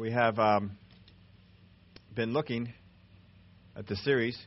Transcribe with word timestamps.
we 0.00 0.10
have 0.10 0.38
um, 0.38 0.70
been 2.16 2.32
looking 2.32 2.72
at 3.76 3.86
the 3.86 3.96
series 3.96 4.38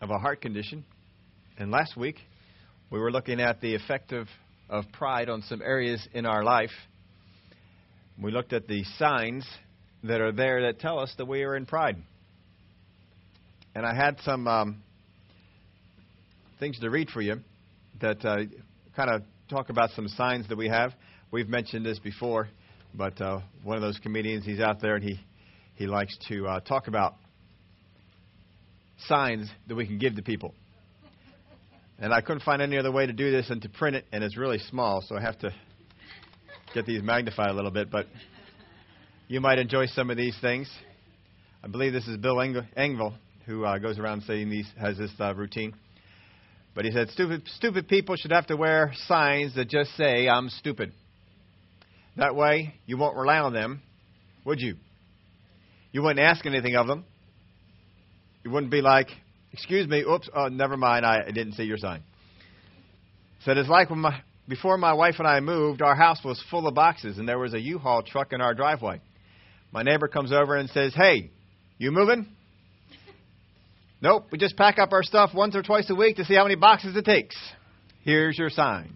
of 0.00 0.10
a 0.10 0.18
heart 0.18 0.40
condition. 0.40 0.84
And 1.58 1.72
last 1.72 1.96
week, 1.96 2.14
we 2.88 3.00
were 3.00 3.10
looking 3.10 3.40
at 3.40 3.60
the 3.60 3.74
effect 3.74 4.12
of, 4.12 4.28
of 4.70 4.84
pride 4.92 5.28
on 5.28 5.42
some 5.42 5.62
areas 5.62 6.06
in 6.14 6.26
our 6.26 6.44
life. 6.44 6.70
We 8.22 8.30
looked 8.30 8.52
at 8.52 8.68
the 8.68 8.84
signs 8.98 9.44
that 10.04 10.20
are 10.20 10.30
there 10.30 10.62
that 10.62 10.78
tell 10.78 11.00
us 11.00 11.12
that 11.18 11.26
we 11.26 11.42
are 11.42 11.56
in 11.56 11.66
pride. 11.66 11.96
And 13.74 13.84
I 13.84 13.96
had 13.96 14.20
some 14.20 14.46
um, 14.46 14.82
things 16.60 16.78
to 16.78 16.88
read 16.88 17.10
for 17.10 17.20
you 17.20 17.38
that 18.00 18.24
uh, 18.24 18.44
kind 18.94 19.10
of 19.10 19.22
talk 19.50 19.70
about 19.70 19.90
some 19.90 20.06
signs 20.06 20.48
that 20.50 20.56
we 20.56 20.68
have. 20.68 20.92
We've 21.32 21.48
mentioned 21.48 21.84
this 21.84 21.98
before, 21.98 22.48
but 22.94 23.20
uh, 23.20 23.40
one 23.62 23.76
of 23.76 23.82
those 23.82 23.98
comedians, 23.98 24.44
he's 24.44 24.60
out 24.60 24.80
there 24.80 24.96
and 24.96 25.04
he, 25.04 25.18
he 25.74 25.86
likes 25.86 26.16
to 26.28 26.46
uh, 26.46 26.60
talk 26.60 26.88
about 26.88 27.14
signs 29.06 29.50
that 29.68 29.74
we 29.74 29.86
can 29.86 29.98
give 29.98 30.16
to 30.16 30.22
people. 30.22 30.54
And 31.98 32.12
I 32.12 32.20
couldn't 32.20 32.42
find 32.42 32.60
any 32.60 32.78
other 32.78 32.90
way 32.90 33.06
to 33.06 33.12
do 33.12 33.30
this 33.30 33.48
than 33.48 33.60
to 33.60 33.68
print 33.68 33.96
it, 33.96 34.04
and 34.12 34.24
it's 34.24 34.36
really 34.36 34.58
small, 34.58 35.02
so 35.06 35.16
I 35.16 35.20
have 35.20 35.38
to 35.40 35.54
get 36.74 36.86
these 36.86 37.02
magnified 37.02 37.50
a 37.50 37.54
little 37.54 37.70
bit. 37.70 37.90
But 37.90 38.06
you 39.28 39.40
might 39.40 39.58
enjoy 39.58 39.86
some 39.86 40.10
of 40.10 40.16
these 40.16 40.36
things. 40.40 40.68
I 41.62 41.68
believe 41.68 41.92
this 41.92 42.08
is 42.08 42.16
Bill 42.16 42.36
Engvall 42.36 43.14
who 43.46 43.64
uh, 43.64 43.78
goes 43.78 43.98
around 43.98 44.22
saying 44.22 44.50
these 44.50 44.68
has 44.80 44.98
this 44.98 45.10
uh, 45.20 45.34
routine. 45.34 45.74
But 46.74 46.84
he 46.84 46.90
said, 46.90 47.10
stupid, 47.10 47.42
stupid 47.56 47.88
people 47.88 48.16
should 48.16 48.32
have 48.32 48.46
to 48.46 48.56
wear 48.56 48.92
signs 49.06 49.54
that 49.56 49.68
just 49.68 49.94
say, 49.96 50.28
I'm 50.28 50.48
stupid. 50.48 50.92
That 52.16 52.34
way, 52.34 52.74
you 52.86 52.96
won't 52.98 53.16
rely 53.16 53.38
on 53.38 53.52
them, 53.52 53.82
would 54.44 54.60
you? 54.60 54.76
You 55.92 56.02
wouldn't 56.02 56.20
ask 56.20 56.44
anything 56.44 56.76
of 56.76 56.86
them. 56.86 57.04
You 58.44 58.50
wouldn't 58.50 58.72
be 58.72 58.82
like, 58.82 59.08
excuse 59.52 59.86
me, 59.86 60.00
oops, 60.00 60.28
oh, 60.34 60.48
never 60.48 60.76
mind, 60.76 61.06
I 61.06 61.30
didn't 61.30 61.54
see 61.54 61.64
your 61.64 61.78
sign. 61.78 62.02
Said 63.44 63.56
it's 63.56 63.68
like 63.68 63.90
when 63.90 64.00
my, 64.00 64.20
before 64.48 64.76
my 64.76 64.92
wife 64.92 65.16
and 65.18 65.26
I 65.26 65.40
moved, 65.40 65.82
our 65.82 65.94
house 65.94 66.20
was 66.24 66.42
full 66.50 66.66
of 66.66 66.74
boxes, 66.74 67.18
and 67.18 67.28
there 67.28 67.38
was 67.38 67.54
a 67.54 67.60
U-Haul 67.60 68.02
truck 68.02 68.32
in 68.32 68.40
our 68.40 68.54
driveway. 68.54 69.00
My 69.72 69.82
neighbor 69.82 70.08
comes 70.08 70.32
over 70.32 70.56
and 70.56 70.68
says, 70.70 70.92
hey, 70.94 71.30
you 71.78 71.92
moving? 71.92 72.26
Nope, 74.02 74.26
we 74.32 74.38
just 74.38 74.56
pack 74.56 74.78
up 74.78 74.92
our 74.92 75.02
stuff 75.02 75.30
once 75.32 75.54
or 75.56 75.62
twice 75.62 75.88
a 75.88 75.94
week 75.94 76.16
to 76.16 76.24
see 76.24 76.34
how 76.34 76.42
many 76.42 76.56
boxes 76.56 76.96
it 76.96 77.04
takes. 77.04 77.36
Here's 78.02 78.36
your 78.36 78.50
sign. 78.50 78.94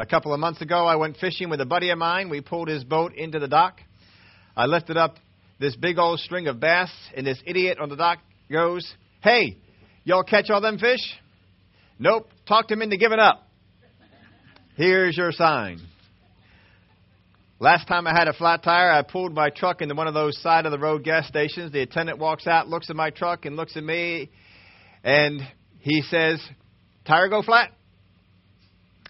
A 0.00 0.06
couple 0.06 0.32
of 0.32 0.38
months 0.38 0.60
ago, 0.60 0.86
I 0.86 0.94
went 0.94 1.16
fishing 1.16 1.50
with 1.50 1.60
a 1.60 1.66
buddy 1.66 1.90
of 1.90 1.98
mine. 1.98 2.30
We 2.30 2.40
pulled 2.40 2.68
his 2.68 2.84
boat 2.84 3.16
into 3.16 3.40
the 3.40 3.48
dock. 3.48 3.80
I 4.56 4.66
lifted 4.66 4.96
up 4.96 5.16
this 5.58 5.74
big 5.74 5.98
old 5.98 6.20
string 6.20 6.46
of 6.46 6.60
bass, 6.60 6.88
and 7.16 7.26
this 7.26 7.42
idiot 7.44 7.78
on 7.80 7.88
the 7.88 7.96
dock 7.96 8.18
goes, 8.48 8.88
Hey, 9.22 9.56
y'all 10.04 10.22
catch 10.22 10.50
all 10.50 10.60
them 10.60 10.78
fish? 10.78 11.00
Nope, 11.98 12.28
talked 12.46 12.70
him 12.70 12.80
into 12.80 12.96
giving 12.96 13.18
up. 13.18 13.48
Here's 14.76 15.16
your 15.16 15.32
sign. 15.32 15.80
Last 17.58 17.88
time 17.88 18.06
I 18.06 18.16
had 18.16 18.28
a 18.28 18.32
flat 18.32 18.62
tire, 18.62 18.92
I 18.92 19.02
pulled 19.02 19.34
my 19.34 19.50
truck 19.50 19.82
into 19.82 19.96
one 19.96 20.06
of 20.06 20.14
those 20.14 20.40
side 20.40 20.64
of 20.64 20.70
the 20.70 20.78
road 20.78 21.02
gas 21.02 21.26
stations. 21.26 21.72
The 21.72 21.80
attendant 21.80 22.20
walks 22.20 22.46
out, 22.46 22.68
looks 22.68 22.88
at 22.88 22.94
my 22.94 23.10
truck, 23.10 23.46
and 23.46 23.56
looks 23.56 23.76
at 23.76 23.82
me, 23.82 24.30
and 25.02 25.40
he 25.80 26.02
says, 26.02 26.40
Tire 27.04 27.28
go 27.28 27.42
flat? 27.42 27.72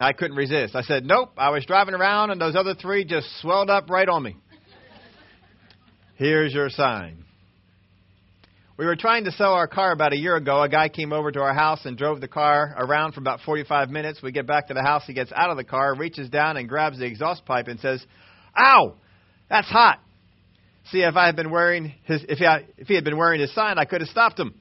I 0.01 0.13
couldn't 0.13 0.37
resist. 0.37 0.77
I 0.77 0.83
said, 0.83 1.05
Nope. 1.05 1.33
I 1.37 1.51
was 1.51 1.65
driving 1.67 1.95
around, 1.95 2.31
and 2.31 2.41
those 2.41 2.55
other 2.55 2.75
three 2.75 3.05
just 3.05 3.41
swelled 3.41 3.71
up 3.71 3.91
right 3.91 4.09
on 4.09 4.23
me. 4.23 4.37
Here's 6.17 6.53
your 6.53 6.69
sign. 6.71 7.25
We 8.77 8.87
were 8.87 8.95
trying 8.95 9.25
to 9.25 9.33
sell 9.33 9.55
our 9.55 9.67
car 9.67 9.91
about 9.91 10.13
a 10.13 10.17
year 10.17 10.37
ago. 10.37 10.63
A 10.63 10.69
guy 10.69 10.89
came 10.89 11.13
over 11.13 11.33
to 11.33 11.41
our 11.41 11.53
house 11.53 11.85
and 11.85 11.99
drove 11.99 12.21
the 12.21 12.29
car 12.29 12.77
around 12.79 13.13
for 13.13 13.21
about 13.21 13.41
45 13.41 13.91
minutes. 13.91 14.23
We 14.23 14.31
get 14.31 14.47
back 14.47 14.69
to 14.69 14.75
the 14.75 14.83
house. 14.83 15.03
He 15.05 15.15
gets 15.15 15.33
out 15.35 15.51
of 15.51 15.57
the 15.57 15.65
car, 15.65 15.97
reaches 15.97 16.29
down, 16.29 16.57
and 16.57 16.69
grabs 16.69 16.99
the 16.99 17.05
exhaust 17.05 17.45
pipe 17.45 17.67
and 17.67 17.81
says, 17.81 18.05
Ow! 18.57 18.95
That's 19.51 19.67
hot. 19.67 19.99
See, 20.91 21.01
if 21.01 21.17
I 21.17 21.27
had 21.27 21.35
been 21.35 21.51
wearing 21.51 21.93
his, 22.05 22.25
if 22.29 22.39
he, 22.39 22.45
had, 22.45 22.67
if 22.77 22.87
he 22.87 22.95
had 22.95 23.03
been 23.03 23.17
wearing 23.17 23.41
his 23.41 23.53
sign, 23.53 23.79
I 23.79 23.85
could 23.85 24.01
have 24.01 24.11
stopped 24.11 24.39
him. 24.39 24.55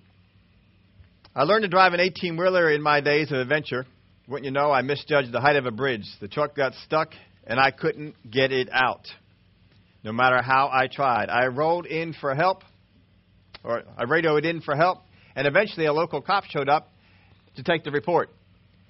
I 1.36 1.44
learned 1.44 1.62
to 1.64 1.70
drive 1.70 1.94
an 1.94 2.00
18 2.00 2.38
wheeler 2.38 2.72
in 2.72 2.82
my 2.82 3.02
days 3.02 3.32
of 3.32 3.38
adventure. 3.38 3.86
Wouldn't 4.28 4.46
you 4.46 4.52
know, 4.52 4.72
I 4.72 4.82
misjudged 4.82 5.32
the 5.32 5.40
height 5.40 5.56
of 5.56 5.66
a 5.66 5.72
bridge. 5.72 6.04
The 6.20 6.28
truck 6.28 6.54
got 6.56 6.74
stuck, 6.86 7.12
and 7.46 7.60
I 7.60 7.72
couldn't 7.72 8.16
get 8.30 8.52
it 8.52 8.68
out. 8.72 9.08
No 10.04 10.12
matter 10.12 10.42
how 10.42 10.70
I 10.72 10.88
tried, 10.88 11.30
I 11.30 11.48
rolled 11.48 11.86
in 11.86 12.14
for 12.14 12.36
help, 12.36 12.64
or 13.64 13.84
I 13.98 14.04
radioed 14.04 14.46
in 14.46 14.62
for 14.62 14.76
help, 14.76 15.00
and 15.36 15.48
eventually 15.48 15.86
a 15.86 15.94
local 15.94 16.22
cop 16.22 16.44
showed 16.46 16.68
up 16.68 16.92
to 17.56 17.64
take 17.64 17.86
the 17.86 17.92
report. 17.92 18.30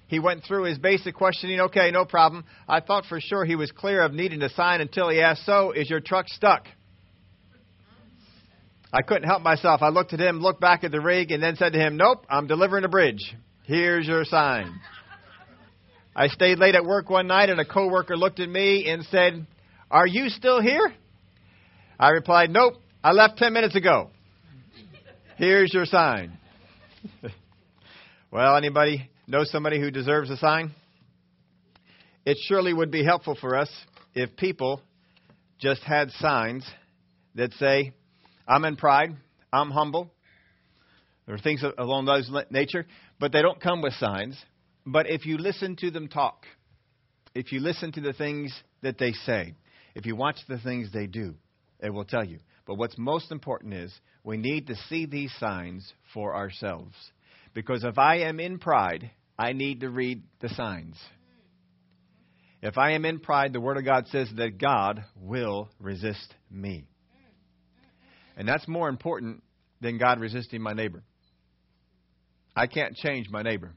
He 0.08 0.18
went 0.18 0.42
through 0.44 0.64
his 0.64 0.78
basic 0.78 1.14
questioning. 1.14 1.60
Okay, 1.60 1.90
no 1.92 2.04
problem. 2.04 2.44
I 2.66 2.80
thought 2.80 3.04
for 3.06 3.20
sure 3.20 3.44
he 3.44 3.56
was 3.56 3.70
clear 3.70 4.02
of 4.02 4.12
needing 4.12 4.42
a 4.42 4.48
sign 4.48 4.80
until 4.80 5.08
he 5.08 5.20
asked, 5.20 5.44
So, 5.44 5.70
is 5.70 5.88
your 5.88 6.00
truck 6.00 6.28
stuck? 6.28 6.66
I 8.92 9.02
couldn't 9.02 9.28
help 9.28 9.42
myself. 9.42 9.82
I 9.82 9.90
looked 9.90 10.14
at 10.14 10.20
him, 10.20 10.40
looked 10.40 10.62
back 10.62 10.82
at 10.82 10.90
the 10.90 11.00
rig, 11.00 11.30
and 11.30 11.42
then 11.42 11.56
said 11.56 11.74
to 11.74 11.78
him, 11.78 11.96
Nope, 11.96 12.24
I'm 12.28 12.46
delivering 12.46 12.84
a 12.84 12.88
bridge. 12.88 13.34
Here's 13.64 14.06
your 14.06 14.24
sign. 14.24 14.80
I 16.18 16.26
stayed 16.26 16.58
late 16.58 16.74
at 16.74 16.84
work 16.84 17.08
one 17.08 17.28
night, 17.28 17.48
and 17.48 17.60
a 17.60 17.64
coworker 17.64 18.16
looked 18.16 18.40
at 18.40 18.48
me 18.48 18.90
and 18.90 19.04
said, 19.04 19.46
Are 19.88 20.06
you 20.06 20.30
still 20.30 20.60
here? 20.60 20.92
I 21.96 22.08
replied, 22.08 22.50
Nope, 22.50 22.74
I 23.04 23.12
left 23.12 23.38
10 23.38 23.52
minutes 23.52 23.76
ago. 23.76 24.10
Here's 25.36 25.72
your 25.72 25.84
sign. 25.84 26.36
well, 28.32 28.56
anybody 28.56 29.08
know 29.28 29.44
somebody 29.44 29.80
who 29.80 29.92
deserves 29.92 30.28
a 30.28 30.36
sign? 30.38 30.72
It 32.26 32.36
surely 32.48 32.74
would 32.74 32.90
be 32.90 33.04
helpful 33.04 33.38
for 33.40 33.54
us 33.54 33.70
if 34.12 34.34
people 34.36 34.82
just 35.60 35.82
had 35.82 36.10
signs 36.18 36.68
that 37.36 37.52
say, 37.52 37.92
I'm 38.48 38.64
in 38.64 38.74
pride, 38.74 39.14
I'm 39.52 39.70
humble, 39.70 40.10
or 41.28 41.38
things 41.38 41.62
along 41.78 42.06
those 42.06 42.28
nature, 42.50 42.86
but 43.20 43.30
they 43.30 43.40
don't 43.40 43.60
come 43.60 43.82
with 43.82 43.92
signs. 43.92 44.36
But 44.90 45.10
if 45.10 45.26
you 45.26 45.36
listen 45.36 45.76
to 45.80 45.90
them 45.90 46.08
talk, 46.08 46.46
if 47.34 47.52
you 47.52 47.60
listen 47.60 47.92
to 47.92 48.00
the 48.00 48.14
things 48.14 48.58
that 48.80 48.96
they 48.96 49.12
say, 49.12 49.52
if 49.94 50.06
you 50.06 50.16
watch 50.16 50.38
the 50.48 50.58
things 50.58 50.90
they 50.90 51.06
do, 51.06 51.34
it 51.78 51.90
will 51.90 52.06
tell 52.06 52.24
you. 52.24 52.38
But 52.66 52.76
what's 52.76 52.96
most 52.96 53.30
important 53.30 53.74
is 53.74 53.92
we 54.24 54.38
need 54.38 54.66
to 54.68 54.74
see 54.88 55.04
these 55.04 55.30
signs 55.38 55.92
for 56.14 56.34
ourselves. 56.34 56.94
Because 57.52 57.84
if 57.84 57.98
I 57.98 58.20
am 58.20 58.40
in 58.40 58.58
pride, 58.58 59.10
I 59.38 59.52
need 59.52 59.80
to 59.80 59.90
read 59.90 60.22
the 60.40 60.48
signs. 60.48 60.96
If 62.62 62.78
I 62.78 62.92
am 62.92 63.04
in 63.04 63.20
pride, 63.20 63.52
the 63.52 63.60
Word 63.60 63.76
of 63.76 63.84
God 63.84 64.06
says 64.08 64.30
that 64.36 64.58
God 64.58 65.04
will 65.20 65.68
resist 65.78 66.34
me. 66.50 66.86
And 68.38 68.48
that's 68.48 68.66
more 68.66 68.88
important 68.88 69.42
than 69.82 69.98
God 69.98 70.18
resisting 70.18 70.62
my 70.62 70.72
neighbor. 70.72 71.02
I 72.56 72.66
can't 72.66 72.96
change 72.96 73.28
my 73.28 73.42
neighbor. 73.42 73.74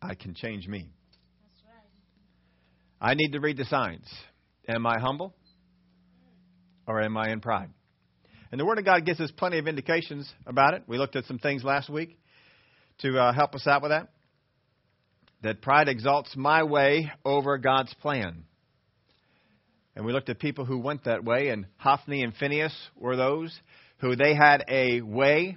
I 0.00 0.14
can 0.14 0.34
change 0.34 0.66
me. 0.68 0.88
I 3.00 3.14
need 3.14 3.32
to 3.32 3.40
read 3.40 3.56
the 3.56 3.64
signs. 3.64 4.06
Am 4.68 4.86
I 4.86 4.98
humble? 4.98 5.34
Or 6.86 7.00
am 7.00 7.16
I 7.16 7.30
in 7.30 7.40
pride? 7.40 7.70
And 8.50 8.60
the 8.60 8.64
Word 8.64 8.78
of 8.78 8.84
God 8.84 9.04
gives 9.04 9.20
us 9.20 9.30
plenty 9.30 9.58
of 9.58 9.68
indications 9.68 10.28
about 10.46 10.74
it. 10.74 10.82
We 10.86 10.98
looked 10.98 11.16
at 11.16 11.24
some 11.26 11.38
things 11.38 11.62
last 11.62 11.90
week 11.90 12.18
to 13.00 13.18
uh, 13.18 13.32
help 13.32 13.54
us 13.54 13.66
out 13.66 13.82
with 13.82 13.90
that. 13.90 14.08
That 15.42 15.62
pride 15.62 15.88
exalts 15.88 16.34
my 16.34 16.64
way 16.64 17.12
over 17.24 17.58
God's 17.58 17.94
plan. 17.94 18.44
And 19.94 20.04
we 20.04 20.12
looked 20.12 20.28
at 20.28 20.38
people 20.38 20.64
who 20.64 20.78
went 20.78 21.04
that 21.04 21.24
way, 21.24 21.48
and 21.48 21.66
Hophni 21.76 22.22
and 22.22 22.34
Phineas 22.34 22.74
were 22.96 23.16
those 23.16 23.56
who 23.98 24.16
they 24.16 24.34
had 24.34 24.64
a 24.68 25.00
way. 25.02 25.56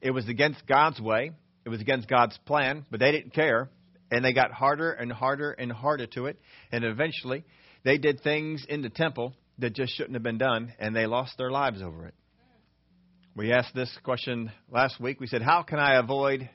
It 0.00 0.10
was 0.10 0.28
against 0.28 0.66
God's 0.66 1.00
way. 1.00 1.32
It 1.64 1.68
was 1.68 1.80
against 1.80 2.08
God's 2.08 2.38
plan, 2.44 2.84
but 2.90 3.00
they 3.00 3.12
didn't 3.12 3.32
care. 3.32 3.70
And 4.10 4.24
they 4.24 4.32
got 4.32 4.52
harder 4.52 4.92
and 4.92 5.10
harder 5.10 5.52
and 5.52 5.72
harder 5.72 6.06
to 6.08 6.26
it. 6.26 6.38
And 6.70 6.84
eventually, 6.84 7.44
they 7.84 7.98
did 7.98 8.22
things 8.22 8.64
in 8.68 8.82
the 8.82 8.90
temple 8.90 9.34
that 9.58 9.74
just 9.74 9.96
shouldn't 9.96 10.14
have 10.14 10.22
been 10.22 10.38
done, 10.38 10.72
and 10.78 10.94
they 10.94 11.06
lost 11.06 11.38
their 11.38 11.50
lives 11.50 11.82
over 11.82 12.06
it. 12.06 12.14
We 13.36 13.52
asked 13.52 13.74
this 13.74 13.90
question 14.04 14.52
last 14.70 15.00
week. 15.00 15.20
We 15.20 15.26
said, 15.26 15.42
How 15.42 15.62
can 15.62 15.78
I 15.78 15.98
avoid 15.98 16.48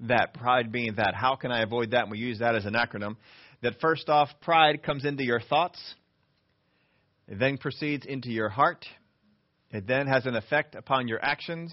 that? 0.00 0.34
Pride 0.34 0.72
being 0.72 0.94
that. 0.96 1.14
How 1.14 1.36
can 1.36 1.52
I 1.52 1.62
avoid 1.62 1.90
that? 1.90 2.02
And 2.02 2.10
we 2.10 2.18
use 2.18 2.38
that 2.38 2.54
as 2.54 2.64
an 2.64 2.74
acronym. 2.74 3.16
That 3.62 3.80
first 3.80 4.08
off, 4.08 4.28
pride 4.40 4.82
comes 4.82 5.04
into 5.04 5.24
your 5.24 5.40
thoughts, 5.40 5.78
it 7.28 7.38
then 7.38 7.58
proceeds 7.58 8.04
into 8.06 8.30
your 8.30 8.48
heart, 8.48 8.84
it 9.70 9.86
then 9.86 10.06
has 10.06 10.26
an 10.26 10.34
effect 10.34 10.74
upon 10.74 11.06
your 11.06 11.22
actions 11.24 11.72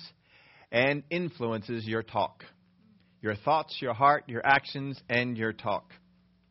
and 0.71 1.03
influences 1.09 1.85
your 1.85 2.03
talk. 2.03 2.43
Your 3.21 3.35
thoughts, 3.35 3.77
your 3.81 3.93
heart, 3.93 4.23
your 4.27 4.45
actions, 4.45 4.97
and 5.09 5.37
your 5.37 5.51
talk. 5.51 5.91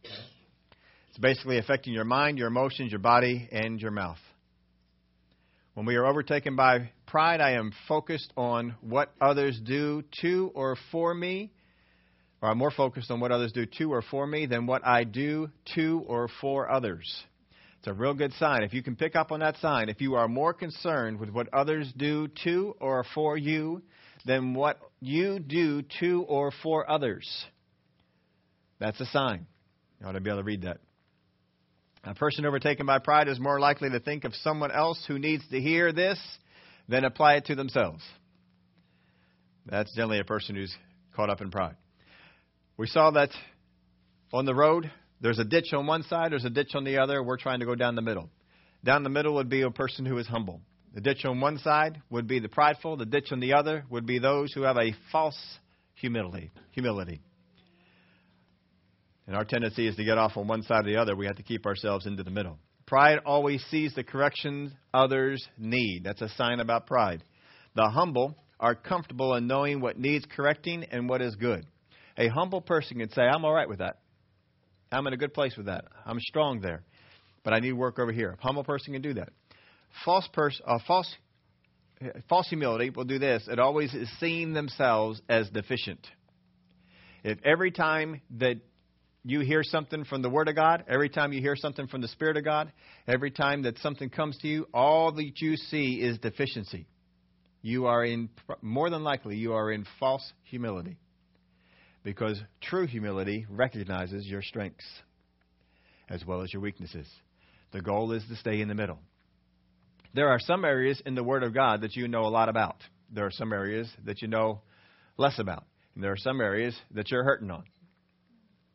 It's 0.02 1.18
basically 1.18 1.56
affecting 1.56 1.94
your 1.94 2.04
mind, 2.04 2.36
your 2.36 2.48
emotions, 2.48 2.92
your 2.92 2.98
body, 2.98 3.48
and 3.50 3.80
your 3.80 3.90
mouth. 3.90 4.18
When 5.72 5.86
we 5.86 5.96
are 5.96 6.04
overtaken 6.04 6.56
by 6.56 6.90
pride, 7.06 7.40
I 7.40 7.52
am 7.52 7.72
focused 7.86 8.32
on 8.36 8.74
what 8.82 9.14
others 9.18 9.58
do 9.64 10.02
to 10.20 10.50
or 10.54 10.76
for 10.92 11.14
me, 11.14 11.52
or 12.42 12.50
I'm 12.50 12.58
more 12.58 12.70
focused 12.70 13.10
on 13.10 13.20
what 13.20 13.32
others 13.32 13.52
do 13.52 13.64
to 13.78 13.92
or 13.92 14.02
for 14.02 14.26
me 14.26 14.44
than 14.44 14.66
what 14.66 14.86
I 14.86 15.04
do 15.04 15.48
to 15.74 16.04
or 16.06 16.28
for 16.40 16.70
others. 16.70 17.24
It's 17.78 17.86
a 17.86 17.94
real 17.94 18.12
good 18.12 18.34
sign. 18.34 18.62
If 18.62 18.74
you 18.74 18.82
can 18.82 18.94
pick 18.94 19.16
up 19.16 19.32
on 19.32 19.40
that 19.40 19.56
sign, 19.56 19.88
if 19.88 20.02
you 20.02 20.16
are 20.16 20.28
more 20.28 20.52
concerned 20.52 21.18
with 21.18 21.30
what 21.30 21.48
others 21.54 21.90
do 21.96 22.28
to 22.44 22.76
or 22.78 23.06
for 23.14 23.38
you 23.38 23.82
than 24.24 24.54
what 24.54 24.78
you 25.00 25.38
do 25.38 25.82
to 26.00 26.24
or 26.28 26.52
for 26.62 26.88
others, 26.90 27.28
that's 28.78 29.00
a 29.00 29.06
sign. 29.06 29.46
You 30.00 30.06
ought 30.06 30.12
to 30.12 30.20
be 30.20 30.30
able 30.30 30.40
to 30.40 30.44
read 30.44 30.62
that. 30.62 30.78
A 32.04 32.14
person 32.14 32.46
overtaken 32.46 32.86
by 32.86 33.00
pride 33.00 33.28
is 33.28 33.40
more 33.40 33.58
likely 33.58 33.90
to 33.90 34.00
think 34.00 34.24
of 34.24 34.34
someone 34.36 34.70
else 34.70 35.02
who 35.06 35.18
needs 35.18 35.46
to 35.48 35.60
hear 35.60 35.92
this 35.92 36.18
than 36.88 37.04
apply 37.04 37.34
it 37.34 37.46
to 37.46 37.54
themselves. 37.54 38.02
That's 39.66 39.94
generally 39.94 40.20
a 40.20 40.24
person 40.24 40.56
who's 40.56 40.74
caught 41.14 41.28
up 41.28 41.40
in 41.40 41.50
pride. 41.50 41.76
We 42.76 42.86
saw 42.86 43.10
that 43.10 43.30
on 44.32 44.46
the 44.46 44.54
road, 44.54 44.90
there's 45.20 45.38
a 45.38 45.44
ditch 45.44 45.72
on 45.72 45.86
one 45.86 46.04
side, 46.04 46.32
there's 46.32 46.44
a 46.44 46.50
ditch 46.50 46.74
on 46.74 46.84
the 46.84 46.98
other. 46.98 47.22
We're 47.22 47.36
trying 47.36 47.60
to 47.60 47.66
go 47.66 47.74
down 47.74 47.96
the 47.96 48.02
middle. 48.02 48.30
Down 48.84 49.02
the 49.02 49.10
middle 49.10 49.34
would 49.34 49.48
be 49.48 49.62
a 49.62 49.70
person 49.70 50.06
who 50.06 50.16
is 50.18 50.26
humble. 50.26 50.60
The 50.98 51.14
ditch 51.14 51.24
on 51.24 51.40
one 51.40 51.58
side 51.58 52.02
would 52.10 52.26
be 52.26 52.40
the 52.40 52.48
prideful, 52.48 52.96
the 52.96 53.06
ditch 53.06 53.28
on 53.30 53.38
the 53.38 53.52
other 53.52 53.84
would 53.88 54.04
be 54.04 54.18
those 54.18 54.52
who 54.52 54.62
have 54.62 54.76
a 54.76 54.96
false 55.12 55.38
humility. 55.94 56.50
Humility. 56.72 57.20
And 59.28 59.36
our 59.36 59.44
tendency 59.44 59.86
is 59.86 59.94
to 59.94 60.02
get 60.02 60.18
off 60.18 60.36
on 60.36 60.48
one 60.48 60.64
side 60.64 60.88
or 60.88 60.90
the 60.90 60.96
other. 60.96 61.14
We 61.14 61.26
have 61.26 61.36
to 61.36 61.44
keep 61.44 61.66
ourselves 61.66 62.06
into 62.06 62.24
the 62.24 62.32
middle. 62.32 62.58
Pride 62.84 63.20
always 63.24 63.64
sees 63.70 63.94
the 63.94 64.02
corrections 64.02 64.72
others 64.92 65.46
need. 65.56 66.02
That's 66.02 66.20
a 66.20 66.30
sign 66.30 66.58
about 66.58 66.88
pride. 66.88 67.22
The 67.76 67.88
humble 67.88 68.36
are 68.58 68.74
comfortable 68.74 69.36
in 69.36 69.46
knowing 69.46 69.80
what 69.80 70.00
needs 70.00 70.26
correcting 70.34 70.82
and 70.90 71.08
what 71.08 71.22
is 71.22 71.36
good. 71.36 71.64
A 72.16 72.26
humble 72.26 72.60
person 72.60 72.98
can 72.98 73.10
say, 73.10 73.22
I'm 73.22 73.44
all 73.44 73.54
right 73.54 73.68
with 73.68 73.78
that. 73.78 74.00
I'm 74.90 75.06
in 75.06 75.12
a 75.12 75.16
good 75.16 75.32
place 75.32 75.56
with 75.56 75.66
that. 75.66 75.84
I'm 76.04 76.18
strong 76.18 76.60
there. 76.60 76.82
But 77.44 77.54
I 77.54 77.60
need 77.60 77.74
work 77.74 78.00
over 78.00 78.10
here. 78.10 78.36
A 78.36 78.42
humble 78.44 78.64
person 78.64 78.94
can 78.94 79.02
do 79.02 79.14
that. 79.14 79.28
False 80.04 80.28
person, 80.32 80.64
uh, 80.66 80.78
false, 80.86 81.12
false 82.28 82.48
humility 82.48 82.90
will 82.90 83.04
do 83.04 83.18
this. 83.18 83.46
It 83.50 83.58
always 83.58 83.92
is 83.94 84.08
seeing 84.20 84.52
themselves 84.52 85.20
as 85.28 85.48
deficient. 85.50 86.06
If 87.24 87.38
every 87.44 87.70
time 87.70 88.20
that 88.38 88.56
you 89.24 89.40
hear 89.40 89.62
something 89.62 90.04
from 90.04 90.22
the 90.22 90.30
Word 90.30 90.48
of 90.48 90.54
God, 90.54 90.84
every 90.88 91.08
time 91.08 91.32
you 91.32 91.40
hear 91.40 91.56
something 91.56 91.86
from 91.88 92.00
the 92.00 92.08
Spirit 92.08 92.36
of 92.36 92.44
God, 92.44 92.72
every 93.06 93.30
time 93.30 93.62
that 93.62 93.78
something 93.78 94.08
comes 94.08 94.38
to 94.38 94.48
you, 94.48 94.66
all 94.72 95.12
that 95.12 95.32
you 95.40 95.56
see 95.56 95.94
is 95.94 96.18
deficiency. 96.18 96.86
You 97.60 97.86
are 97.86 98.04
in, 98.04 98.30
more 98.62 98.88
than 98.88 99.02
likely, 99.02 99.36
you 99.36 99.52
are 99.52 99.72
in 99.72 99.84
false 99.98 100.32
humility. 100.44 100.96
Because 102.04 102.40
true 102.62 102.86
humility 102.86 103.44
recognizes 103.50 104.26
your 104.26 104.42
strengths 104.42 104.86
as 106.08 106.24
well 106.24 106.42
as 106.42 106.52
your 106.52 106.62
weaknesses. 106.62 107.06
The 107.72 107.82
goal 107.82 108.12
is 108.12 108.24
to 108.28 108.36
stay 108.36 108.60
in 108.60 108.68
the 108.68 108.74
middle. 108.74 108.98
There 110.14 110.28
are 110.28 110.38
some 110.38 110.64
areas 110.64 111.02
in 111.04 111.14
the 111.14 111.22
Word 111.22 111.42
of 111.42 111.54
God 111.54 111.82
that 111.82 111.96
you 111.96 112.08
know 112.08 112.24
a 112.24 112.28
lot 112.28 112.48
about. 112.48 112.76
There 113.12 113.26
are 113.26 113.30
some 113.30 113.52
areas 113.52 113.90
that 114.04 114.22
you 114.22 114.28
know 114.28 114.60
less 115.16 115.38
about. 115.38 115.64
And 115.94 116.02
there 116.02 116.12
are 116.12 116.16
some 116.16 116.40
areas 116.40 116.78
that 116.92 117.10
you're 117.10 117.24
hurting 117.24 117.50
on. 117.50 117.64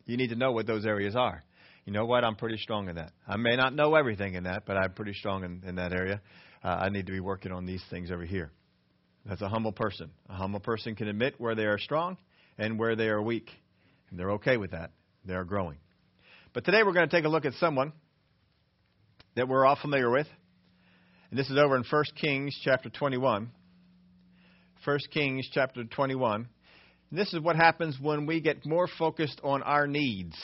You 0.06 0.18
need 0.18 0.30
to 0.30 0.36
know 0.36 0.52
what 0.52 0.68
those 0.68 0.86
areas 0.86 1.16
are. 1.16 1.44
You 1.86 1.94
know 1.94 2.06
what? 2.06 2.24
I'm 2.24 2.36
pretty 2.36 2.58
strong 2.58 2.90
in 2.90 2.96
that. 2.96 3.12
I 3.28 3.38
may 3.38 3.56
not 3.56 3.74
know 3.74 3.96
everything 3.96 4.36
in 4.36 4.44
that, 4.44 4.66
but 4.66 4.78
I'm 4.78 4.94
pretty 4.94 5.14
strong 5.14 5.44
in, 5.44 5.62
in 5.68 5.76
that 5.76 5.92
area. 5.92 6.22
Uh, 6.64 6.68
I 6.68 6.90
need 6.90 7.06
to 7.08 7.12
be 7.12 7.20
working 7.20 7.52
on 7.52 7.66
these 7.66 7.84
things 7.90 8.12
over 8.12 8.24
here. 8.24 8.52
That's 9.26 9.42
a 9.42 9.50
humble 9.50 9.72
person. 9.72 10.12
A 10.30 10.34
humble 10.34 10.60
person 10.60 10.96
can 10.96 11.08
admit 11.08 11.36
where 11.38 11.56
they 11.56 11.66
are 11.66 11.78
strong 11.78 12.18
and 12.58 12.78
where 12.78 12.96
they 12.96 13.08
are 13.08 13.22
weak. 13.22 13.50
And 14.10 14.20
they're 14.20 14.32
okay 14.34 14.58
with 14.58 14.72
that. 14.72 14.92
They 15.26 15.34
are 15.34 15.46
growing. 15.46 15.78
But 16.54 16.66
today 16.66 16.84
we're 16.84 16.94
going 16.94 17.08
to 17.08 17.16
take 17.16 17.26
a 17.26 17.30
look 17.30 17.46
at 17.46 17.54
someone 17.54 17.94
that 19.36 19.48
we're 19.48 19.66
all 19.66 19.78
familiar 19.82 20.10
with. 20.10 20.28
And 21.34 21.40
this 21.40 21.50
is 21.50 21.58
over 21.58 21.76
in 21.76 21.84
1 21.90 22.04
Kings 22.22 22.56
chapter 22.64 22.92
21. 22.92 23.50
1 24.86 25.00
Kings 25.12 25.50
chapter 25.52 25.84
21. 25.84 26.48
And 27.10 27.20
this 27.20 27.34
is 27.34 27.40
what 27.40 27.56
happens 27.56 27.98
when 28.00 28.28
we 28.28 28.40
get 28.40 28.68
more 28.68 28.88
focused 29.00 29.42
on 29.44 29.64
our 29.64 29.88
needs. 29.88 30.40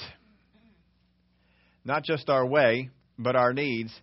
Not 1.85 2.03
just 2.03 2.27
our 2.27 2.43
way, 2.43 2.89
but 3.19 3.35
our 3.35 3.53
needs. 3.53 3.93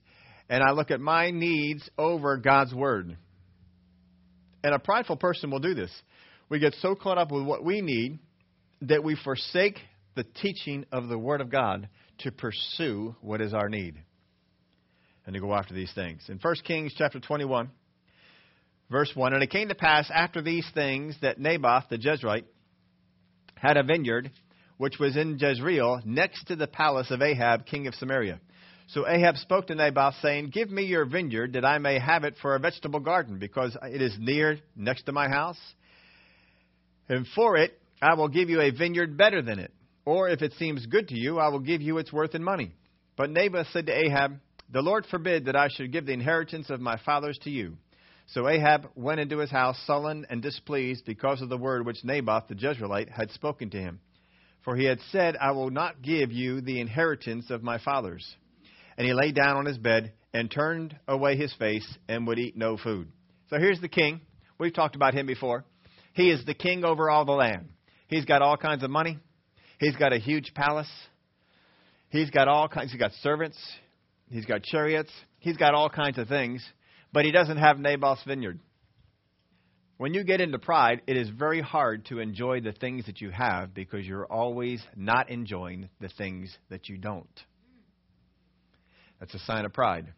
And 0.48 0.62
I 0.62 0.70
look 0.70 0.92
at 0.92 1.00
my 1.00 1.32
needs 1.32 1.90
over 1.98 2.36
God's 2.36 2.72
Word. 2.72 3.16
And 4.62 4.72
a 4.72 4.78
prideful 4.78 5.16
person 5.16 5.50
will 5.50 5.58
do 5.58 5.74
this. 5.74 5.90
We 6.48 6.60
get 6.60 6.74
so 6.74 6.94
caught 6.94 7.18
up 7.18 7.32
with 7.32 7.44
what 7.44 7.64
we 7.64 7.80
need 7.80 8.20
that 8.82 9.02
we 9.02 9.16
forsake 9.24 9.80
the 10.14 10.22
teaching 10.22 10.86
of 10.92 11.08
the 11.08 11.18
Word 11.18 11.40
of 11.40 11.50
God 11.50 11.88
to 12.18 12.30
pursue 12.30 13.16
what 13.22 13.40
is 13.40 13.54
our 13.54 13.68
need 13.68 13.96
and 15.26 15.34
to 15.34 15.40
go 15.40 15.52
after 15.52 15.74
these 15.74 15.92
things. 15.92 16.22
In 16.28 16.38
1 16.38 16.54
Kings 16.64 16.94
chapter 16.96 17.20
21, 17.20 17.70
verse 18.90 19.10
1, 19.14 19.34
And 19.34 19.42
it 19.42 19.50
came 19.50 19.68
to 19.68 19.74
pass 19.74 20.10
after 20.12 20.40
these 20.40 20.66
things 20.72 21.16
that 21.20 21.38
Naboth 21.38 21.84
the 21.90 21.98
Jezreelite 21.98 22.44
had 23.56 23.76
a 23.76 23.82
vineyard 23.82 24.30
which 24.78 24.98
was 24.98 25.16
in 25.16 25.38
Jezreel 25.38 26.00
next 26.04 26.44
to 26.48 26.56
the 26.56 26.66
palace 26.66 27.10
of 27.10 27.22
Ahab, 27.22 27.66
king 27.66 27.86
of 27.86 27.94
Samaria. 27.94 28.40
So 28.88 29.08
Ahab 29.08 29.36
spoke 29.36 29.66
to 29.66 29.74
Naboth, 29.74 30.14
saying, 30.22 30.50
Give 30.50 30.70
me 30.70 30.84
your 30.84 31.06
vineyard, 31.06 31.54
that 31.54 31.64
I 31.64 31.78
may 31.78 31.98
have 31.98 32.24
it 32.24 32.34
for 32.40 32.54
a 32.54 32.60
vegetable 32.60 33.00
garden, 33.00 33.38
because 33.38 33.76
it 33.82 34.00
is 34.00 34.14
near 34.18 34.60
next 34.76 35.04
to 35.04 35.12
my 35.12 35.28
house. 35.28 35.58
And 37.08 37.26
for 37.34 37.56
it 37.56 37.72
I 38.00 38.14
will 38.14 38.28
give 38.28 38.48
you 38.48 38.60
a 38.60 38.70
vineyard 38.70 39.16
better 39.16 39.42
than 39.42 39.58
it. 39.58 39.72
Or 40.04 40.28
if 40.28 40.42
it 40.42 40.52
seems 40.58 40.86
good 40.86 41.08
to 41.08 41.16
you, 41.16 41.38
I 41.38 41.48
will 41.48 41.60
give 41.60 41.82
you 41.82 41.98
its 41.98 42.12
worth 42.12 42.34
in 42.34 42.44
money. 42.44 42.74
But 43.16 43.30
Naboth 43.30 43.68
said 43.72 43.86
to 43.86 43.98
Ahab, 43.98 44.38
The 44.70 44.82
Lord 44.82 45.06
forbid 45.06 45.44
that 45.46 45.56
I 45.56 45.68
should 45.68 45.92
give 45.92 46.06
the 46.06 46.12
inheritance 46.12 46.70
of 46.70 46.80
my 46.80 46.98
fathers 47.04 47.38
to 47.44 47.50
you. 47.50 47.76
So 48.28 48.48
Ahab 48.48 48.88
went 48.96 49.20
into 49.20 49.38
his 49.38 49.50
house 49.50 49.78
sullen 49.86 50.26
and 50.28 50.42
displeased 50.42 51.04
because 51.04 51.40
of 51.40 51.48
the 51.48 51.56
word 51.56 51.86
which 51.86 52.04
Naboth 52.04 52.48
the 52.48 52.54
Jezreelite 52.54 53.08
had 53.08 53.30
spoken 53.30 53.70
to 53.70 53.78
him. 53.78 54.00
For 54.64 54.74
he 54.74 54.84
had 54.84 54.98
said, 55.12 55.36
I 55.36 55.52
will 55.52 55.70
not 55.70 56.02
give 56.02 56.32
you 56.32 56.60
the 56.60 56.80
inheritance 56.80 57.50
of 57.50 57.62
my 57.62 57.78
fathers. 57.78 58.26
And 58.98 59.06
he 59.06 59.14
lay 59.14 59.30
down 59.30 59.56
on 59.56 59.66
his 59.66 59.78
bed 59.78 60.12
and 60.34 60.50
turned 60.50 60.98
away 61.06 61.36
his 61.36 61.54
face 61.54 61.86
and 62.08 62.26
would 62.26 62.40
eat 62.40 62.56
no 62.56 62.76
food. 62.76 63.08
So 63.48 63.58
here's 63.58 63.80
the 63.80 63.88
king. 63.88 64.20
We've 64.58 64.74
talked 64.74 64.96
about 64.96 65.14
him 65.14 65.26
before. 65.26 65.64
He 66.14 66.30
is 66.30 66.44
the 66.44 66.54
king 66.54 66.84
over 66.84 67.08
all 67.08 67.24
the 67.24 67.32
land. 67.32 67.68
He's 68.08 68.24
got 68.24 68.42
all 68.42 68.56
kinds 68.56 68.82
of 68.82 68.90
money. 68.90 69.18
He's 69.78 69.94
got 69.94 70.12
a 70.12 70.18
huge 70.18 70.52
palace. 70.54 70.90
He's 72.08 72.30
got 72.30 72.48
all 72.48 72.66
kinds. 72.68 72.90
He's 72.90 72.98
got 72.98 73.12
servants. 73.22 73.58
He's 74.30 74.44
got 74.44 74.62
chariots. 74.62 75.10
He's 75.38 75.56
got 75.56 75.74
all 75.74 75.88
kinds 75.88 76.18
of 76.18 76.28
things 76.28 76.66
but 77.16 77.24
he 77.24 77.30
doesn't 77.30 77.56
have 77.56 77.78
Naboth's 77.78 78.22
vineyard. 78.24 78.60
When 79.96 80.12
you 80.12 80.22
get 80.22 80.42
into 80.42 80.58
pride, 80.58 81.00
it 81.06 81.16
is 81.16 81.30
very 81.30 81.62
hard 81.62 82.04
to 82.06 82.18
enjoy 82.18 82.60
the 82.60 82.72
things 82.72 83.06
that 83.06 83.22
you 83.22 83.30
have 83.30 83.72
because 83.72 84.04
you're 84.04 84.26
always 84.26 84.82
not 84.94 85.30
enjoying 85.30 85.88
the 85.98 86.10
things 86.10 86.54
that 86.68 86.90
you 86.90 86.98
don't. 86.98 87.40
That's 89.18 89.32
a 89.32 89.38
sign 89.38 89.64
of 89.64 89.72
pride. 89.72 90.12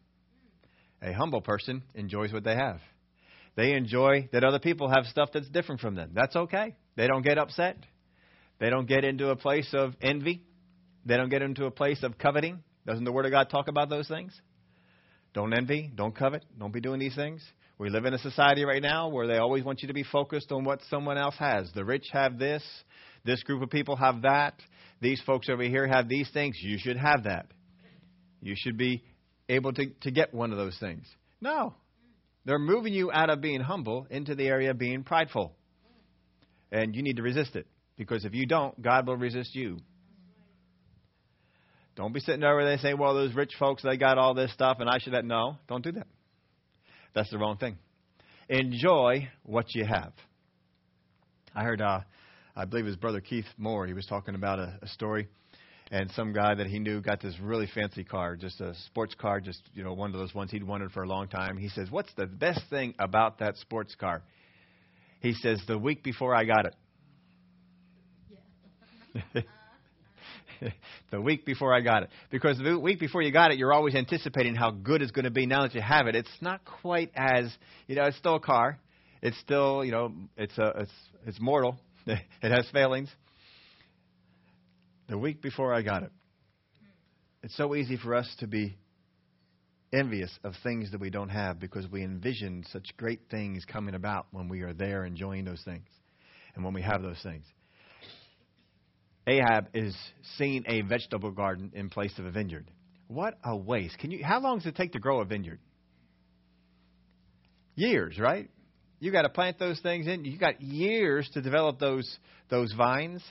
A 1.01 1.13
humble 1.13 1.41
person 1.41 1.85
enjoys 1.95 2.33
what 2.33 2.43
they 2.43 2.57
have. 2.57 2.81
They 3.55 3.75
enjoy 3.75 4.29
that 4.33 4.43
other 4.43 4.59
people 4.59 4.89
have 4.89 5.05
stuff 5.05 5.29
that's 5.33 5.49
different 5.49 5.81
from 5.81 5.95
them. 5.95 6.11
That's 6.15 6.35
okay. 6.35 6.75
They 6.97 7.07
don't 7.07 7.25
get 7.25 7.39
upset. 7.39 7.77
They 8.59 8.71
don't 8.71 8.89
get 8.89 9.05
into 9.05 9.31
a 9.31 9.37
place 9.37 9.73
of 9.73 9.95
envy. 10.03 10.43
They 11.07 11.17
don't 11.17 11.29
get 11.29 11.43
into 11.43 11.67
a 11.67 11.71
place 11.71 12.03
of 12.03 12.19
coveting. 12.19 12.65
Doesn't 12.89 13.05
the 13.05 13.13
Word 13.13 13.27
of 13.27 13.33
God 13.33 13.51
talk 13.51 13.69
about 13.69 13.91
those 13.91 14.09
things? 14.09 14.33
Don't 15.35 15.53
envy. 15.53 15.93
Don't 15.95 16.17
covet. 16.17 16.43
Don't 16.59 16.73
be 16.73 16.81
doing 16.81 16.99
these 16.99 17.15
things. 17.15 17.45
We 17.77 17.91
live 17.91 18.07
in 18.07 18.15
a 18.15 18.19
society 18.19 18.65
right 18.65 18.81
now 18.81 19.09
where 19.09 19.27
they 19.27 19.37
always 19.37 19.63
want 19.63 19.83
you 19.83 19.89
to 19.89 19.95
be 19.95 20.05
focused 20.05 20.51
on 20.53 20.65
what 20.65 20.81
someone 20.89 21.19
else 21.19 21.35
has. 21.39 21.71
The 21.75 21.85
rich 21.85 22.07
have 22.13 22.39
this. 22.39 22.63
This 23.27 23.43
group 23.43 23.61
of 23.63 23.69
people 23.69 23.95
have 23.97 24.23
that. 24.23 24.55
These 25.03 25.21
folks 25.27 25.51
over 25.51 25.65
here 25.65 25.87
have 25.87 26.09
these 26.09 26.31
things. 26.33 26.57
You 26.63 26.79
should 26.79 26.97
have 26.97 27.25
that. 27.25 27.49
You 28.41 28.55
should 28.57 28.79
be 28.79 29.05
able 29.51 29.75
to, 29.75 29.91
to 30.01 30.11
get 30.11 30.33
one 30.33 30.51
of 30.51 30.57
those 30.57 30.79
things. 30.81 31.05
No. 31.43 31.75
They're 32.47 32.59
moving 32.59 32.95
you 32.95 33.13
out 33.13 33.29
of 33.29 33.43
being 33.43 33.61
humble 33.61 34.07
into 34.09 34.35
the 34.35 34.49
area 34.49 34.71
of 34.71 34.79
being 34.79 35.05
prideful. 35.05 35.53
And 36.73 36.97
you 36.97 37.03
need 37.03 37.17
to 37.17 37.23
resist 37.23 37.55
it. 37.55 37.67
Because 37.99 38.25
if 38.25 38.33
you 38.33 38.47
don't, 38.47 38.81
God 38.81 39.07
will 39.07 39.19
resist 39.19 39.55
you. 39.55 39.77
Don't 41.99 42.15
be 42.15 42.21
sitting 42.21 42.45
over 42.45 42.65
there 42.65 42.79
saying, 42.79 42.97
well, 42.97 43.13
those 43.13 43.35
rich 43.35 43.55
folks, 43.59 43.83
they 43.83 43.97
got 43.97 44.19
all 44.19 44.33
this 44.33 44.53
stuff 44.53 44.77
and 44.79 44.89
I 44.89 44.99
should 44.99 45.15
have. 45.15 45.25
No, 45.25 45.57
don't 45.67 45.83
do 45.83 45.91
that. 45.91 46.07
That's 47.13 47.29
the 47.29 47.39
wrong 47.39 47.57
thing. 47.57 47.77
Enjoy 48.49 49.29
what 49.43 49.75
you 49.75 49.85
have. 49.85 50.13
I 51.57 51.65
heard, 51.65 51.81
uh, 51.81 52.03
I 52.55 52.67
believe 52.67 52.85
it 52.85 52.91
was 52.91 52.97
Brother 52.97 53.21
Keith 53.21 53.47
Moore, 53.57 53.89
he 53.89 53.95
was 53.95 54.07
talking 54.07 54.37
about 54.37 54.61
a, 54.61 54.79
a 54.81 54.87
story. 54.87 55.27
and 55.91 56.09
some 56.13 56.33
guy 56.33 56.55
that 56.55 56.69
he 56.69 56.79
knew 56.79 57.01
got 57.01 57.21
this 57.21 57.35
really 57.43 57.69
fancy 57.75 58.05
car, 58.05 58.37
just 58.37 58.61
a 58.61 58.77
sports 58.87 59.17
car, 59.17 59.41
just 59.41 59.63
you 59.75 59.83
know 59.83 59.93
one 59.93 60.15
of 60.15 60.21
those 60.21 60.33
ones 60.33 60.53
he'd 60.53 60.63
wanted 60.63 60.93
for 60.93 61.03
a 61.03 61.09
long 61.09 61.27
time. 61.27 61.57
He 61.57 61.69
says, 61.69 61.91
"What's 61.91 62.15
the 62.15 62.27
best 62.27 62.61
thing 62.71 62.95
about 63.01 63.41
that 63.41 63.57
sports 63.57 63.97
car?" 63.97 64.23
He 65.19 65.33
says, 65.33 65.61
"The 65.67 65.77
week 65.77 66.05
before 66.05 66.33
I 66.33 66.45
got 66.45 66.67
it." 66.67 66.77
the 71.11 71.21
week 71.21 71.45
before 71.45 71.75
I 71.75 71.81
got 71.81 72.05
it. 72.05 72.11
Because 72.31 72.59
the 72.59 72.79
week 72.79 73.01
before 73.01 73.23
you 73.23 73.33
got 73.33 73.51
it, 73.51 73.59
you're 73.59 73.73
always 73.73 73.95
anticipating 73.95 74.55
how 74.55 74.71
good 74.71 75.03
it's 75.03 75.13
going 75.13 75.25
to 75.25 75.31
be 75.31 75.47
now 75.47 75.63
that 75.63 75.75
you 75.75 75.81
have 75.81 76.07
it. 76.07 76.15
It's 76.15 76.29
not 76.41 76.61
quite 76.65 77.11
as, 77.15 77.53
you 77.87 77.97
know, 77.97 78.05
it's 78.05 78.17
still 78.19 78.37
a 78.37 78.41
car. 78.41 78.79
It's 79.23 79.39
still, 79.41 79.85
you 79.85 79.91
know, 79.91 80.13
it's 80.37 80.57
a, 80.59 80.73
it's 80.81 80.93
it's 81.27 81.41
mortal. 81.41 81.77
it 82.07 82.21
has 82.43 82.69
failings. 82.73 83.11
The 85.09 85.19
week 85.19 85.43
before 85.43 85.75
I 85.75 85.83
got 85.83 86.03
it. 86.03 86.13
It's 87.43 87.57
so 87.57 87.75
easy 87.75 87.97
for 87.97 88.15
us 88.15 88.29
to 88.41 88.47
be 88.47 88.77
envious 89.93 90.31
of 90.45 90.53
things 90.63 90.91
that 90.91 91.01
we 91.01 91.09
don't 91.09 91.31
have 91.31 91.59
because 91.59 91.89
we 91.91 92.03
envision 92.03 92.65
such 92.73 92.89
great 92.97 93.21
things 93.31 93.65
coming 93.65 93.95
about 93.95 94.27
when 94.33 94.49
we 94.49 94.61
are 94.63 94.75
there 94.75 95.05
enjoying 95.05 95.45
those 95.45 95.63
things 95.65 95.87
and 96.55 96.65
when 96.65 96.75
we 96.75 96.83
have 96.83 97.03
those 97.03 97.21
things. 97.23 97.45
Ahab 99.29 99.69
is 99.75 99.95
seeing 100.37 100.65
a 100.67 100.81
vegetable 100.81 101.31
garden 101.31 101.73
in 101.75 101.91
place 101.91 102.19
of 102.19 102.25
a 102.25 102.31
vineyard. 102.31 102.71
What 103.09 103.39
a 103.45 103.55
waste. 103.57 103.99
Can 103.99 104.11
you 104.11 104.25
how 104.25 104.41
long 104.41 104.59
does 104.59 104.67
it 104.67 104.77
take 104.77 104.93
to 104.93 104.99
grow 104.99 105.21
a 105.21 105.25
vineyard? 105.25 105.61
Years, 107.75 108.19
right? 108.19 108.51
You 109.01 109.13
got 109.13 109.23
to 109.23 109.29
plant 109.29 109.59
those 109.59 109.79
things 109.81 110.07
in. 110.07 110.25
You 110.25 110.39
got 110.39 110.61
years 110.61 111.29
to 111.35 111.43
develop 111.43 111.79
those 111.79 112.19
those 112.49 112.73
vines 112.73 113.23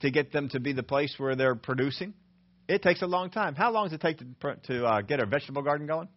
to 0.00 0.10
get 0.10 0.30
them 0.30 0.48
to 0.50 0.60
be 0.60 0.72
the 0.72 0.82
place 0.82 1.14
where 1.16 1.34
they're 1.34 1.54
producing. 1.54 2.12
It 2.68 2.82
takes 2.82 3.00
a 3.02 3.06
long 3.06 3.30
time. 3.30 3.54
How 3.54 3.70
long 3.70 3.86
does 3.86 3.94
it 3.94 4.00
take 4.00 4.18
to 4.18 4.56
to 4.66 4.84
uh, 4.84 5.00
get 5.00 5.20
a 5.20 5.26
vegetable 5.26 5.62
garden 5.62 5.86
going? 5.86 6.08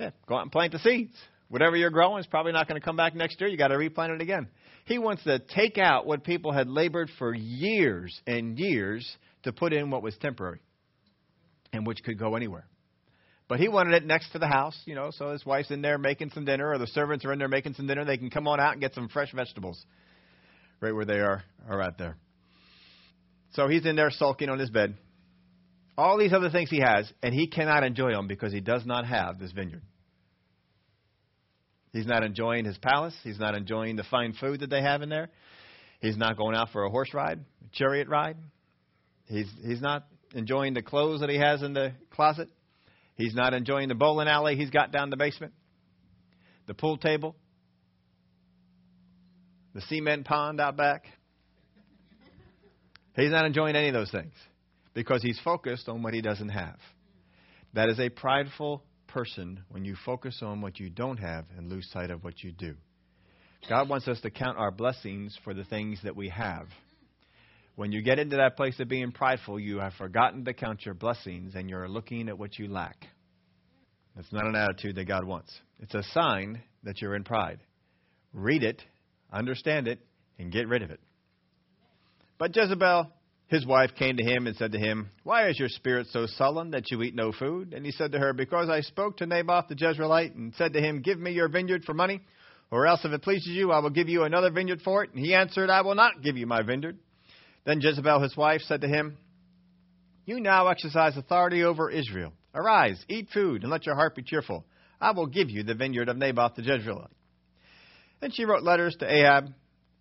Yeah, 0.00 0.10
go 0.26 0.36
out 0.36 0.42
and 0.42 0.52
plant 0.52 0.72
the 0.72 0.78
seeds. 0.80 1.14
Whatever 1.48 1.76
you're 1.76 1.90
growing 1.90 2.20
is 2.20 2.26
probably 2.26 2.52
not 2.52 2.68
going 2.68 2.80
to 2.80 2.84
come 2.84 2.96
back 2.96 3.14
next 3.14 3.40
year. 3.40 3.50
You 3.50 3.56
got 3.56 3.68
to 3.68 3.76
replant 3.76 4.12
it 4.12 4.20
again. 4.20 4.48
He 4.84 4.98
wants 4.98 5.24
to 5.24 5.38
take 5.38 5.78
out 5.78 6.06
what 6.06 6.24
people 6.24 6.52
had 6.52 6.68
labored 6.68 7.10
for 7.18 7.34
years 7.34 8.18
and 8.26 8.58
years 8.58 9.08
to 9.44 9.52
put 9.52 9.72
in 9.72 9.90
what 9.90 10.02
was 10.02 10.16
temporary 10.18 10.60
and 11.72 11.86
which 11.86 12.02
could 12.02 12.18
go 12.18 12.34
anywhere. 12.34 12.66
But 13.48 13.58
he 13.58 13.68
wanted 13.68 13.94
it 13.94 14.06
next 14.06 14.30
to 14.32 14.38
the 14.38 14.46
house, 14.46 14.80
you 14.84 14.94
know, 14.94 15.10
so 15.10 15.32
his 15.32 15.44
wife's 15.44 15.70
in 15.70 15.82
there 15.82 15.98
making 15.98 16.30
some 16.30 16.44
dinner 16.44 16.70
or 16.70 16.78
the 16.78 16.86
servants 16.86 17.24
are 17.24 17.32
in 17.32 17.38
there 17.38 17.48
making 17.48 17.74
some 17.74 17.86
dinner. 17.86 18.04
They 18.04 18.16
can 18.16 18.30
come 18.30 18.46
on 18.46 18.60
out 18.60 18.72
and 18.72 18.80
get 18.80 18.94
some 18.94 19.08
fresh 19.08 19.32
vegetables 19.32 19.84
right 20.80 20.94
where 20.94 21.04
they 21.04 21.18
are, 21.18 21.42
are 21.68 21.82
out 21.82 21.98
there. 21.98 22.16
So 23.54 23.68
he's 23.68 23.84
in 23.84 23.96
there 23.96 24.10
sulking 24.10 24.48
on 24.48 24.58
his 24.58 24.70
bed. 24.70 24.96
All 25.98 26.16
these 26.16 26.32
other 26.32 26.50
things 26.50 26.70
he 26.70 26.80
has, 26.80 27.12
and 27.22 27.34
he 27.34 27.48
cannot 27.48 27.82
enjoy 27.82 28.12
them 28.12 28.28
because 28.28 28.52
he 28.52 28.60
does 28.60 28.86
not 28.86 29.04
have 29.04 29.38
this 29.38 29.52
vineyard. 29.52 29.82
He's 31.92 32.06
not 32.06 32.22
enjoying 32.22 32.64
his 32.64 32.78
palace. 32.78 33.14
He's 33.24 33.38
not 33.38 33.54
enjoying 33.54 33.96
the 33.96 34.04
fine 34.04 34.32
food 34.32 34.60
that 34.60 34.70
they 34.70 34.82
have 34.82 35.02
in 35.02 35.08
there. 35.08 35.28
He's 36.00 36.16
not 36.16 36.36
going 36.36 36.54
out 36.54 36.70
for 36.70 36.84
a 36.84 36.90
horse 36.90 37.12
ride, 37.12 37.38
a 37.38 37.76
chariot 37.76 38.08
ride. 38.08 38.36
He's, 39.26 39.50
he's 39.64 39.80
not 39.80 40.06
enjoying 40.34 40.74
the 40.74 40.82
clothes 40.82 41.20
that 41.20 41.30
he 41.30 41.38
has 41.38 41.62
in 41.62 41.72
the 41.72 41.92
closet. 42.10 42.48
He's 43.16 43.34
not 43.34 43.54
enjoying 43.54 43.88
the 43.88 43.94
bowling 43.94 44.28
alley 44.28 44.56
he's 44.56 44.70
got 44.70 44.92
down 44.92 45.10
the 45.10 45.16
basement, 45.16 45.52
the 46.66 46.74
pool 46.74 46.96
table, 46.96 47.36
the 49.74 49.82
cement 49.82 50.24
pond 50.24 50.60
out 50.60 50.76
back. 50.76 51.04
He's 53.14 53.30
not 53.30 53.44
enjoying 53.44 53.76
any 53.76 53.88
of 53.88 53.94
those 53.94 54.10
things 54.10 54.32
because 54.94 55.22
he's 55.22 55.38
focused 55.40 55.88
on 55.88 56.02
what 56.02 56.14
he 56.14 56.22
doesn't 56.22 56.48
have. 56.48 56.78
That 57.74 57.88
is 57.88 58.00
a 58.00 58.08
prideful 58.08 58.82
person 59.12 59.60
when 59.68 59.84
you 59.84 59.96
focus 60.04 60.40
on 60.42 60.60
what 60.60 60.78
you 60.78 60.90
don't 60.90 61.18
have 61.18 61.44
and 61.56 61.68
lose 61.68 61.88
sight 61.92 62.10
of 62.10 62.24
what 62.24 62.42
you 62.42 62.52
do. 62.52 62.74
God 63.68 63.88
wants 63.88 64.08
us 64.08 64.20
to 64.22 64.30
count 64.30 64.58
our 64.58 64.70
blessings 64.70 65.38
for 65.44 65.52
the 65.52 65.64
things 65.64 66.00
that 66.02 66.16
we 66.16 66.28
have. 66.30 66.66
When 67.76 67.92
you 67.92 68.02
get 68.02 68.18
into 68.18 68.36
that 68.36 68.56
place 68.56 68.78
of 68.80 68.88
being 68.88 69.12
prideful, 69.12 69.60
you 69.60 69.78
have 69.78 69.94
forgotten 69.94 70.44
to 70.44 70.54
count 70.54 70.84
your 70.84 70.94
blessings 70.94 71.54
and 71.54 71.68
you're 71.68 71.88
looking 71.88 72.28
at 72.28 72.38
what 72.38 72.58
you 72.58 72.68
lack. 72.68 73.06
That's 74.16 74.32
not 74.32 74.46
an 74.46 74.56
attitude 74.56 74.96
that 74.96 75.06
God 75.06 75.24
wants. 75.24 75.52
It's 75.80 75.94
a 75.94 76.02
sign 76.12 76.62
that 76.82 77.00
you're 77.00 77.14
in 77.14 77.24
pride. 77.24 77.60
Read 78.32 78.62
it, 78.62 78.82
understand 79.32 79.88
it, 79.88 79.98
and 80.38 80.52
get 80.52 80.68
rid 80.68 80.82
of 80.82 80.90
it. 80.90 81.00
But 82.38 82.54
Jezebel 82.54 83.10
his 83.50 83.66
wife 83.66 83.90
came 83.98 84.16
to 84.16 84.22
him 84.22 84.46
and 84.46 84.56
said 84.56 84.70
to 84.72 84.78
him, 84.78 85.10
Why 85.24 85.48
is 85.48 85.58
your 85.58 85.68
spirit 85.68 86.06
so 86.12 86.26
sullen 86.26 86.70
that 86.70 86.88
you 86.90 87.02
eat 87.02 87.16
no 87.16 87.32
food? 87.32 87.74
And 87.74 87.84
he 87.84 87.90
said 87.90 88.12
to 88.12 88.18
her, 88.18 88.32
Because 88.32 88.68
I 88.68 88.80
spoke 88.80 89.16
to 89.16 89.26
Naboth 89.26 89.66
the 89.68 89.74
Jezreelite 89.74 90.36
and 90.36 90.54
said 90.54 90.72
to 90.74 90.80
him, 90.80 91.02
Give 91.02 91.18
me 91.18 91.32
your 91.32 91.48
vineyard 91.48 91.82
for 91.84 91.92
money, 91.92 92.20
or 92.70 92.86
else 92.86 93.04
if 93.04 93.10
it 93.10 93.22
pleases 93.22 93.48
you, 93.48 93.72
I 93.72 93.80
will 93.80 93.90
give 93.90 94.08
you 94.08 94.22
another 94.22 94.52
vineyard 94.52 94.82
for 94.82 95.02
it. 95.02 95.12
And 95.12 95.24
he 95.24 95.34
answered, 95.34 95.68
I 95.68 95.80
will 95.80 95.96
not 95.96 96.22
give 96.22 96.36
you 96.36 96.46
my 96.46 96.62
vineyard. 96.62 96.96
Then 97.66 97.80
Jezebel 97.80 98.22
his 98.22 98.36
wife 98.36 98.60
said 98.62 98.82
to 98.82 98.88
him, 98.88 99.18
You 100.26 100.38
now 100.38 100.68
exercise 100.68 101.16
authority 101.16 101.64
over 101.64 101.90
Israel. 101.90 102.32
Arise, 102.54 103.04
eat 103.08 103.30
food, 103.34 103.62
and 103.62 103.70
let 103.72 103.84
your 103.84 103.96
heart 103.96 104.14
be 104.14 104.22
cheerful. 104.22 104.64
I 105.00 105.10
will 105.10 105.26
give 105.26 105.50
you 105.50 105.64
the 105.64 105.74
vineyard 105.74 106.08
of 106.08 106.16
Naboth 106.16 106.54
the 106.54 106.62
Jezreelite. 106.62 107.08
Then 108.20 108.30
she 108.30 108.44
wrote 108.44 108.62
letters 108.62 108.94
to 109.00 109.12
Ahab 109.12 109.46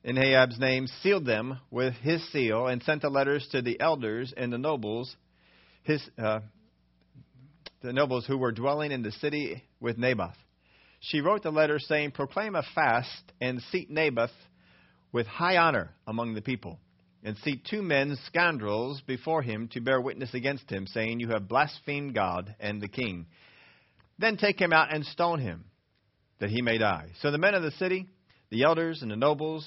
in 0.04 0.18
Ahab's 0.18 0.60
name, 0.60 0.88
sealed 1.02 1.26
them 1.26 1.60
with 1.70 1.94
his 1.96 2.26
seal, 2.32 2.68
and 2.68 2.82
sent 2.84 3.02
the 3.02 3.10
letters 3.10 3.48
to 3.52 3.62
the 3.62 3.80
elders 3.80 4.34
and 4.36 4.52
the 4.52 4.58
nobles, 4.58 5.16
his, 5.84 6.02
uh, 6.18 6.40
the 7.82 7.94
nobles 7.94 8.26
who 8.26 8.38
were 8.38 8.52
dwelling 8.52 8.92
in 8.92 9.04
the 9.04 9.12
city 9.12 9.64
with 9.80 9.98
Naboth. 9.98 10.38
She 11.02 11.22
wrote 11.22 11.44
the 11.44 11.52
letter 11.52 11.80
saying, 11.80 12.12
Proclaim 12.12 12.56
a 12.56 12.64
fast 12.76 13.32
and 13.40 13.62
seat 13.72 13.90
Naboth 13.90 14.32
with 15.12 15.28
high 15.28 15.58
honor 15.58 15.92
among 16.08 16.34
the 16.34 16.42
people, 16.42 16.80
and 17.24 17.38
seat 17.38 17.66
two 17.70 17.82
men, 17.82 18.18
scoundrels, 18.28 19.02
before 19.06 19.42
him 19.42 19.68
to 19.70 19.82
bear 19.82 20.00
witness 20.00 20.34
against 20.34 20.70
him, 20.70 20.88
saying, 20.88 21.20
You 21.20 21.30
have 21.30 21.48
blasphemed 21.48 22.14
God 22.14 22.56
and 22.60 22.82
the 22.82 22.88
king. 22.88 23.26
Then 24.18 24.38
take 24.38 24.60
him 24.60 24.74
out 24.74 24.94
and 24.94 25.06
stone 25.06 25.40
him, 25.40 25.66
that 26.40 26.50
he 26.50 26.62
may 26.62 26.78
die. 26.78 27.10
So 27.22 27.32
the 27.32 27.38
men 27.38 27.54
of 27.54 27.64
the 27.64 27.72
city, 27.72 28.08
the 28.50 28.64
elders 28.64 29.02
and 29.02 29.12
the 29.12 29.16
nobles, 29.16 29.66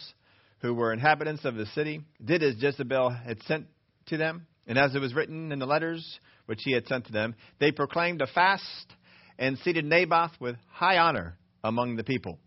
who 0.63 0.75
were 0.75 0.93
inhabitants 0.93 1.45
of 1.45 1.57
the 1.57 1.67
city, 1.67 2.01
did 2.25 2.43
as 2.43 2.55
Jezebel 2.57 3.11
had 3.11 3.43
sent 3.43 3.67
to 4.07 4.17
them, 4.17 4.47
and 4.67 4.79
as 4.79 4.95
it 4.95 5.01
was 5.01 5.13
written 5.13 5.53
in 5.53 5.59
the 5.59 5.67
letters 5.67 6.19
which 6.47 6.61
he 6.63 6.73
had 6.73 6.87
sent 6.87 7.07
to 7.07 7.13
them, 7.13 7.35
they 7.59 7.73
proclaimed 7.73 8.23
a 8.23 8.27
fast 8.29 8.95
and 9.39 9.59
seated 9.59 9.85
Naboth 9.85 10.31
with 10.41 10.57
high 10.71 10.99
honor 10.99 11.37
among 11.65 11.97
the 11.97 12.05
people. 12.05 12.39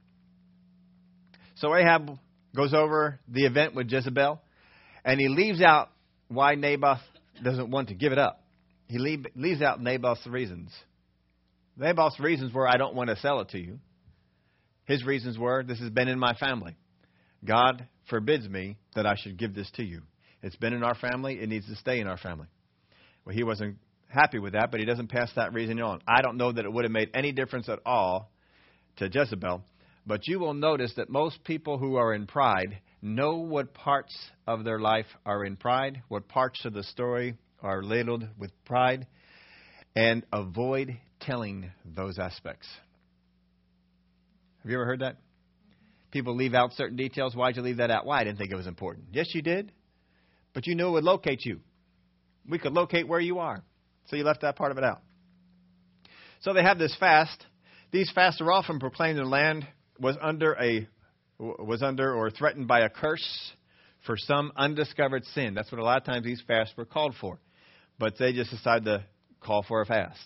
So 1.55 1.75
Ahab 1.75 2.17
goes 2.55 2.74
over 2.74 3.19
the 3.27 3.45
event 3.45 3.75
with 3.75 3.91
Jezebel, 3.91 4.41
and 5.03 5.19
he 5.19 5.27
leaves 5.27 5.62
out 5.62 5.89
why 6.29 6.55
Naboth 6.55 7.01
doesn't 7.43 7.69
want 7.69 7.89
to 7.89 7.95
give 7.95 8.13
it 8.13 8.17
up. 8.17 8.41
He 8.88 8.98
leave, 8.98 9.25
leaves 9.36 9.62
out 9.62 9.81
Naboth's 9.81 10.25
reasons. 10.25 10.72
Naboth's 11.77 12.19
reasons 12.19 12.53
were, 12.53 12.67
I 12.67 12.77
don't 12.77 12.95
want 12.95 13.10
to 13.10 13.17
sell 13.17 13.41
it 13.41 13.50
to 13.50 13.60
you. 13.60 13.79
His 14.86 15.03
reasons 15.03 15.38
were, 15.38 15.63
this 15.63 15.79
has 15.79 15.89
been 15.89 16.07
in 16.07 16.17
my 16.17 16.34
family. 16.36 16.77
God 17.43 17.88
forbids 18.10 18.48
me 18.48 18.78
that 18.96 19.06
I 19.06 19.16
should 19.16 19.38
give 19.38 19.54
this 19.54 19.70
to 19.76 19.84
you. 19.84 20.02
It's 20.42 20.56
been 20.56 20.74
in 20.74 20.84
our 20.84 20.96
family, 20.96 21.40
it 21.40 21.50
needs 21.50 21.68
to 21.68 21.76
stay 21.76 22.00
in 22.00 22.08
our 22.08 22.18
family. 22.18 22.48
Well, 23.26 23.36
he 23.36 23.44
wasn't 23.44 23.78
happy 24.08 24.40
with 24.40 24.54
that, 24.54 24.72
but 24.72 24.80
he 24.80 24.86
doesn't 24.86 25.10
pass 25.10 25.32
that 25.36 25.54
reason 25.54 25.82
on. 25.82 26.02
I 26.08 26.22
don't 26.22 26.38
know 26.38 26.52
that 26.52 26.66
it 26.66 26.72
would 26.72 26.86
have 26.86 26.92
made 26.92 27.10
any 27.14 27.32
difference 27.32 27.68
at 27.68 27.80
all 27.86 28.32
to 28.98 29.10
Jezebel, 29.12 29.64
but 30.06 30.28
you 30.28 30.40
will 30.40 30.54
notice 30.54 30.94
that 30.98 31.10
most 31.10 31.44
people 31.44 31.78
who 31.78 31.96
are 31.96 32.14
in 32.14 32.28
pride 32.28 32.80
know 33.02 33.38
what 33.38 33.74
parts 33.74 34.16
of 34.48 34.64
their 34.64 34.80
life 34.80 35.08
are 35.26 35.44
in 35.44 35.56
pride, 35.56 36.02
what 36.08 36.28
parts 36.28 36.64
of 36.66 36.74
the 36.74 36.84
story 36.84 37.36
are 37.62 37.84
ladled 37.84 38.24
with 38.38 38.52
pride, 38.66 39.08
and 39.96 40.24
avoid 40.32 40.98
telling 41.20 41.72
those 41.86 42.20
aspects. 42.20 42.68
Have 44.62 44.72
you 44.72 44.78
ever 44.78 44.86
heard 44.86 45.00
that? 45.02 45.18
People 46.15 46.34
leave 46.38 46.53
out 46.53 46.72
certain 46.72 46.95
details. 46.95 47.36
Why'd 47.36 47.57
you 47.57 47.62
leave 47.62 47.75
that 47.75 47.91
out? 47.91 48.05
Why? 48.05 48.22
I 48.22 48.24
didn't 48.24 48.38
think 48.38 48.50
it 48.50 48.55
was 48.55 48.67
important. 48.67 49.07
Yes, 49.12 49.36
you 49.36 49.41
did. 49.41 49.74
But 50.53 50.65
you 50.65 50.74
knew 50.74 50.88
it 50.88 50.91
would 50.91 51.03
locate 51.03 51.43
you. 51.43 51.60
We 52.50 52.57
could 52.57 52.72
locate 52.72 53.05
where 53.05 53.19
you 53.19 53.39
are. 53.39 53.62
So 54.05 54.15
you 54.15 54.24
left 54.24 54.39
that 54.39 54.55
part 54.55 54.72
of 54.72 54.77
it 54.77 54.86
out. 54.86 55.01
So 56.39 56.53
they 56.53 56.63
have 56.63 56.79
this 56.79 56.95
fast. 57.01 57.45
These 57.91 58.10
fasts 58.15 58.39
are 58.39 58.50
often 58.50 58.79
proclaimed 58.79 59.19
the 59.19 59.25
land 59.25 59.67
was 60.00 60.15
under 60.22 60.53
a 60.53 60.88
was 61.38 61.84
under 61.84 62.13
or 62.13 62.31
threatened 62.31 62.69
by 62.69 62.79
a 62.79 62.89
curse 62.89 63.51
for 64.05 64.15
some 64.15 64.53
undiscovered 64.55 65.25
sin. 65.34 65.53
That's 65.53 65.69
what 65.69 65.81
a 65.81 65.84
lot 65.84 65.98
of 65.98 66.05
times 66.05 66.24
these 66.24 66.41
fasts 66.48 66.77
were 66.77 66.86
called 66.86 67.15
for. 67.19 67.39
But 68.00 68.13
they 68.17 68.31
just 68.31 68.51
decided 68.51 68.86
to 68.86 69.03
call 69.41 69.65
for 69.67 69.81
a 69.81 69.86
fast. 69.86 70.25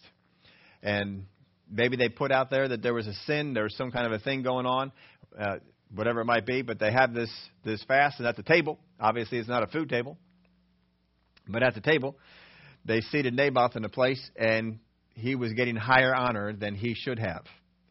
And 0.83 1.25
maybe 1.67 1.97
they 1.97 2.09
put 2.09 2.31
out 2.31 2.51
there 2.51 2.67
that 2.67 2.83
there 2.83 2.93
was 2.93 3.07
a 3.07 3.13
sin, 3.25 3.55
there 3.55 3.63
was 3.63 3.75
some 3.75 3.89
kind 3.89 4.05
of 4.05 4.11
a 4.11 4.19
thing 4.19 4.43
going 4.43 4.67
on. 4.67 4.91
Uh, 5.39 5.57
whatever 5.93 6.21
it 6.21 6.25
might 6.25 6.45
be, 6.45 6.61
but 6.61 6.79
they 6.79 6.91
have 6.91 7.13
this, 7.13 7.31
this 7.63 7.83
fast, 7.83 8.19
and 8.19 8.27
at 8.27 8.35
the 8.35 8.43
table, 8.43 8.79
obviously 8.99 9.37
it's 9.37 9.49
not 9.49 9.63
a 9.63 9.67
food 9.67 9.89
table, 9.89 10.17
But 11.47 11.63
at 11.63 11.73
the 11.73 11.81
table, 11.81 12.15
they 12.85 13.01
seated 13.01 13.33
Naboth 13.33 13.75
in 13.75 13.83
a 13.83 13.89
place, 13.89 14.21
and 14.35 14.79
he 15.15 15.35
was 15.35 15.53
getting 15.53 15.75
higher 15.75 16.15
honor 16.15 16.53
than 16.53 16.75
he 16.75 16.93
should 16.93 17.19
have. 17.19 17.43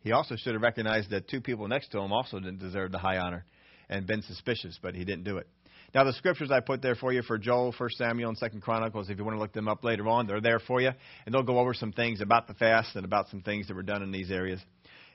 He 0.02 0.12
also 0.12 0.36
should 0.36 0.54
have 0.54 0.62
recognized 0.62 1.10
that 1.10 1.28
two 1.28 1.40
people 1.40 1.66
next 1.68 1.88
to 1.88 1.98
him 1.98 2.12
also 2.12 2.38
didn't 2.38 2.60
deserve 2.60 2.92
the 2.92 2.98
high 2.98 3.18
honor 3.18 3.44
and 3.88 4.06
been 4.06 4.22
suspicious, 4.22 4.78
but 4.80 4.94
he 4.94 5.04
didn't 5.04 5.24
do 5.24 5.38
it. 5.38 5.48
Now, 5.94 6.04
the 6.04 6.12
scriptures 6.12 6.50
I 6.50 6.60
put 6.60 6.82
there 6.82 6.94
for 6.94 7.12
you 7.12 7.22
for 7.22 7.38
Joel, 7.38 7.74
1 7.76 7.90
Samuel, 7.96 8.28
and 8.28 8.52
2 8.52 8.60
Chronicles, 8.60 9.08
if 9.08 9.16
you 9.16 9.24
want 9.24 9.36
to 9.36 9.40
look 9.40 9.54
them 9.54 9.68
up 9.68 9.82
later 9.82 10.06
on, 10.06 10.26
they're 10.26 10.40
there 10.40 10.58
for 10.58 10.82
you. 10.82 10.90
And 11.24 11.34
they'll 11.34 11.42
go 11.42 11.58
over 11.58 11.72
some 11.72 11.92
things 11.92 12.20
about 12.20 12.46
the 12.46 12.52
fast 12.54 12.94
and 12.94 13.06
about 13.06 13.28
some 13.30 13.40
things 13.40 13.68
that 13.68 13.74
were 13.74 13.82
done 13.82 14.02
in 14.02 14.12
these 14.12 14.30
areas. 14.30 14.60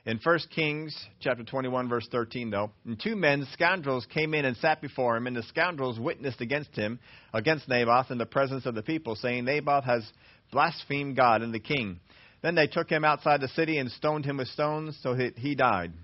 In 0.06 0.20
1 0.22 0.38
Kings 0.54 0.94
chapter 1.20 1.44
21, 1.44 1.88
verse 1.88 2.06
13, 2.12 2.50
though, 2.50 2.70
and 2.84 3.00
two 3.00 3.16
men, 3.16 3.46
scoundrels, 3.54 4.06
came 4.12 4.34
in 4.34 4.44
and 4.44 4.54
sat 4.58 4.82
before 4.82 5.16
him, 5.16 5.26
and 5.26 5.34
the 5.34 5.42
scoundrels 5.44 5.98
witnessed 5.98 6.42
against 6.42 6.76
him, 6.76 7.00
against 7.32 7.68
Naboth, 7.70 8.10
in 8.10 8.18
the 8.18 8.26
presence 8.26 8.66
of 8.66 8.74
the 8.74 8.82
people, 8.82 9.16
saying, 9.16 9.46
Naboth 9.46 9.84
has 9.84 10.06
blasphemed 10.52 11.16
God 11.16 11.40
and 11.40 11.54
the 11.54 11.58
king. 11.58 12.00
Then 12.42 12.54
they 12.54 12.66
took 12.66 12.90
him 12.90 13.02
outside 13.02 13.40
the 13.40 13.48
city 13.48 13.78
and 13.78 13.90
stoned 13.90 14.26
him 14.26 14.36
with 14.36 14.48
stones, 14.48 14.98
so 15.02 15.14
that 15.14 15.38
he 15.38 15.54
died. 15.54 15.94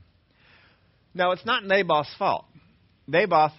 Now, 1.13 1.33
it's 1.33 1.45
not 1.45 1.67
Naboth's 1.67 2.15
fault. 2.19 2.47
Naboth 3.07 3.53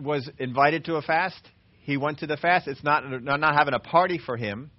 was 0.00 0.30
invited 0.38 0.86
to 0.86 0.94
a 0.94 1.02
fast. 1.02 1.46
He 1.82 1.98
went 1.98 2.20
to 2.20 2.26
the 2.26 2.38
fast. 2.38 2.68
It's 2.68 2.82
not 2.82 3.04
not 3.22 3.54
having 3.54 3.74
a 3.74 3.78
party 3.78 4.18
for 4.18 4.38
him. 4.38 4.70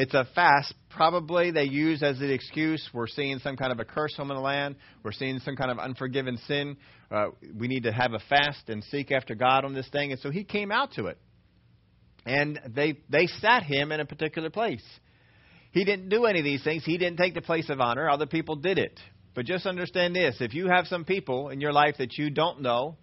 It's 0.00 0.14
a 0.14 0.26
fast. 0.34 0.72
Probably 0.88 1.50
they 1.50 1.64
use 1.64 2.02
as 2.02 2.22
an 2.22 2.30
excuse. 2.30 2.88
We're 2.94 3.06
seeing 3.06 3.38
some 3.40 3.58
kind 3.58 3.70
of 3.70 3.80
a 3.80 3.84
curse 3.84 4.14
on 4.16 4.28
the 4.28 4.34
land. 4.34 4.76
We're 5.02 5.12
seeing 5.12 5.40
some 5.40 5.56
kind 5.56 5.70
of 5.70 5.78
unforgiven 5.78 6.38
sin. 6.48 6.78
Uh, 7.10 7.26
we 7.54 7.68
need 7.68 7.82
to 7.82 7.92
have 7.92 8.14
a 8.14 8.18
fast 8.18 8.70
and 8.70 8.82
seek 8.84 9.12
after 9.12 9.34
God 9.34 9.66
on 9.66 9.74
this 9.74 9.86
thing. 9.90 10.10
And 10.10 10.18
so 10.22 10.30
he 10.30 10.42
came 10.42 10.72
out 10.72 10.92
to 10.92 11.08
it, 11.08 11.18
and 12.24 12.58
they 12.74 12.98
they 13.10 13.26
sat 13.26 13.62
him 13.64 13.92
in 13.92 14.00
a 14.00 14.06
particular 14.06 14.48
place. 14.48 14.82
He 15.70 15.84
didn't 15.84 16.08
do 16.08 16.24
any 16.24 16.38
of 16.38 16.46
these 16.46 16.64
things. 16.64 16.82
He 16.82 16.96
didn't 16.96 17.18
take 17.18 17.34
the 17.34 17.42
place 17.42 17.68
of 17.68 17.78
honor. 17.78 18.08
Other 18.08 18.24
people 18.24 18.56
did 18.56 18.78
it. 18.78 18.98
But 19.34 19.44
just 19.44 19.66
understand 19.66 20.16
this: 20.16 20.36
if 20.40 20.54
you 20.54 20.68
have 20.68 20.86
some 20.86 21.04
people 21.04 21.50
in 21.50 21.60
your 21.60 21.74
life 21.74 21.96
that 21.98 22.16
you 22.16 22.30
don't 22.30 22.62
know 22.62 22.96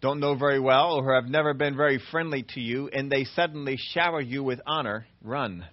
don't 0.00 0.18
know 0.18 0.34
very 0.34 0.58
well 0.58 0.94
or 0.94 1.14
have 1.14 1.30
never 1.30 1.54
been 1.54 1.76
very 1.76 2.00
friendly 2.10 2.44
to 2.54 2.60
you, 2.60 2.90
and 2.92 3.12
they 3.12 3.22
suddenly 3.22 3.76
shower 3.92 4.20
you 4.20 4.42
with 4.42 4.60
honor, 4.66 5.06
run. 5.22 5.64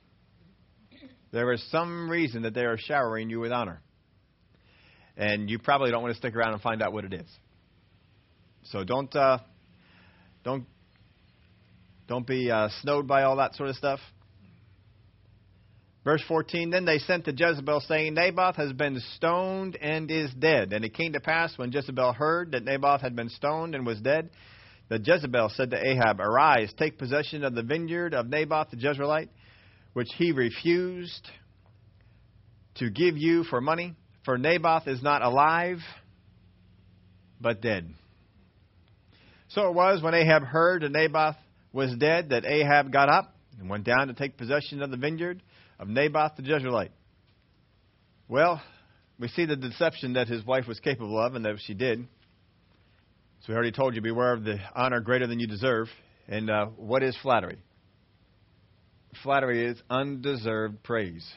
There 1.34 1.52
is 1.52 1.62
some 1.72 2.10
reason 2.10 2.44
that 2.44 2.54
they 2.54 2.64
are 2.64 2.78
showering 2.78 3.30
you 3.30 3.40
with 3.40 3.52
honor. 3.52 3.82
And 5.18 5.50
you 5.50 5.60
probably 5.60 5.92
don't 5.92 6.04
want 6.04 6.14
to 6.14 6.18
stick 6.18 6.36
around 6.36 6.54
and 6.54 6.62
find 6.62 6.82
out 6.82 6.94
what 6.94 7.06
it 7.06 7.14
is. 7.14 7.28
So 8.66 8.84
don't 8.84 9.14
uh, 9.16 9.40
don't 10.44 10.66
don't 12.08 12.26
be 12.26 12.52
uh, 12.52 12.70
snowed 12.82 13.08
by 13.08 13.24
all 13.24 13.38
that 13.38 13.56
sort 13.56 13.70
of 13.70 13.76
stuff. 13.76 14.00
Verse 16.04 16.24
14 16.28 16.70
Then 16.70 16.86
they 16.86 17.00
sent 17.00 17.26
to 17.26 17.34
Jezebel, 17.36 17.82
saying, 17.88 18.14
Naboth 18.14 18.58
has 18.58 18.72
been 18.74 19.02
stoned 19.16 19.76
and 19.78 20.12
is 20.12 20.32
dead. 20.38 20.72
And 20.74 20.86
it 20.86 20.94
came 20.94 21.14
to 21.14 21.20
pass, 21.20 21.58
when 21.58 21.72
Jezebel 21.72 22.14
heard 22.14 22.52
that 22.52 22.64
Naboth 22.64 23.02
had 23.02 23.16
been 23.16 23.30
stoned 23.30 23.74
and 23.74 23.86
was 23.86 24.00
dead, 24.02 24.30
that 24.90 25.08
Jezebel 25.08 25.50
said 25.56 25.72
to 25.72 25.78
Ahab, 25.78 26.20
Arise, 26.20 26.74
take 26.78 26.98
possession 26.98 27.44
of 27.44 27.56
the 27.56 27.64
vineyard 27.64 28.14
of 28.14 28.28
Naboth 28.28 28.70
the 28.70 28.78
Jezreelite, 28.78 29.30
which 29.94 30.10
he 30.18 30.32
refused 30.32 31.30
to 32.76 32.90
give 32.90 33.18
you 33.18 33.44
for 33.46 33.62
money. 33.62 33.96
For 34.26 34.38
Naboth 34.38 34.88
is 34.88 35.02
not 35.04 35.22
alive, 35.22 35.80
but 37.40 37.62
dead. 37.62 37.94
So 39.50 39.68
it 39.68 39.74
was 39.74 40.02
when 40.02 40.14
Ahab 40.14 40.44
heard 40.44 40.82
that 40.82 40.92
Naboth 40.92 41.36
was 41.72 41.94
dead 41.98 42.30
that 42.30 42.46
Ahab 42.46 42.92
got 42.92 43.10
up 43.10 43.36
and 43.60 43.70
went 43.70 43.84
down 43.84 44.08
to 44.08 44.14
take 44.14 44.38
possession 44.38 44.82
of 44.82 44.90
the 44.90 44.98
vineyard 44.98 45.44
of 45.80 45.88
Naboth 45.88 46.36
the 46.38 46.44
Jezreelite. 46.44 46.92
Well, 48.28 48.62
we 49.20 49.28
see 49.28 49.46
the 49.46 49.56
deception 49.56 50.14
that 50.14 50.28
his 50.28 50.46
wife 50.46 50.68
was 50.68 50.80
capable 50.80 51.20
of 51.20 51.36
and 51.36 51.46
that 51.46 51.58
she 51.66 51.74
did. 51.74 52.08
So 53.42 53.50
we 53.50 53.56
already 53.56 53.72
told 53.72 53.94
you 53.96 54.02
beware 54.02 54.34
of 54.34 54.44
the 54.44 54.58
honor 54.76 55.02
greater 55.02 55.28
than 55.28 55.40
you 55.40 55.48
deserve. 55.48 55.88
And 56.28 56.50
uh, 56.50 56.68
what 56.78 57.04
is 57.04 57.16
flattery? 57.22 57.58
Flattery 59.22 59.66
is 59.66 59.82
undeserved 59.90 60.82
praise. 60.84 61.28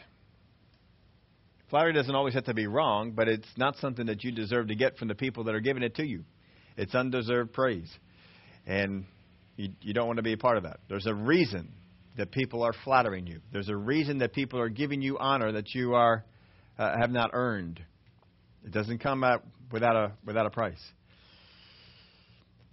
Flattery 1.69 1.93
doesn't 1.93 2.15
always 2.15 2.35
have 2.35 2.45
to 2.45 2.55
be 2.55 2.67
wrong, 2.67 3.13
but 3.13 3.29
it's 3.29 3.49
not 3.57 3.77
something 3.79 4.07
that 4.07 4.23
you 4.23 4.31
deserve 4.31 4.69
to 4.69 4.75
get 4.75 4.97
from 4.97 5.09
the 5.09 5.15
people 5.15 5.45
that 5.45 5.55
are 5.55 5.61
giving 5.61 5.83
it 5.83 5.97
to 5.97 6.07
you. 6.07 6.25
It's 6.77 6.95
undeserved 6.95 7.53
praise. 7.53 7.91
And 8.67 9.05
you, 9.57 9.71
you 9.81 9.93
don't 9.95 10.07
want 10.07 10.19
to 10.19 10.23
be 10.23 10.33
a 10.33 10.39
part 10.39 10.57
of 10.57 10.63
that. 10.63 10.79
There's 10.89 11.07
a 11.07 11.15
reason 11.15 11.73
that 12.17 12.31
people 12.31 12.63
are 12.63 12.73
flattering 12.85 13.27
you. 13.27 13.41
There's 13.53 13.69
a 13.69 13.77
reason 13.77 14.19
that 14.19 14.33
people 14.33 14.61
are 14.61 14.69
giving 14.69 15.03
you 15.03 15.19
honor 15.19 15.53
that 15.53 15.75
you 15.75 15.95
are 15.95 16.25
uh, 16.79 16.97
have 16.99 17.11
not 17.11 17.31
earned. 17.33 17.81
It 18.65 18.73
doesn't 18.73 18.99
come 18.99 19.25
out 19.25 19.45
without 19.73 19.97
a 19.97 20.13
without 20.25 20.47
a 20.47 20.51
price. 20.51 20.81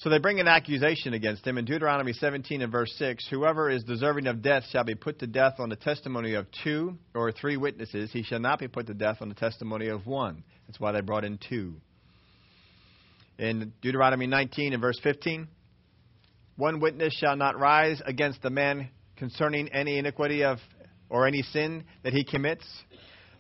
So 0.04 0.10
they 0.10 0.18
bring 0.18 0.42
an 0.42 0.50
accusation 0.50 1.14
against 1.14 1.48
him 1.48 1.58
in 1.58 1.64
Deuteronomy 1.64 2.12
17 2.12 2.62
and 2.62 2.70
verse 2.70 2.94
6 2.98 3.26
Whoever 3.30 3.70
is 3.70 3.86
deserving 3.86 4.28
of 4.28 4.42
death 4.42 4.64
shall 4.70 4.84
be 4.84 4.96
put 4.96 5.20
to 5.20 5.28
death 5.28 5.62
on 5.62 5.70
the 5.70 5.78
testimony 5.78 6.34
of 6.34 6.46
two 6.62 6.98
or 7.16 7.32
three 7.32 7.56
witnesses. 7.56 8.12
He 8.12 8.22
shall 8.22 8.42
not 8.42 8.60
be 8.60 8.68
put 8.68 8.88
to 8.88 8.94
death 8.94 9.20
on 9.22 9.30
the 9.30 9.36
testimony 9.36 9.88
of 9.88 10.06
one. 10.06 10.44
That's 10.68 10.78
why 10.78 10.92
they 10.92 11.00
brought 11.00 11.24
in 11.24 11.38
two. 11.38 11.76
In 13.40 13.72
Deuteronomy 13.82 14.28
19 14.28 14.74
and 14.74 14.82
verse 14.82 15.00
15 15.02 15.48
One 16.58 16.82
witness 16.82 17.14
shall 17.14 17.38
not 17.38 17.58
rise 17.58 18.02
against 18.06 18.42
the 18.42 18.50
man 18.50 18.90
concerning 19.16 19.70
any 19.70 20.00
iniquity 20.00 20.44
of 20.44 20.58
or 21.10 21.28
any 21.28 21.44
sin 21.44 21.86
that 22.04 22.12
he 22.12 22.26
commits. 22.26 22.66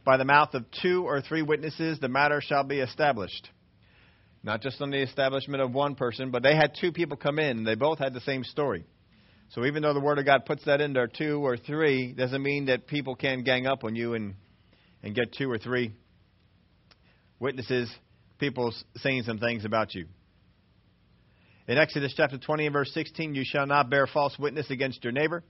By 0.05 0.15
the 0.15 0.23
mouth 0.23 0.53
of 0.53 0.63
two 0.81 1.03
or 1.05 1.19
three 1.19 1.41
witnesses, 1.41 1.99
the 1.99 2.07
matter 2.07 2.39
shall 2.39 2.63
be 2.63 2.79
established. 2.79 3.49
Not 4.43 4.61
just 4.61 4.81
on 4.81 4.91
the 4.91 5.01
establishment 5.01 5.61
of 5.61 5.71
one 5.71 5.95
person, 5.95 6.29
but 6.29 6.43
they 6.43 6.55
had 6.55 6.75
two 6.79 6.91
people 6.91 7.15
come 7.15 7.39
in, 7.39 7.59
and 7.59 7.67
they 7.67 7.75
both 7.75 7.99
had 7.99 8.13
the 8.13 8.21
same 8.21 8.43
story. 8.43 8.83
So 9.49 9.65
even 9.65 9.83
though 9.83 9.93
the 9.93 10.01
Word 10.01 10.19
of 10.19 10.25
God 10.25 10.45
puts 10.45 10.65
that 10.65 10.81
in 10.81 10.93
there, 10.93 11.07
two 11.07 11.45
or 11.45 11.55
three, 11.55 12.11
doesn't 12.11 12.41
mean 12.41 12.65
that 12.65 12.87
people 12.87 13.15
can 13.15 13.43
gang 13.43 13.67
up 13.67 13.83
on 13.83 13.95
you 13.95 14.15
and, 14.15 14.35
and 15.01 15.15
get 15.15 15.33
two 15.33 15.49
or 15.49 15.57
three 15.57 15.93
witnesses, 17.39 17.89
people 18.39 18.73
saying 18.97 19.23
some 19.23 19.37
things 19.37 19.63
about 19.63 19.95
you. 19.95 20.07
In 21.67 21.77
Exodus 21.77 22.13
chapter 22.15 22.37
20 22.37 22.65
and 22.65 22.73
verse 22.73 22.91
16, 22.93 23.35
you 23.35 23.43
shall 23.45 23.65
not 23.65 23.89
bear 23.89 24.07
false 24.07 24.37
witness 24.37 24.69
against 24.69 25.03
your 25.03 25.13
neighbor. 25.13 25.43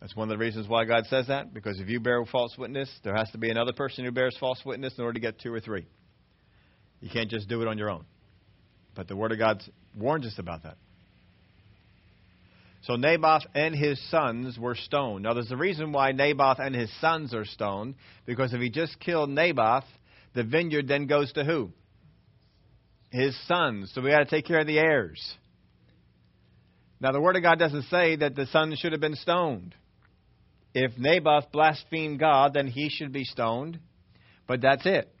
That's 0.00 0.14
one 0.14 0.30
of 0.30 0.38
the 0.38 0.42
reasons 0.42 0.68
why 0.68 0.84
God 0.84 1.06
says 1.06 1.28
that, 1.28 1.54
because 1.54 1.80
if 1.80 1.88
you 1.88 2.00
bear 2.00 2.22
false 2.26 2.56
witness, 2.58 2.90
there 3.04 3.14
has 3.14 3.30
to 3.30 3.38
be 3.38 3.50
another 3.50 3.72
person 3.72 4.04
who 4.04 4.10
bears 4.10 4.36
false 4.38 4.60
witness 4.64 4.94
in 4.98 5.04
order 5.04 5.14
to 5.14 5.20
get 5.20 5.38
two 5.38 5.52
or 5.52 5.60
three. 5.60 5.86
You 7.00 7.08
can't 7.10 7.30
just 7.30 7.48
do 7.48 7.62
it 7.62 7.68
on 7.68 7.78
your 7.78 7.90
own. 7.90 8.04
But 8.94 9.08
the 9.08 9.16
Word 9.16 9.32
of 9.32 9.38
God 9.38 9.62
warns 9.96 10.26
us 10.26 10.38
about 10.38 10.64
that. 10.64 10.76
So 12.82 12.96
Naboth 12.96 13.42
and 13.54 13.74
his 13.74 14.00
sons 14.10 14.58
were 14.58 14.74
stoned. 14.74 15.24
Now, 15.24 15.34
there's 15.34 15.50
a 15.50 15.56
reason 15.56 15.92
why 15.92 16.12
Naboth 16.12 16.58
and 16.58 16.74
his 16.74 16.90
sons 17.00 17.34
are 17.34 17.44
stoned, 17.44 17.94
because 18.24 18.54
if 18.54 18.60
he 18.60 18.70
just 18.70 18.98
killed 19.00 19.28
Naboth, 19.28 19.84
the 20.34 20.44
vineyard 20.44 20.88
then 20.88 21.06
goes 21.06 21.32
to 21.34 21.44
who? 21.44 21.70
His 23.10 23.36
sons. 23.46 23.92
So 23.94 24.00
we 24.00 24.10
got 24.10 24.20
to 24.20 24.24
take 24.24 24.46
care 24.46 24.60
of 24.60 24.66
the 24.66 24.78
heirs. 24.78 25.20
Now, 27.00 27.12
the 27.12 27.20
Word 27.20 27.36
of 27.36 27.42
God 27.42 27.58
doesn't 27.58 27.84
say 27.84 28.16
that 28.16 28.34
the 28.34 28.46
sons 28.46 28.78
should 28.78 28.92
have 28.92 29.00
been 29.00 29.16
stoned. 29.16 29.74
If 30.74 30.96
Naboth 30.96 31.50
blasphemed 31.52 32.18
God, 32.18 32.54
then 32.54 32.66
he 32.66 32.88
should 32.88 33.12
be 33.12 33.24
stoned. 33.24 33.78
But 34.46 34.60
that's 34.60 34.86
it. 34.86 35.12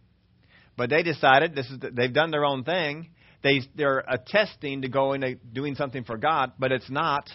But 0.80 0.88
they 0.88 1.02
decided 1.02 1.54
this 1.54 1.68
is 1.68 1.76
they've 1.92 2.10
done 2.10 2.30
their 2.30 2.46
own 2.46 2.64
thing. 2.64 3.10
They 3.42 3.60
they're 3.76 4.02
attesting 4.08 4.80
to 4.80 4.88
going 4.88 5.20
to 5.20 5.34
doing 5.34 5.74
something 5.74 6.04
for 6.04 6.16
God, 6.16 6.52
but 6.58 6.72
it's 6.72 6.88
not. 6.88 7.28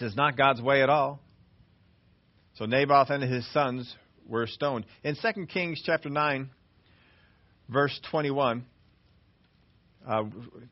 It's 0.00 0.14
not 0.14 0.36
God's 0.36 0.62
way 0.62 0.84
at 0.84 0.88
all. 0.88 1.18
So 2.54 2.66
Naboth 2.66 3.10
and 3.10 3.24
his 3.24 3.44
sons 3.52 3.92
were 4.24 4.46
stoned. 4.46 4.86
In 5.02 5.16
2 5.16 5.46
Kings 5.46 5.82
chapter 5.84 6.08
9, 6.10 6.48
verse 7.68 8.00
21, 8.12 8.66
uh, 10.06 10.22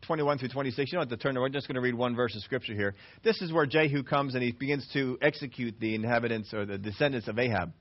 21 0.03 0.39
through 0.39 0.51
26. 0.51 0.93
You 0.93 0.99
don't 0.99 1.11
have 1.11 1.19
to 1.19 1.21
turn 1.21 1.35
there. 1.35 1.43
We're 1.43 1.49
just 1.49 1.67
going 1.67 1.75
to 1.75 1.81
read 1.81 1.97
one 1.97 2.15
verse 2.15 2.37
of 2.37 2.43
scripture 2.43 2.75
here. 2.75 2.95
This 3.25 3.43
is 3.43 3.53
where 3.53 3.67
Jehu 3.67 4.05
comes 4.05 4.35
and 4.37 4.43
he 4.45 4.53
begins 4.53 4.89
to 4.93 5.19
execute 5.21 5.81
the 5.81 5.97
inhabitants 5.97 6.55
or 6.55 6.65
the 6.65 6.79
descendants 6.79 7.27
of 7.27 7.41
Ahab. 7.41 7.73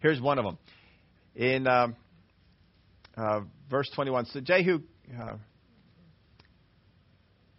Here's 0.00 0.20
one 0.20 0.38
of 0.38 0.44
them. 0.44 0.58
In 1.36 1.66
um, 1.66 1.96
uh, 3.16 3.40
verse 3.70 3.90
21, 3.94 4.26
so 4.26 4.40
Jehu. 4.40 4.80
Uh, 5.18 5.36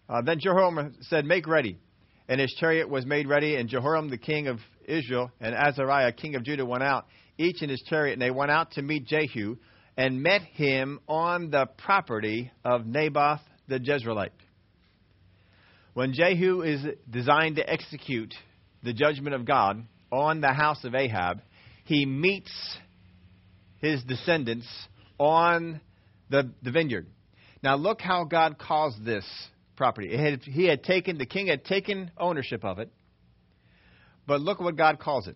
uh, 0.07 0.21
then 0.21 0.39
Jehoram 0.39 0.95
said, 1.01 1.25
Make 1.25 1.47
ready. 1.47 1.77
And 2.27 2.41
his 2.41 2.53
chariot 2.59 2.89
was 2.89 3.05
made 3.05 3.27
ready, 3.27 3.55
and 3.55 3.69
Jehoram 3.69 4.09
the 4.09 4.17
king 4.17 4.47
of 4.47 4.59
Israel 4.85 5.31
and 5.39 5.53
Azariah 5.53 6.11
king 6.11 6.35
of 6.35 6.43
Judah 6.43 6.65
went 6.65 6.83
out, 6.83 7.05
each 7.37 7.61
in 7.61 7.69
his 7.69 7.83
chariot, 7.87 8.13
and 8.13 8.21
they 8.21 8.31
went 8.31 8.51
out 8.51 8.71
to 8.71 8.81
meet 8.81 9.05
Jehu 9.05 9.57
and 9.97 10.21
met 10.21 10.41
him 10.41 10.99
on 11.07 11.51
the 11.51 11.67
property 11.77 12.51
of 12.63 12.85
Naboth 12.85 13.41
the 13.67 13.79
Jezreelite. 13.79 14.29
When 15.93 16.13
Jehu 16.13 16.61
is 16.61 16.81
designed 17.09 17.55
to 17.55 17.69
execute 17.69 18.33
the 18.83 18.93
judgment 18.93 19.35
of 19.35 19.45
God 19.45 19.85
on 20.11 20.41
the 20.41 20.51
house 20.51 20.83
of 20.83 20.93
Ahab, 20.93 21.41
he 21.85 22.05
meets 22.05 22.51
his 23.79 24.03
descendants 24.03 24.67
on 25.17 25.81
the, 26.29 26.51
the 26.61 26.71
vineyard. 26.71 27.07
Now, 27.63 27.75
look 27.75 28.01
how 28.01 28.25
God 28.25 28.57
caused 28.57 29.03
this 29.03 29.25
property. 29.75 30.15
Had, 30.15 30.41
he 30.43 30.67
had 30.67 30.83
taken, 30.83 31.17
the 31.17 31.25
king 31.25 31.47
had 31.47 31.65
taken 31.65 32.11
ownership 32.17 32.63
of 32.63 32.79
it, 32.79 32.91
but 34.27 34.41
look 34.41 34.59
what 34.59 34.75
God 34.75 34.99
calls 34.99 35.27
it. 35.27 35.35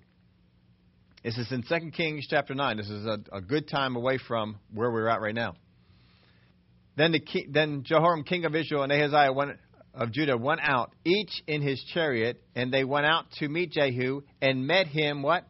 This 1.24 1.38
is 1.38 1.52
in 1.52 1.64
2 1.64 1.92
Kings 1.92 2.28
chapter 2.30 2.56
9. 2.56 2.78
This 2.78 2.90
is 2.90 3.06
a, 3.06 3.20
a 3.34 3.42
good 3.42 3.68
time 3.68 3.96
away 3.96 4.20
from 4.26 4.58
where 4.74 4.90
we're 4.90 5.10
at 5.10 5.22
right 5.22 5.36
now. 5.36 5.56
Then, 6.96 7.12
the 7.12 7.22
then 7.50 7.84
Jehoram, 7.84 8.24
king 8.24 8.46
of 8.46 8.56
Israel, 8.56 8.84
and 8.84 8.92
Ahaziah 8.92 9.34
went, 9.34 9.58
of 9.94 10.12
Judah 10.12 10.38
went 10.38 10.62
out, 10.64 10.94
each 11.04 11.32
in 11.48 11.62
his 11.62 11.84
chariot, 11.94 12.42
and 12.56 12.74
they 12.74 12.84
went 12.84 13.06
out 13.06 13.26
to 13.40 13.50
meet 13.50 13.72
Jehu 13.72 14.22
and 14.42 14.66
met 14.66 14.88
him 14.88 15.22
what? 15.22 15.46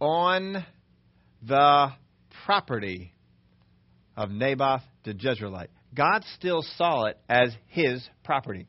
On 0.00 0.64
the 1.46 1.92
property 2.44 3.12
of 4.16 4.30
Naboth 4.30 4.82
the 5.04 5.14
Jezreelite. 5.14 5.68
God 5.94 6.24
still 6.36 6.62
saw 6.76 7.04
it 7.04 7.18
as 7.28 7.54
his 7.68 8.06
property. 8.24 8.66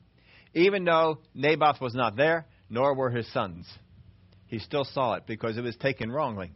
Even 0.53 0.83
though 0.83 1.19
Naboth 1.33 1.81
was 1.81 1.95
not 1.95 2.15
there, 2.15 2.45
nor 2.69 2.95
were 2.95 3.09
his 3.09 3.31
sons. 3.31 3.67
He 4.47 4.59
still 4.59 4.83
saw 4.83 5.13
it 5.13 5.23
because 5.25 5.57
it 5.57 5.61
was 5.61 5.75
taken 5.77 6.11
wrongly. 6.11 6.51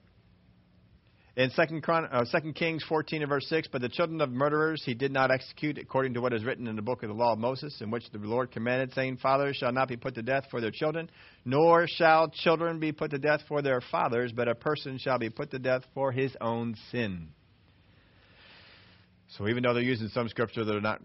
In 1.37 1.51
2 1.51 1.81
Chron- 1.81 2.05
uh, 2.11 2.25
2 2.25 2.53
Kings 2.53 2.83
14 2.89 3.21
and 3.21 3.29
verse 3.29 3.45
6, 3.47 3.67
but 3.71 3.79
the 3.79 3.89
children 3.89 4.21
of 4.21 4.31
murderers 4.31 4.81
he 4.83 4.95
did 4.95 5.11
not 5.11 5.29
execute 5.29 5.77
according 5.77 6.15
to 6.15 6.19
what 6.19 6.33
is 6.33 6.43
written 6.43 6.65
in 6.65 6.75
the 6.75 6.81
book 6.81 7.03
of 7.03 7.09
the 7.09 7.15
law 7.15 7.33
of 7.33 7.37
Moses, 7.37 7.79
in 7.79 7.91
which 7.91 8.09
the 8.11 8.17
Lord 8.17 8.49
commanded, 8.49 8.91
saying, 8.95 9.17
Fathers 9.17 9.55
shall 9.55 9.71
not 9.71 9.87
be 9.87 9.97
put 9.97 10.15
to 10.15 10.23
death 10.23 10.45
for 10.49 10.61
their 10.61 10.71
children, 10.71 11.11
nor 11.45 11.85
shall 11.87 12.27
children 12.27 12.79
be 12.79 12.91
put 12.91 13.11
to 13.11 13.19
death 13.19 13.41
for 13.47 13.61
their 13.61 13.81
fathers, 13.91 14.31
but 14.31 14.47
a 14.47 14.55
person 14.55 14.97
shall 14.97 15.19
be 15.19 15.29
put 15.29 15.51
to 15.51 15.59
death 15.59 15.83
for 15.93 16.11
his 16.11 16.35
own 16.41 16.75
sin. 16.89 17.27
So 19.37 19.47
even 19.47 19.61
though 19.61 19.75
they're 19.75 19.83
using 19.83 20.07
some 20.07 20.29
scripture, 20.29 20.65
they're 20.65 20.81
not. 20.81 21.01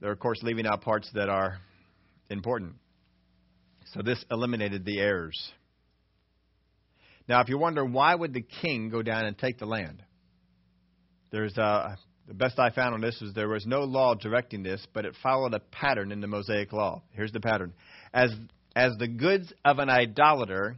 They're 0.00 0.10
of 0.10 0.18
course 0.18 0.42
leaving 0.42 0.66
out 0.66 0.80
parts 0.80 1.08
that 1.14 1.28
are 1.28 1.58
important. 2.28 2.72
So 3.92 4.02
this 4.02 4.24
eliminated 4.32 4.84
the 4.84 4.98
heirs. 4.98 5.52
Now, 7.28 7.40
if 7.40 7.48
you 7.48 7.58
wonder 7.58 7.84
why 7.84 8.14
would 8.14 8.34
the 8.34 8.44
king 8.62 8.90
go 8.90 9.02
down 9.02 9.24
and 9.24 9.36
take 9.36 9.58
the 9.58 9.66
land, 9.66 10.02
there's 11.30 11.56
uh, 11.56 11.96
the 12.28 12.34
best 12.34 12.58
I 12.58 12.70
found 12.70 12.94
on 12.94 13.00
this 13.00 13.20
is 13.22 13.34
there 13.34 13.48
was 13.48 13.66
no 13.66 13.80
law 13.80 14.14
directing 14.14 14.62
this, 14.62 14.86
but 14.92 15.04
it 15.04 15.14
followed 15.22 15.54
a 15.54 15.60
pattern 15.60 16.12
in 16.12 16.20
the 16.20 16.26
Mosaic 16.26 16.72
law. 16.72 17.02
Here's 17.12 17.32
the 17.32 17.40
pattern: 17.40 17.72
as 18.12 18.30
as 18.76 18.92
the 18.98 19.08
goods 19.08 19.52
of 19.64 19.78
an 19.78 19.88
idolater 19.88 20.76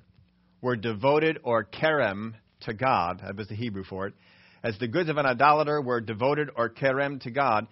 were 0.61 0.77
devoted 0.77 1.39
or 1.43 1.65
kerem 1.65 2.35
to 2.61 2.75
God, 2.75 3.21
that 3.25 3.37
was 3.37 3.49
the 3.49 3.55
Hebrew 3.55 3.85
for 3.85 4.07
it, 4.07 4.15
as 4.63 4.79
the 4.79 4.89
goods 4.89 5.09
of 5.09 5.17
an 5.17 5.27
idolater 5.27 5.81
were 5.81 6.01
devoted 6.01 6.51
or 6.57 6.69
kerem 6.69 7.21
to 7.23 7.31
God, 7.31 7.67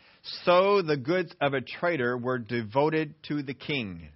so 0.44 0.82
the 0.82 0.96
goods 0.96 1.34
of 1.40 1.54
a 1.54 1.60
traitor 1.60 2.16
were 2.16 2.38
devoted 2.38 3.14
to 3.24 3.42
the 3.42 3.54
king. 3.54 4.08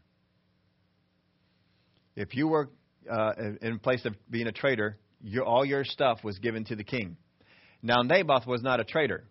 If 2.14 2.35
you 2.35 2.49
were 2.49 2.71
uh, 3.11 3.33
in 3.62 3.79
place 3.79 4.05
of 4.05 4.14
being 4.31 4.47
a 4.47 4.53
traitor, 4.53 4.99
your, 5.21 5.44
all 5.44 5.64
your 5.64 5.85
stuff 5.85 6.23
was 6.23 6.38
given 6.38 6.64
to 6.66 6.77
the 6.77 6.85
king. 6.85 7.16
Now, 7.83 8.03
Naboth 8.03 8.47
was 8.47 8.62
not 8.62 8.81
a 8.81 8.85
traitor. 8.85 9.25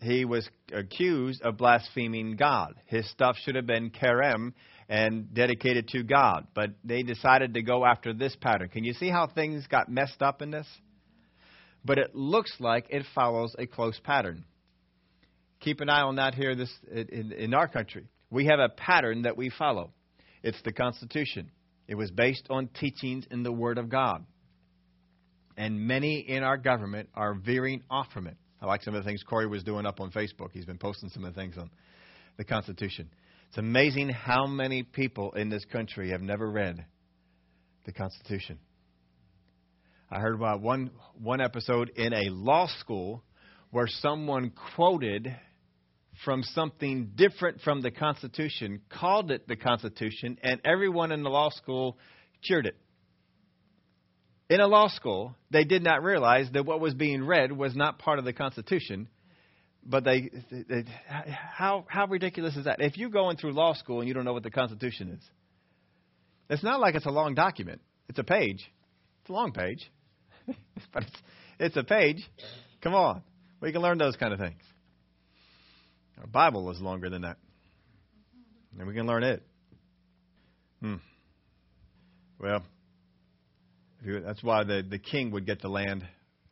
He 0.00 0.24
was 0.24 0.48
accused 0.72 1.42
of 1.42 1.56
blaspheming 1.56 2.36
God. 2.36 2.74
His 2.86 3.08
stuff 3.10 3.36
should 3.42 3.54
have 3.54 3.66
been 3.66 3.90
kerem 3.90 4.52
and 4.88 5.32
dedicated 5.32 5.88
to 5.88 6.02
God, 6.02 6.46
but 6.54 6.70
they 6.84 7.02
decided 7.02 7.54
to 7.54 7.62
go 7.62 7.86
after 7.86 8.12
this 8.12 8.36
pattern. 8.40 8.68
Can 8.68 8.84
you 8.84 8.92
see 8.92 9.08
how 9.08 9.26
things 9.26 9.66
got 9.66 9.88
messed 9.88 10.20
up 10.20 10.42
in 10.42 10.50
this? 10.50 10.66
But 11.84 11.98
it 11.98 12.14
looks 12.14 12.54
like 12.58 12.86
it 12.90 13.04
follows 13.14 13.54
a 13.58 13.66
close 13.66 13.98
pattern. 14.02 14.44
Keep 15.60 15.80
an 15.80 15.88
eye 15.88 16.02
on 16.02 16.16
that 16.16 16.34
here 16.34 16.54
this, 16.54 16.70
in, 16.92 17.32
in 17.32 17.54
our 17.54 17.68
country. 17.68 18.06
We 18.30 18.46
have 18.46 18.58
a 18.58 18.68
pattern 18.68 19.22
that 19.22 19.36
we 19.36 19.50
follow. 19.50 19.92
It's 20.42 20.60
the 20.62 20.72
Constitution. 20.72 21.50
It 21.86 21.94
was 21.96 22.10
based 22.10 22.46
on 22.50 22.68
teachings 22.68 23.26
in 23.30 23.42
the 23.42 23.52
Word 23.52 23.78
of 23.78 23.88
God. 23.88 24.24
And 25.56 25.86
many 25.86 26.18
in 26.18 26.42
our 26.42 26.56
government 26.56 27.08
are 27.14 27.34
veering 27.34 27.82
off 27.90 28.10
from 28.12 28.26
it. 28.26 28.36
I 28.60 28.66
like 28.66 28.82
some 28.82 28.94
of 28.94 29.04
the 29.04 29.08
things 29.08 29.22
Corey 29.22 29.46
was 29.46 29.62
doing 29.62 29.86
up 29.86 30.00
on 30.00 30.10
Facebook. 30.10 30.50
He's 30.52 30.64
been 30.64 30.78
posting 30.78 31.10
some 31.10 31.24
of 31.24 31.34
the 31.34 31.40
things 31.40 31.56
on 31.58 31.70
the 32.36 32.44
Constitution. 32.44 33.10
It's 33.48 33.58
amazing 33.58 34.08
how 34.08 34.46
many 34.46 34.82
people 34.82 35.32
in 35.32 35.48
this 35.48 35.64
country 35.66 36.10
have 36.10 36.22
never 36.22 36.50
read 36.50 36.84
the 37.84 37.92
Constitution. 37.92 38.58
I 40.10 40.18
heard 40.18 40.34
about 40.34 40.60
one 40.60 40.90
one 41.20 41.40
episode 41.40 41.90
in 41.96 42.12
a 42.12 42.30
law 42.30 42.66
school 42.78 43.22
where 43.70 43.86
someone 43.86 44.52
quoted 44.74 45.34
from 46.24 46.42
something 46.42 47.12
different 47.14 47.60
from 47.60 47.82
the 47.82 47.90
Constitution, 47.90 48.80
called 48.88 49.30
it 49.30 49.48
the 49.48 49.56
Constitution, 49.56 50.38
and 50.42 50.60
everyone 50.64 51.12
in 51.12 51.22
the 51.22 51.30
law 51.30 51.50
school 51.50 51.98
cheered 52.42 52.66
it. 52.66 52.76
In 54.50 54.60
a 54.60 54.66
law 54.66 54.88
school, 54.88 55.34
they 55.50 55.64
did 55.64 55.82
not 55.82 56.02
realize 56.02 56.48
that 56.52 56.66
what 56.66 56.78
was 56.78 56.94
being 56.94 57.24
read 57.24 57.50
was 57.50 57.74
not 57.74 57.98
part 57.98 58.18
of 58.18 58.24
the 58.24 58.32
Constitution, 58.32 59.08
but 59.84 60.04
they, 60.04 60.30
they 60.50 60.84
how 61.26 61.84
how 61.88 62.06
ridiculous 62.06 62.56
is 62.56 62.64
that? 62.64 62.80
If 62.80 62.96
you're 62.96 63.10
going 63.10 63.36
through 63.36 63.52
law 63.52 63.74
school 63.74 64.00
and 64.00 64.08
you 64.08 64.14
don't 64.14 64.24
know 64.24 64.32
what 64.32 64.42
the 64.42 64.50
Constitution 64.50 65.10
is, 65.10 65.30
it's 66.50 66.62
not 66.62 66.80
like 66.80 66.94
it's 66.94 67.06
a 67.06 67.10
long 67.10 67.34
document. 67.34 67.80
It's 68.08 68.18
a 68.18 68.24
page. 68.24 68.70
It's 69.22 69.30
a 69.30 69.32
long 69.32 69.52
page, 69.52 69.90
but 70.92 71.04
it's 71.04 71.16
it's 71.58 71.76
a 71.76 71.84
page. 71.84 72.18
Come 72.82 72.94
on, 72.94 73.22
we 73.60 73.72
can 73.72 73.80
learn 73.80 73.98
those 73.98 74.16
kind 74.16 74.32
of 74.32 74.38
things. 74.38 74.60
Our 76.20 76.26
Bible 76.26 76.70
is 76.70 76.80
longer 76.80 77.10
than 77.10 77.22
that. 77.22 77.36
And 78.78 78.88
we 78.88 78.94
can 78.94 79.06
learn 79.06 79.22
it. 79.22 79.42
Hmm. 80.80 80.96
Well, 82.40 82.62
that's 84.04 84.42
why 84.42 84.64
the, 84.64 84.84
the 84.88 84.98
king 84.98 85.30
would 85.30 85.46
get 85.46 85.62
the 85.62 85.68
land 85.68 86.04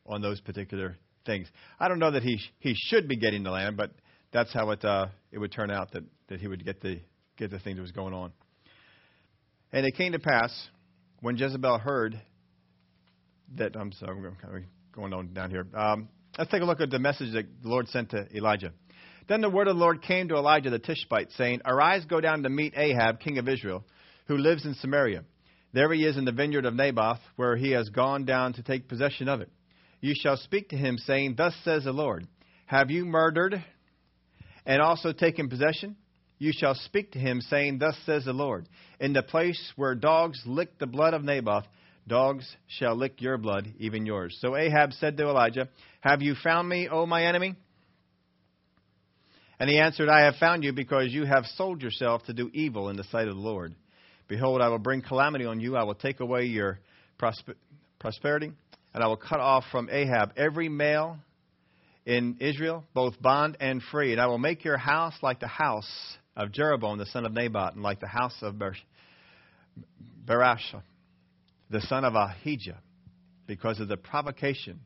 on 0.07 0.22
those 0.22 0.40
particular 0.40 0.96
things. 1.27 1.48
I 1.79 1.88
don't 1.88 1.98
know 1.98 2.11
that 2.11 2.22
he 2.22 2.38
he 2.59 2.75
should 2.77 3.09
be 3.09 3.16
getting 3.16 3.42
the 3.42 3.51
land, 3.51 3.77
but 3.77 3.90
that's 4.33 4.53
how 4.53 4.70
it 4.70 4.85
uh, 4.85 5.07
it 5.31 5.38
would 5.38 5.53
turn 5.53 5.70
out 5.70 5.92
that, 5.92 6.05
that 6.29 6.40
he 6.40 6.48
would 6.48 6.64
get 6.64 6.81
the 6.81 7.01
get 7.37 7.51
the 7.51 7.59
thing 7.59 7.77
that 7.77 7.83
was 7.83 7.92
going 7.92 8.14
on. 8.14 8.33
And 9.72 9.87
it 9.87 9.96
came 9.96 10.12
to 10.12 10.18
pass 10.18 10.68
when 11.20 11.37
Jezebel 11.37 11.79
heard 11.79 12.20
that 13.57 13.77
I'm 13.77 13.92
sorry, 13.92 14.16
I'm 14.16 14.66
going 14.92 15.12
on 15.12 15.33
down 15.35 15.51
here. 15.51 15.66
Um, 15.75 16.09
let's 16.38 16.51
take 16.51 16.62
a 16.62 16.64
look 16.64 16.81
at 16.81 16.90
the 16.90 16.98
message 16.98 17.33
that 17.33 17.46
the 17.62 17.68
Lord 17.68 17.88
sent 17.88 18.11
to 18.11 18.27
Elijah. 18.35 18.72
Then 19.29 19.41
the 19.41 19.51
word 19.51 19.69
of 19.69 19.77
the 19.77 19.81
Lord 19.81 20.03
came 20.03 20.29
to 20.29 20.37
Elijah 20.37 20.71
the 20.71 20.79
Tishbite, 20.79 21.31
saying, 21.33 21.61
Arise, 21.65 22.05
go 22.05 22.21
down 22.21 22.43
to 22.43 22.49
meet 22.49 22.75
Ahab, 22.77 23.21
king 23.21 23.39
of 23.39 23.49
Israel, 23.49 23.85
who 24.27 24.37
lives 24.37 24.65
in 24.65 24.75
Samaria. 24.75 25.25
There 25.73 25.93
he 25.93 26.05
is 26.05 26.17
in 26.17 26.25
the 26.25 26.33
vineyard 26.33 26.67
of 26.67 26.75
Naboth, 26.75 27.21
where 27.37 27.57
he 27.57 27.71
has 27.71 27.89
gone 27.89 28.25
down 28.25 28.53
to 28.55 28.63
take 28.63 28.89
possession 28.89 29.29
of 29.29 29.41
it. 29.41 29.51
You 30.01 30.15
shall 30.15 30.37
speak 30.37 30.71
to 30.71 30.77
him, 30.77 30.99
saying, 30.99 31.35
Thus 31.37 31.55
says 31.65 31.85
the 31.85 31.93
Lord, 31.93 32.27
Have 32.67 32.91
you 32.91 33.05
murdered 33.05 33.63
and 34.67 34.83
also 34.83 35.13
taken 35.13 35.49
possession? 35.49 35.97
You 36.39 36.53
shall 36.53 36.75
speak 36.75 37.13
to 37.13 37.21
him, 37.21 37.41
saying, 37.41 37.79
Thus 37.79 37.97
says 38.05 38.25
the 38.25 38.33
Lord, 38.33 38.69
In 38.99 39.13
the 39.13 39.23
place 39.23 39.73
where 39.77 39.95
dogs 39.95 40.43
licked 40.45 40.81
the 40.81 40.87
blood 40.87 41.15
of 41.15 41.23
Naboth, 41.23 41.65
dogs 42.09 42.45
shall 42.67 42.97
lick 42.97 43.21
your 43.21 43.39
blood, 43.39 43.73
even 43.79 44.07
yours. 44.07 44.37
So 44.41 44.57
Ahab 44.57 44.93
said 44.95 45.17
to 45.17 45.29
Elijah, 45.29 45.69
Have 46.01 46.21
you 46.21 46.35
found 46.35 46.69
me, 46.69 46.89
O 46.89 47.07
my 47.07 47.25
enemy? 47.27 47.55
And 49.62 49.70
he 49.70 49.79
answered, 49.79 50.09
I 50.09 50.22
have 50.22 50.35
found 50.40 50.64
you 50.64 50.72
because 50.72 51.12
you 51.12 51.25
have 51.25 51.46
sold 51.55 51.83
yourself 51.83 52.25
to 52.25 52.33
do 52.33 52.51
evil 52.53 52.88
in 52.88 52.96
the 52.96 53.05
sight 53.05 53.29
of 53.29 53.37
the 53.37 53.40
Lord. 53.40 53.77
Behold, 54.27 54.61
I 54.61 54.66
will 54.66 54.81
bring 54.81 55.03
calamity 55.03 55.44
on 55.44 55.61
you. 55.61 55.77
I 55.77 55.85
will 55.85 55.94
take 55.94 56.18
away 56.18 56.46
your 56.46 56.81
prosper- 57.16 57.55
prosperity, 58.01 58.51
and 58.92 59.05
I 59.05 59.07
will 59.07 59.16
cut 59.16 59.38
off 59.38 59.62
from 59.70 59.88
Ahab 59.88 60.33
every 60.37 60.68
male 60.68 61.16
in 62.05 62.38
Israel, 62.40 62.83
both 62.92 63.22
bond 63.22 63.57
and 63.61 63.81
free. 63.81 64.11
And 64.11 64.20
I 64.20 64.27
will 64.27 64.37
make 64.37 64.64
your 64.64 64.79
house 64.79 65.14
like 65.22 65.38
the 65.38 65.46
house 65.46 66.16
of 66.37 66.51
Jeroboam, 66.51 66.98
the 66.98 67.07
son 67.07 67.25
of 67.25 67.33
Nebat, 67.33 67.75
and 67.75 67.85
like 67.85 68.01
the 68.01 68.09
house 68.09 68.35
of 68.42 68.59
Ber- 68.59 68.75
the 70.27 71.81
son 71.83 72.05
of 72.05 72.16
Ahijah, 72.16 72.81
because 73.46 73.79
of 73.79 73.87
the 73.87 73.96
provocation 73.96 74.81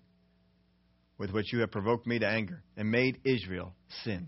with 1.17 1.31
which 1.31 1.51
you 1.51 1.61
have 1.61 1.71
provoked 1.71 2.07
me 2.07 2.19
to 2.19 2.29
anger 2.29 2.63
and 2.77 2.91
made 2.91 3.23
Israel 3.25 3.73
sin. 4.05 4.27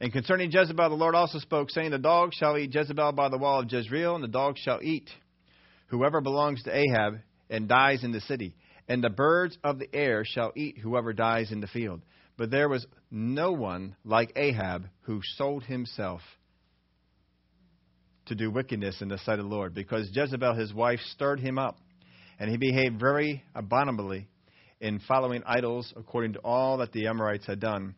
And 0.00 0.12
concerning 0.12 0.50
Jezebel, 0.50 0.90
the 0.90 0.94
Lord 0.94 1.14
also 1.14 1.38
spoke, 1.38 1.70
saying, 1.70 1.90
The 1.90 1.98
dog 1.98 2.34
shall 2.34 2.58
eat 2.58 2.74
Jezebel 2.74 3.12
by 3.12 3.28
the 3.28 3.38
wall 3.38 3.60
of 3.60 3.72
Jezreel, 3.72 4.14
and 4.14 4.22
the 4.22 4.28
dog 4.28 4.58
shall 4.58 4.80
eat 4.82 5.08
whoever 5.86 6.20
belongs 6.20 6.62
to 6.64 6.76
Ahab 6.76 7.20
and 7.48 7.68
dies 7.68 8.04
in 8.04 8.12
the 8.12 8.20
city. 8.20 8.54
And 8.88 9.02
the 9.02 9.10
birds 9.10 9.56
of 9.64 9.78
the 9.78 9.92
air 9.94 10.24
shall 10.24 10.52
eat 10.54 10.78
whoever 10.78 11.12
dies 11.12 11.50
in 11.50 11.60
the 11.60 11.66
field. 11.66 12.02
But 12.36 12.50
there 12.50 12.68
was 12.68 12.86
no 13.10 13.52
one 13.52 13.96
like 14.04 14.32
Ahab 14.36 14.88
who 15.02 15.20
sold 15.36 15.64
himself 15.64 16.20
to 18.26 18.34
do 18.34 18.50
wickedness 18.50 19.00
in 19.00 19.08
the 19.08 19.18
sight 19.18 19.38
of 19.38 19.48
the 19.48 19.54
Lord, 19.54 19.72
because 19.72 20.10
Jezebel, 20.12 20.54
his 20.54 20.74
wife, 20.74 21.00
stirred 21.12 21.40
him 21.40 21.58
up, 21.58 21.78
and 22.38 22.50
he 22.50 22.56
behaved 22.56 23.00
very 23.00 23.42
abominably 23.54 24.28
in 24.80 25.00
following 25.08 25.42
idols 25.46 25.92
according 25.96 26.34
to 26.34 26.40
all 26.40 26.78
that 26.78 26.92
the 26.92 27.06
Amorites 27.06 27.46
had 27.46 27.60
done, 27.60 27.94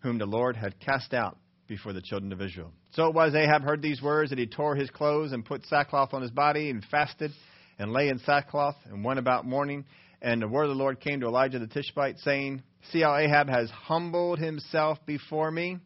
whom 0.00 0.18
the 0.18 0.26
Lord 0.26 0.56
had 0.56 0.78
cast 0.80 1.14
out 1.14 1.38
before 1.66 1.92
the 1.92 2.00
children 2.00 2.32
of 2.32 2.40
Israel. 2.40 2.72
So 2.92 3.06
it 3.06 3.14
was 3.14 3.34
Ahab 3.34 3.62
heard 3.62 3.82
these 3.82 4.00
words 4.00 4.30
that 4.30 4.38
he 4.38 4.46
tore 4.46 4.74
his 4.74 4.90
clothes 4.90 5.32
and 5.32 5.44
put 5.44 5.66
sackcloth 5.66 6.14
on 6.14 6.22
his 6.22 6.30
body 6.30 6.70
and 6.70 6.84
fasted 6.90 7.30
and 7.78 7.92
lay 7.92 8.08
in 8.08 8.18
sackcloth 8.20 8.76
and 8.86 9.04
went 9.04 9.18
about 9.18 9.44
mourning. 9.44 9.84
And 10.20 10.42
the 10.42 10.48
word 10.48 10.64
of 10.64 10.70
the 10.70 10.74
Lord 10.74 11.00
came 11.00 11.20
to 11.20 11.26
Elijah 11.26 11.58
the 11.58 11.66
Tishbite, 11.66 12.18
saying, 12.20 12.62
See 12.90 13.02
how 13.02 13.16
Ahab 13.16 13.48
has 13.48 13.70
humbled 13.70 14.38
himself 14.38 14.98
before 15.06 15.50
me? 15.50 15.78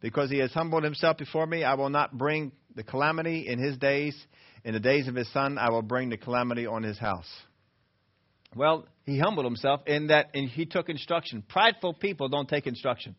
Because 0.00 0.30
he 0.30 0.38
has 0.38 0.52
humbled 0.52 0.84
himself 0.84 1.16
before 1.16 1.46
me, 1.46 1.64
I 1.64 1.74
will 1.74 1.90
not 1.90 2.16
bring 2.16 2.52
the 2.74 2.82
calamity 2.82 3.48
in 3.48 3.58
his 3.58 3.76
days. 3.78 4.16
In 4.64 4.74
the 4.74 4.80
days 4.80 5.08
of 5.08 5.14
his 5.14 5.32
son, 5.32 5.58
I 5.58 5.70
will 5.70 5.82
bring 5.82 6.10
the 6.10 6.16
calamity 6.16 6.66
on 6.66 6.82
his 6.82 6.98
house. 6.98 7.28
Well, 8.54 8.86
he 9.04 9.18
humbled 9.18 9.46
himself 9.46 9.80
in 9.86 10.08
that 10.08 10.30
and 10.34 10.48
he 10.48 10.66
took 10.66 10.88
instruction. 10.88 11.42
Prideful 11.48 11.94
people 11.94 12.28
don't 12.28 12.48
take 12.48 12.66
instruction. 12.66 13.16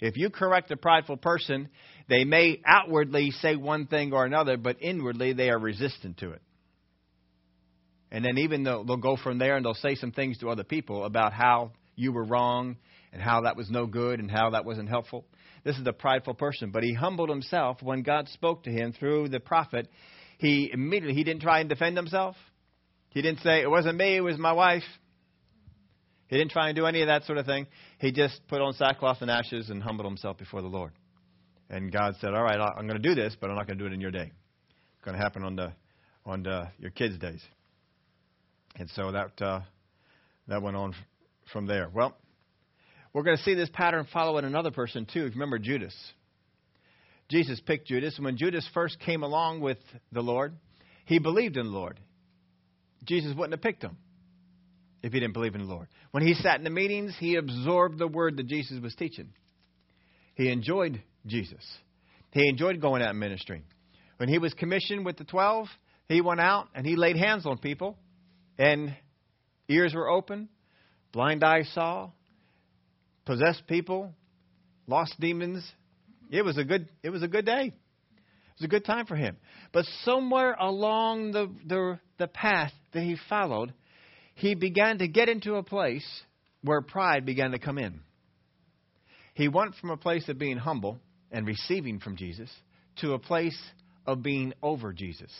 If 0.00 0.16
you 0.16 0.30
correct 0.30 0.70
a 0.70 0.76
prideful 0.76 1.16
person, 1.16 1.68
they 2.08 2.24
may 2.24 2.60
outwardly 2.66 3.30
say 3.30 3.56
one 3.56 3.86
thing 3.86 4.12
or 4.12 4.24
another, 4.24 4.56
but 4.56 4.76
inwardly 4.80 5.32
they 5.32 5.50
are 5.50 5.58
resistant 5.58 6.18
to 6.18 6.32
it. 6.32 6.42
And 8.10 8.24
then 8.24 8.38
even 8.38 8.62
though 8.62 8.84
they'll 8.86 8.96
go 8.96 9.16
from 9.16 9.38
there 9.38 9.56
and 9.56 9.64
they'll 9.64 9.74
say 9.74 9.96
some 9.96 10.12
things 10.12 10.38
to 10.38 10.50
other 10.50 10.64
people 10.64 11.04
about 11.04 11.32
how 11.32 11.72
you 11.96 12.12
were 12.12 12.24
wrong 12.24 12.76
and 13.12 13.20
how 13.20 13.42
that 13.42 13.56
was 13.56 13.70
no 13.70 13.86
good 13.86 14.20
and 14.20 14.30
how 14.30 14.50
that 14.50 14.64
wasn't 14.64 14.88
helpful. 14.88 15.24
This 15.64 15.76
is 15.76 15.86
a 15.86 15.92
prideful 15.92 16.34
person, 16.34 16.70
but 16.70 16.82
he 16.82 16.92
humbled 16.92 17.30
himself 17.30 17.82
when 17.82 18.02
God 18.02 18.28
spoke 18.28 18.64
to 18.64 18.70
him 18.70 18.92
through 18.92 19.30
the 19.30 19.40
prophet. 19.40 19.88
He 20.38 20.70
immediately 20.72 21.14
he 21.14 21.24
didn't 21.24 21.42
try 21.42 21.60
and 21.60 21.68
defend 21.68 21.96
himself. 21.96 22.36
He 23.10 23.22
didn't 23.22 23.40
say 23.40 23.62
it 23.62 23.70
wasn't 23.70 23.96
me, 23.96 24.16
it 24.16 24.20
was 24.20 24.38
my 24.38 24.52
wife. 24.52 24.82
He 26.28 26.36
didn't 26.36 26.52
try 26.52 26.68
and 26.68 26.76
do 26.76 26.86
any 26.86 27.02
of 27.02 27.08
that 27.08 27.24
sort 27.24 27.38
of 27.38 27.46
thing. 27.46 27.66
He 27.98 28.12
just 28.12 28.40
put 28.48 28.60
on 28.60 28.72
sackcloth 28.74 29.18
and 29.20 29.30
ashes 29.30 29.70
and 29.70 29.82
humbled 29.82 30.06
himself 30.06 30.38
before 30.38 30.62
the 30.62 30.68
Lord. 30.68 30.92
And 31.68 31.92
God 31.92 32.14
said, 32.20 32.34
"All 32.34 32.42
right, 32.42 32.58
I'm 32.58 32.86
going 32.86 33.00
to 33.00 33.08
do 33.08 33.14
this, 33.14 33.36
but 33.40 33.50
I'm 33.50 33.56
not 33.56 33.66
going 33.66 33.78
to 33.78 33.84
do 33.84 33.90
it 33.90 33.94
in 33.94 34.00
your 34.00 34.10
day. 34.10 34.30
It's 34.30 35.04
going 35.04 35.16
to 35.16 35.22
happen 35.22 35.42
on 35.44 35.56
the 35.56 35.72
on 36.24 36.42
the, 36.42 36.68
your 36.78 36.90
kids' 36.90 37.18
days." 37.18 37.42
And 38.76 38.88
so 38.90 39.12
that 39.12 39.40
uh, 39.40 39.60
that 40.48 40.62
went 40.62 40.76
on 40.76 40.94
from 41.52 41.66
there. 41.66 41.88
Well, 41.92 42.16
we're 43.12 43.22
going 43.22 43.36
to 43.36 43.42
see 43.42 43.54
this 43.54 43.70
pattern 43.72 44.06
follow 44.12 44.38
in 44.38 44.44
another 44.44 44.70
person 44.70 45.06
too. 45.10 45.24
Remember 45.24 45.58
Judas. 45.58 45.94
Jesus 47.30 47.60
picked 47.60 47.86
Judas, 47.86 48.16
and 48.16 48.24
when 48.24 48.36
Judas 48.36 48.68
first 48.74 48.98
came 49.00 49.22
along 49.22 49.60
with 49.60 49.78
the 50.12 50.20
Lord, 50.20 50.54
he 51.06 51.18
believed 51.18 51.56
in 51.56 51.66
the 51.66 51.72
Lord. 51.72 51.98
Jesus 53.04 53.34
wouldn't 53.34 53.52
have 53.52 53.62
picked 53.62 53.82
him 53.82 53.96
if 55.04 55.12
he 55.12 55.20
didn't 55.20 55.34
believe 55.34 55.54
in 55.54 55.60
the 55.60 55.72
Lord. 55.72 55.86
When 56.12 56.26
he 56.26 56.32
sat 56.32 56.56
in 56.56 56.64
the 56.64 56.70
meetings, 56.70 57.14
he 57.20 57.36
absorbed 57.36 57.98
the 57.98 58.08
word 58.08 58.38
that 58.38 58.46
Jesus 58.46 58.80
was 58.80 58.94
teaching. 58.94 59.28
He 60.34 60.48
enjoyed 60.48 61.02
Jesus. 61.26 61.62
He 62.30 62.48
enjoyed 62.48 62.80
going 62.80 63.02
out 63.02 63.10
and 63.10 63.20
ministering. 63.20 63.64
When 64.16 64.30
he 64.30 64.38
was 64.38 64.54
commissioned 64.54 65.04
with 65.04 65.18
the 65.18 65.24
12, 65.24 65.66
he 66.08 66.22
went 66.22 66.40
out 66.40 66.68
and 66.74 66.86
he 66.86 66.96
laid 66.96 67.18
hands 67.18 67.44
on 67.44 67.58
people, 67.58 67.98
and 68.58 68.96
ears 69.68 69.92
were 69.94 70.08
open, 70.08 70.48
blind 71.12 71.44
eyes 71.44 71.70
saw, 71.74 72.08
possessed 73.26 73.66
people, 73.66 74.10
lost 74.86 75.20
demons. 75.20 75.70
It 76.30 76.46
was 76.46 76.56
a 76.56 76.64
good 76.64 76.88
it 77.02 77.10
was 77.10 77.22
a 77.22 77.28
good 77.28 77.44
day. 77.44 77.66
It 77.66 78.60
was 78.60 78.64
a 78.64 78.68
good 78.68 78.86
time 78.86 79.04
for 79.04 79.16
him. 79.16 79.36
But 79.70 79.84
somewhere 80.04 80.54
along 80.54 81.32
the 81.32 81.52
the, 81.66 81.98
the 82.18 82.26
path 82.26 82.72
that 82.94 83.02
he 83.02 83.18
followed, 83.28 83.74
he 84.34 84.54
began 84.54 84.98
to 84.98 85.08
get 85.08 85.28
into 85.28 85.54
a 85.54 85.62
place 85.62 86.06
where 86.62 86.80
pride 86.80 87.24
began 87.24 87.52
to 87.52 87.58
come 87.58 87.78
in. 87.78 88.00
He 89.34 89.48
went 89.48 89.74
from 89.76 89.90
a 89.90 89.96
place 89.96 90.28
of 90.28 90.38
being 90.38 90.56
humble 90.56 90.98
and 91.30 91.46
receiving 91.46 91.98
from 92.00 92.16
Jesus 92.16 92.50
to 92.96 93.14
a 93.14 93.18
place 93.18 93.58
of 94.06 94.22
being 94.22 94.52
over 94.62 94.92
Jesus. 94.92 95.30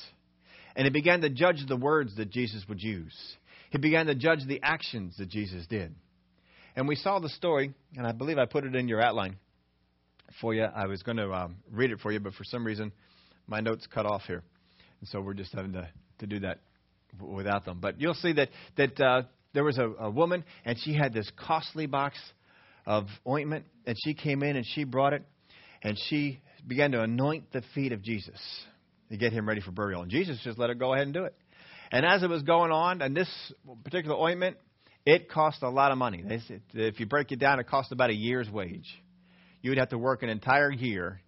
And 0.76 0.84
he 0.84 0.90
began 0.90 1.20
to 1.20 1.30
judge 1.30 1.64
the 1.66 1.76
words 1.76 2.16
that 2.16 2.30
Jesus 2.30 2.64
would 2.68 2.82
use. 2.82 3.14
He 3.70 3.78
began 3.78 4.06
to 4.06 4.14
judge 4.14 4.40
the 4.46 4.60
actions 4.62 5.16
that 5.18 5.28
Jesus 5.28 5.66
did. 5.66 5.94
And 6.76 6.88
we 6.88 6.96
saw 6.96 7.20
the 7.20 7.28
story, 7.28 7.72
and 7.96 8.06
I 8.06 8.12
believe 8.12 8.38
I 8.38 8.46
put 8.46 8.64
it 8.64 8.74
in 8.74 8.88
your 8.88 9.00
outline 9.00 9.36
for 10.40 10.54
you. 10.54 10.64
I 10.64 10.86
was 10.86 11.02
going 11.04 11.18
to 11.18 11.32
um, 11.32 11.56
read 11.70 11.92
it 11.92 12.00
for 12.00 12.10
you, 12.10 12.18
but 12.18 12.34
for 12.34 12.44
some 12.44 12.66
reason, 12.66 12.90
my 13.46 13.60
notes 13.60 13.86
cut 13.92 14.06
off 14.06 14.22
here. 14.26 14.42
And 15.00 15.08
so 15.08 15.20
we're 15.20 15.34
just 15.34 15.52
having 15.52 15.72
to, 15.74 15.88
to 16.18 16.26
do 16.26 16.40
that 16.40 16.58
without 17.20 17.64
them. 17.64 17.78
But 17.80 18.00
you'll 18.00 18.14
see 18.14 18.32
that, 18.34 18.48
that 18.76 19.00
uh, 19.00 19.22
there 19.52 19.64
was 19.64 19.78
a, 19.78 19.88
a 19.98 20.10
woman, 20.10 20.44
and 20.64 20.78
she 20.78 20.94
had 20.94 21.12
this 21.12 21.30
costly 21.36 21.86
box 21.86 22.16
of 22.86 23.06
ointment, 23.26 23.66
and 23.86 23.96
she 24.04 24.14
came 24.14 24.42
in 24.42 24.56
and 24.56 24.66
she 24.66 24.84
brought 24.84 25.12
it, 25.12 25.22
and 25.82 25.98
she 26.08 26.40
began 26.66 26.92
to 26.92 27.02
anoint 27.02 27.52
the 27.52 27.62
feet 27.74 27.92
of 27.92 28.02
Jesus 28.02 28.40
to 29.10 29.16
get 29.16 29.32
him 29.32 29.48
ready 29.48 29.60
for 29.60 29.70
burial. 29.70 30.02
And 30.02 30.10
Jesus 30.10 30.38
just 30.42 30.58
let 30.58 30.70
her 30.70 30.74
go 30.74 30.94
ahead 30.94 31.06
and 31.06 31.14
do 31.14 31.24
it. 31.24 31.34
And 31.92 32.04
as 32.04 32.22
it 32.22 32.28
was 32.28 32.42
going 32.42 32.72
on, 32.72 33.02
and 33.02 33.16
this 33.16 33.28
particular 33.84 34.16
ointment 34.16 34.56
it 35.06 35.30
cost 35.30 35.62
a 35.62 35.68
lot 35.68 35.92
of 35.92 35.98
money. 35.98 36.22
They 36.26 36.40
said, 36.48 36.62
if 36.72 36.98
you 36.98 37.06
break 37.06 37.30
it 37.30 37.38
down, 37.38 37.60
it 37.60 37.66
cost 37.66 37.92
about 37.92 38.10
a 38.10 38.14
year's 38.14 38.50
wage. 38.50 38.88
You 39.60 39.70
would 39.70 39.78
have 39.78 39.90
to 39.90 39.98
work 39.98 40.22
an 40.22 40.28
entire 40.28 40.72
year 40.72 41.20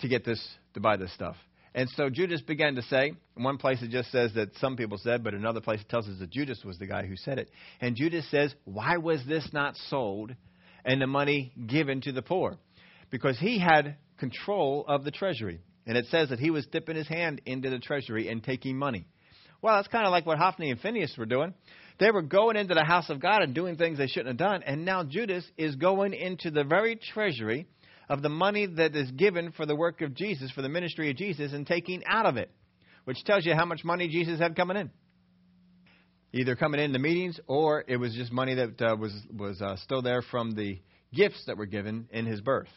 to 0.00 0.08
get 0.08 0.24
this 0.24 0.42
to 0.74 0.80
buy 0.80 0.96
this 0.96 1.12
stuff. 1.14 1.36
And 1.74 1.88
so 1.90 2.10
Judas 2.10 2.40
began 2.40 2.74
to 2.74 2.82
say, 2.82 3.12
in 3.36 3.42
one 3.42 3.58
place 3.58 3.80
it 3.80 3.90
just 3.90 4.10
says 4.10 4.32
that 4.34 4.56
some 4.56 4.76
people 4.76 4.98
said, 4.98 5.22
but 5.22 5.34
another 5.34 5.60
place 5.60 5.80
it 5.80 5.88
tells 5.88 6.08
us 6.08 6.18
that 6.18 6.30
Judas 6.30 6.62
was 6.64 6.78
the 6.78 6.86
guy 6.86 7.06
who 7.06 7.16
said 7.16 7.38
it. 7.38 7.50
And 7.80 7.94
Judas 7.94 8.28
says, 8.30 8.54
Why 8.64 8.96
was 8.96 9.20
this 9.26 9.48
not 9.52 9.76
sold 9.88 10.34
and 10.84 11.00
the 11.00 11.06
money 11.06 11.52
given 11.66 12.00
to 12.02 12.12
the 12.12 12.22
poor? 12.22 12.56
Because 13.10 13.38
he 13.38 13.58
had 13.58 13.96
control 14.18 14.84
of 14.88 15.04
the 15.04 15.10
treasury. 15.12 15.60
And 15.86 15.96
it 15.96 16.06
says 16.10 16.28
that 16.28 16.38
he 16.38 16.50
was 16.50 16.66
dipping 16.66 16.96
his 16.96 17.08
hand 17.08 17.40
into 17.46 17.70
the 17.70 17.78
treasury 17.78 18.28
and 18.28 18.42
taking 18.42 18.76
money. 18.76 19.06
Well, 19.62 19.76
that's 19.76 19.88
kind 19.88 20.06
of 20.06 20.10
like 20.10 20.26
what 20.26 20.38
Hophni 20.38 20.70
and 20.70 20.80
Phineas 20.80 21.14
were 21.16 21.26
doing. 21.26 21.54
They 21.98 22.10
were 22.10 22.22
going 22.22 22.56
into 22.56 22.74
the 22.74 22.84
house 22.84 23.10
of 23.10 23.20
God 23.20 23.42
and 23.42 23.54
doing 23.54 23.76
things 23.76 23.98
they 23.98 24.06
shouldn't 24.06 24.28
have 24.28 24.36
done. 24.36 24.62
And 24.62 24.84
now 24.84 25.04
Judas 25.04 25.44
is 25.58 25.76
going 25.76 26.14
into 26.14 26.50
the 26.50 26.64
very 26.64 26.96
treasury 26.96 27.66
of 28.10 28.22
the 28.22 28.28
money 28.28 28.66
that 28.66 28.96
is 28.96 29.08
given 29.12 29.52
for 29.52 29.64
the 29.64 29.76
work 29.76 30.02
of 30.02 30.14
Jesus, 30.14 30.50
for 30.50 30.62
the 30.62 30.68
ministry 30.68 31.10
of 31.10 31.16
Jesus, 31.16 31.52
and 31.52 31.64
taking 31.64 32.02
out 32.06 32.26
of 32.26 32.36
it, 32.36 32.50
which 33.04 33.22
tells 33.24 33.46
you 33.46 33.54
how 33.54 33.64
much 33.64 33.84
money 33.84 34.08
Jesus 34.08 34.40
had 34.40 34.56
coming 34.56 34.76
in. 34.76 34.90
Either 36.32 36.56
coming 36.56 36.80
in 36.80 36.92
the 36.92 36.98
meetings, 36.98 37.38
or 37.46 37.84
it 37.86 37.96
was 37.96 38.12
just 38.14 38.32
money 38.32 38.56
that 38.56 38.82
uh, 38.82 38.96
was 38.96 39.12
was 39.32 39.62
uh, 39.62 39.76
still 39.76 40.02
there 40.02 40.22
from 40.22 40.56
the 40.56 40.80
gifts 41.14 41.44
that 41.46 41.56
were 41.56 41.66
given 41.66 42.08
in 42.10 42.26
his 42.26 42.40
birth 42.40 42.68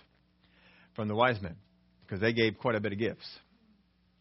from 0.96 1.08
the 1.08 1.15
wise 1.15 1.41
men, 1.41 1.56
because 2.06 2.22
they 2.22 2.34
gave 2.34 2.58
quite 2.60 2.76
a 2.76 2.80
bit 2.80 2.93
of 2.93 3.00
gifts, 3.00 3.28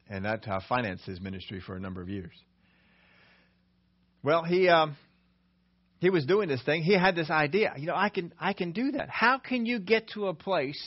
and 0.08 0.24
that 0.24 0.48
uh, 0.48 0.60
financed 0.66 1.04
his 1.04 1.20
ministry 1.20 1.60
for 1.64 1.76
a 1.76 1.80
number 1.80 2.00
of 2.00 2.08
years. 2.08 2.32
Well, 4.22 4.44
he 4.44 4.68
um, 4.68 4.96
he 6.02 6.10
was 6.10 6.26
doing 6.26 6.48
this 6.48 6.62
thing. 6.64 6.82
He 6.82 6.94
had 6.94 7.14
this 7.14 7.30
idea. 7.30 7.74
You 7.76 7.86
know, 7.86 7.94
I 7.94 8.08
can 8.08 8.34
I 8.36 8.54
can 8.54 8.72
do 8.72 8.90
that. 8.90 9.08
How 9.08 9.38
can 9.38 9.66
you 9.66 9.78
get 9.78 10.08
to 10.14 10.26
a 10.26 10.34
place 10.34 10.82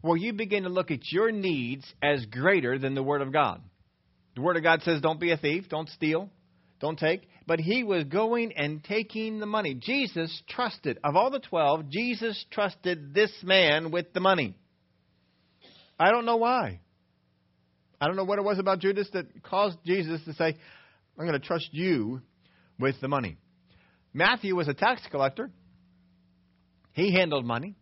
where 0.00 0.16
you 0.16 0.32
begin 0.32 0.62
to 0.62 0.70
look 0.70 0.90
at 0.90 1.12
your 1.12 1.30
needs 1.30 1.84
as 2.02 2.24
greater 2.24 2.78
than 2.78 2.94
the 2.94 3.02
Word 3.02 3.20
of 3.20 3.34
God? 3.34 3.60
The 4.34 4.40
Word 4.40 4.56
of 4.56 4.62
God 4.62 4.80
says, 4.80 5.02
"Don't 5.02 5.20
be 5.20 5.30
a 5.30 5.36
thief. 5.36 5.68
Don't 5.68 5.90
steal. 5.90 6.30
Don't 6.80 6.98
take." 6.98 7.28
But 7.46 7.60
he 7.60 7.84
was 7.84 8.04
going 8.04 8.54
and 8.56 8.82
taking 8.82 9.40
the 9.40 9.46
money. 9.46 9.74
Jesus 9.74 10.42
trusted 10.48 10.98
of 11.04 11.16
all 11.16 11.28
the 11.28 11.38
twelve. 11.38 11.90
Jesus 11.90 12.42
trusted 12.50 13.12
this 13.12 13.32
man 13.42 13.90
with 13.90 14.14
the 14.14 14.20
money. 14.20 14.54
I 16.00 16.10
don't 16.10 16.24
know 16.24 16.38
why. 16.38 16.80
I 18.00 18.06
don't 18.06 18.16
know 18.16 18.24
what 18.24 18.38
it 18.38 18.44
was 18.44 18.58
about 18.58 18.78
Judas 18.78 19.10
that 19.12 19.42
caused 19.42 19.76
Jesus 19.84 20.24
to 20.24 20.32
say, 20.32 20.56
I'm 21.18 21.26
going 21.26 21.38
to 21.38 21.46
trust 21.46 21.68
you 21.72 22.22
with 22.78 22.98
the 23.02 23.08
money. 23.08 23.36
Matthew 24.16 24.56
was 24.56 24.66
a 24.66 24.72
tax 24.72 25.02
collector. 25.10 25.50
He 26.92 27.12
handled 27.12 27.44
money, 27.44 27.76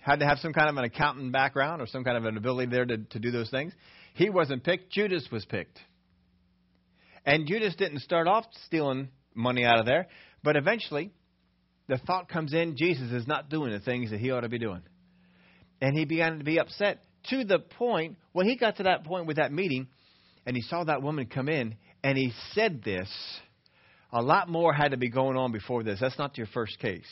had 0.00 0.20
to 0.20 0.24
have 0.24 0.38
some 0.38 0.52
kind 0.52 0.68
of 0.68 0.76
an 0.76 0.84
accountant 0.84 1.32
background 1.32 1.82
or 1.82 1.88
some 1.88 2.04
kind 2.04 2.16
of 2.16 2.24
an 2.26 2.36
ability 2.36 2.70
there 2.70 2.84
to, 2.84 2.98
to 2.98 3.18
do 3.18 3.32
those 3.32 3.50
things. 3.50 3.72
He 4.14 4.30
wasn't 4.30 4.62
picked, 4.62 4.92
Judas 4.92 5.26
was 5.32 5.44
picked. 5.44 5.76
And 7.26 7.48
Judas 7.48 7.74
didn't 7.74 8.02
start 8.02 8.28
off 8.28 8.44
stealing 8.66 9.08
money 9.34 9.64
out 9.64 9.80
of 9.80 9.84
there, 9.84 10.06
but 10.44 10.54
eventually 10.54 11.10
the 11.88 11.98
thought 11.98 12.28
comes 12.28 12.54
in 12.54 12.76
Jesus 12.76 13.10
is 13.10 13.26
not 13.26 13.50
doing 13.50 13.72
the 13.72 13.80
things 13.80 14.12
that 14.12 14.20
he 14.20 14.30
ought 14.30 14.42
to 14.42 14.48
be 14.48 14.60
doing. 14.60 14.82
And 15.80 15.98
he 15.98 16.04
began 16.04 16.38
to 16.38 16.44
be 16.44 16.60
upset 16.60 17.02
to 17.30 17.42
the 17.42 17.58
point, 17.58 18.16
when 18.30 18.46
he 18.46 18.56
got 18.56 18.76
to 18.76 18.84
that 18.84 19.02
point 19.02 19.26
with 19.26 19.38
that 19.38 19.52
meeting, 19.52 19.88
and 20.46 20.54
he 20.54 20.62
saw 20.62 20.84
that 20.84 21.02
woman 21.02 21.26
come 21.26 21.48
in, 21.48 21.74
and 22.04 22.16
he 22.16 22.32
said 22.52 22.84
this 22.84 23.08
a 24.14 24.22
lot 24.22 24.48
more 24.48 24.72
had 24.72 24.92
to 24.92 24.96
be 24.96 25.10
going 25.10 25.36
on 25.36 25.50
before 25.50 25.82
this. 25.82 25.98
That's 26.00 26.18
not 26.18 26.38
your 26.38 26.46
first 26.46 26.78
case. 26.78 27.02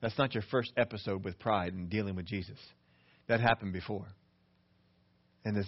That's 0.00 0.18
not 0.18 0.34
your 0.34 0.42
first 0.50 0.72
episode 0.76 1.24
with 1.24 1.38
pride 1.38 1.74
and 1.74 1.88
dealing 1.88 2.16
with 2.16 2.26
Jesus. 2.26 2.58
That 3.28 3.40
happened 3.40 3.72
before. 3.72 4.06
And 5.44 5.56
this 5.56 5.66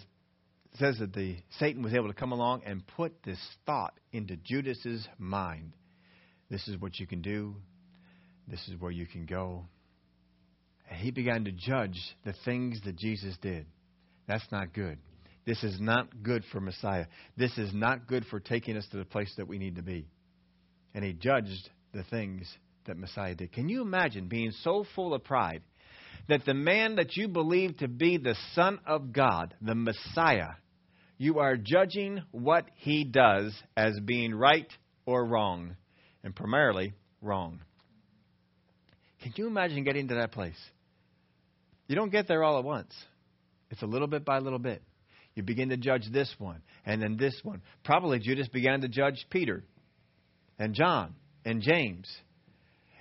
says 0.78 0.98
that 0.98 1.12
the 1.12 1.36
Satan 1.60 1.84
was 1.84 1.94
able 1.94 2.08
to 2.08 2.14
come 2.14 2.32
along 2.32 2.62
and 2.66 2.84
put 2.96 3.22
this 3.22 3.38
thought 3.64 3.94
into 4.12 4.36
Judas's 4.36 5.06
mind. 5.18 5.72
This 6.50 6.66
is 6.66 6.80
what 6.80 6.98
you 6.98 7.06
can 7.06 7.22
do. 7.22 7.54
This 8.48 8.66
is 8.66 8.80
where 8.80 8.90
you 8.90 9.06
can 9.06 9.26
go. 9.26 9.66
And 10.90 10.98
he 10.98 11.12
began 11.12 11.44
to 11.44 11.52
judge 11.52 11.98
the 12.24 12.34
things 12.44 12.80
that 12.84 12.96
Jesus 12.96 13.36
did. 13.40 13.66
That's 14.26 14.50
not 14.50 14.74
good. 14.74 14.98
This 15.46 15.62
is 15.62 15.80
not 15.80 16.24
good 16.24 16.42
for 16.50 16.60
Messiah. 16.60 17.06
This 17.36 17.56
is 17.56 17.72
not 17.72 18.08
good 18.08 18.24
for 18.26 18.40
taking 18.40 18.76
us 18.76 18.86
to 18.90 18.96
the 18.96 19.04
place 19.04 19.32
that 19.36 19.46
we 19.46 19.58
need 19.58 19.76
to 19.76 19.82
be. 19.82 20.08
And 20.94 21.04
he 21.04 21.12
judged 21.12 21.70
the 21.92 22.04
things 22.04 22.48
that 22.87 22.96
Messiah 22.96 23.35
did. 23.35 23.52
Can 23.52 23.68
you 23.68 23.83
imagine 23.83 24.28
being 24.28 24.52
so 24.62 24.85
full 24.94 25.14
of 25.14 25.24
pride 25.24 25.62
that 26.28 26.44
the 26.44 26.54
man 26.54 26.96
that 26.96 27.16
you 27.16 27.28
believe 27.28 27.76
to 27.78 27.88
be 27.88 28.16
the 28.16 28.37
Son 28.54 28.78
of 28.87 29.12
God, 29.12 29.54
the 29.61 29.74
Messiah, 29.74 30.50
you 31.18 31.38
are 31.38 31.57
judging 31.57 32.22
what 32.30 32.64
he 32.76 33.04
does 33.04 33.54
as 33.76 33.98
being 34.04 34.35
right 34.35 34.70
or 35.07 35.24
wrong, 35.24 35.76
and 36.22 36.35
primarily 36.35 36.94
wrong. 37.20 37.61
Can 39.22 39.33
you 39.37 39.46
imagine 39.46 39.85
getting 39.85 40.09
to 40.09 40.14
that 40.16 40.33
place? 40.33 40.59
You 41.87 41.96
don't 41.96 42.11
get 42.11 42.26
there 42.26 42.42
all 42.42 42.59
at 42.59 42.64
once. 42.64 42.92
It's 43.70 43.83
a 43.83 43.87
little 43.87 44.07
bit 44.07 44.24
by 44.24 44.38
little 44.38 44.59
bit. 44.59 44.83
You 45.35 45.42
begin 45.42 45.70
to 45.70 45.76
judge 45.76 46.11
this 46.12 46.33
one 46.38 46.62
and 46.87 47.02
then 47.02 47.16
this 47.16 47.38
one. 47.42 47.61
Probably 47.85 48.18
Judas 48.18 48.48
began 48.48 48.80
to 48.83 48.88
judge 48.88 49.26
Peter 49.30 49.64
and 50.58 50.74
John 50.74 51.14
and 51.44 51.62
James. 51.62 52.08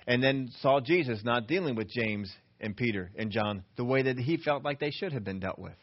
And 0.06 0.22
then 0.22 0.50
saw 0.60 0.80
Jesus 0.80 1.20
not 1.24 1.46
dealing 1.46 1.76
with 1.76 1.88
James 1.88 2.30
and 2.60 2.76
Peter 2.76 3.10
and 3.16 3.30
John 3.30 3.64
the 3.76 3.84
way 3.84 4.02
that 4.02 4.18
he 4.18 4.36
felt 4.36 4.64
like 4.64 4.80
they 4.80 4.90
should 4.90 5.12
have 5.12 5.24
been 5.24 5.40
dealt 5.40 5.58
with. 5.58 5.76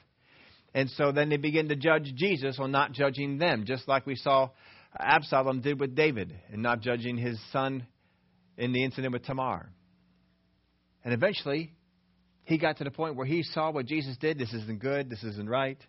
And 0.73 0.89
so 0.91 1.11
then 1.11 1.29
they 1.29 1.37
begin 1.37 1.69
to 1.69 1.75
judge 1.75 2.13
Jesus 2.15 2.57
on 2.59 2.71
not 2.71 2.93
judging 2.93 3.37
them, 3.37 3.65
just 3.65 3.87
like 3.87 4.05
we 4.05 4.15
saw 4.15 4.49
Absalom 4.97 5.61
did 5.61 5.79
with 5.79 5.95
David 5.95 6.33
and 6.51 6.61
not 6.61 6.81
judging 6.81 7.17
his 7.17 7.39
son 7.51 7.85
in 8.57 8.73
the 8.73 8.83
incident 8.83 9.13
with 9.13 9.25
Tamar. 9.25 9.69
And 11.03 11.13
eventually, 11.13 11.73
he 12.43 12.57
got 12.57 12.77
to 12.77 12.83
the 12.83 12.91
point 12.91 13.15
where 13.15 13.25
he 13.25 13.43
saw 13.43 13.71
what 13.71 13.85
Jesus 13.85 14.17
did. 14.17 14.37
This 14.37 14.53
isn't 14.53 14.79
good. 14.79 15.09
This 15.09 15.23
isn't 15.23 15.49
right. 15.49 15.79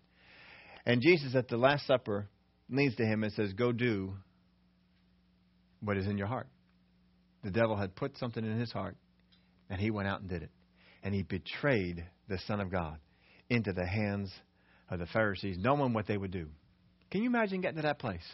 And 0.86 1.00
Jesus 1.00 1.34
at 1.34 1.48
the 1.48 1.56
Last 1.56 1.86
Supper 1.86 2.28
leans 2.68 2.96
to 2.96 3.04
him 3.04 3.22
and 3.22 3.32
says, 3.32 3.52
Go 3.52 3.72
do 3.72 4.14
what 5.82 5.96
is 5.96 6.06
in 6.06 6.18
your 6.18 6.26
heart. 6.26 6.48
The 7.42 7.50
devil 7.50 7.76
had 7.76 7.94
put 7.94 8.16
something 8.18 8.44
in 8.44 8.58
his 8.58 8.72
heart, 8.72 8.96
and 9.68 9.80
he 9.80 9.90
went 9.90 10.08
out 10.08 10.20
and 10.20 10.30
did 10.30 10.42
it. 10.42 10.50
And 11.02 11.14
he 11.14 11.22
betrayed 11.22 12.04
the 12.28 12.38
Son 12.46 12.60
of 12.60 12.70
God 12.70 12.98
into 13.50 13.72
the 13.72 13.86
hands 13.86 14.32
of 14.88 15.00
the 15.00 15.06
Pharisees, 15.06 15.56
knowing 15.58 15.92
what 15.92 16.06
they 16.06 16.16
would 16.16 16.30
do. 16.30 16.48
Can 17.10 17.22
you 17.22 17.28
imagine 17.28 17.60
getting 17.60 17.76
to 17.76 17.82
that 17.82 17.98
place? 17.98 18.24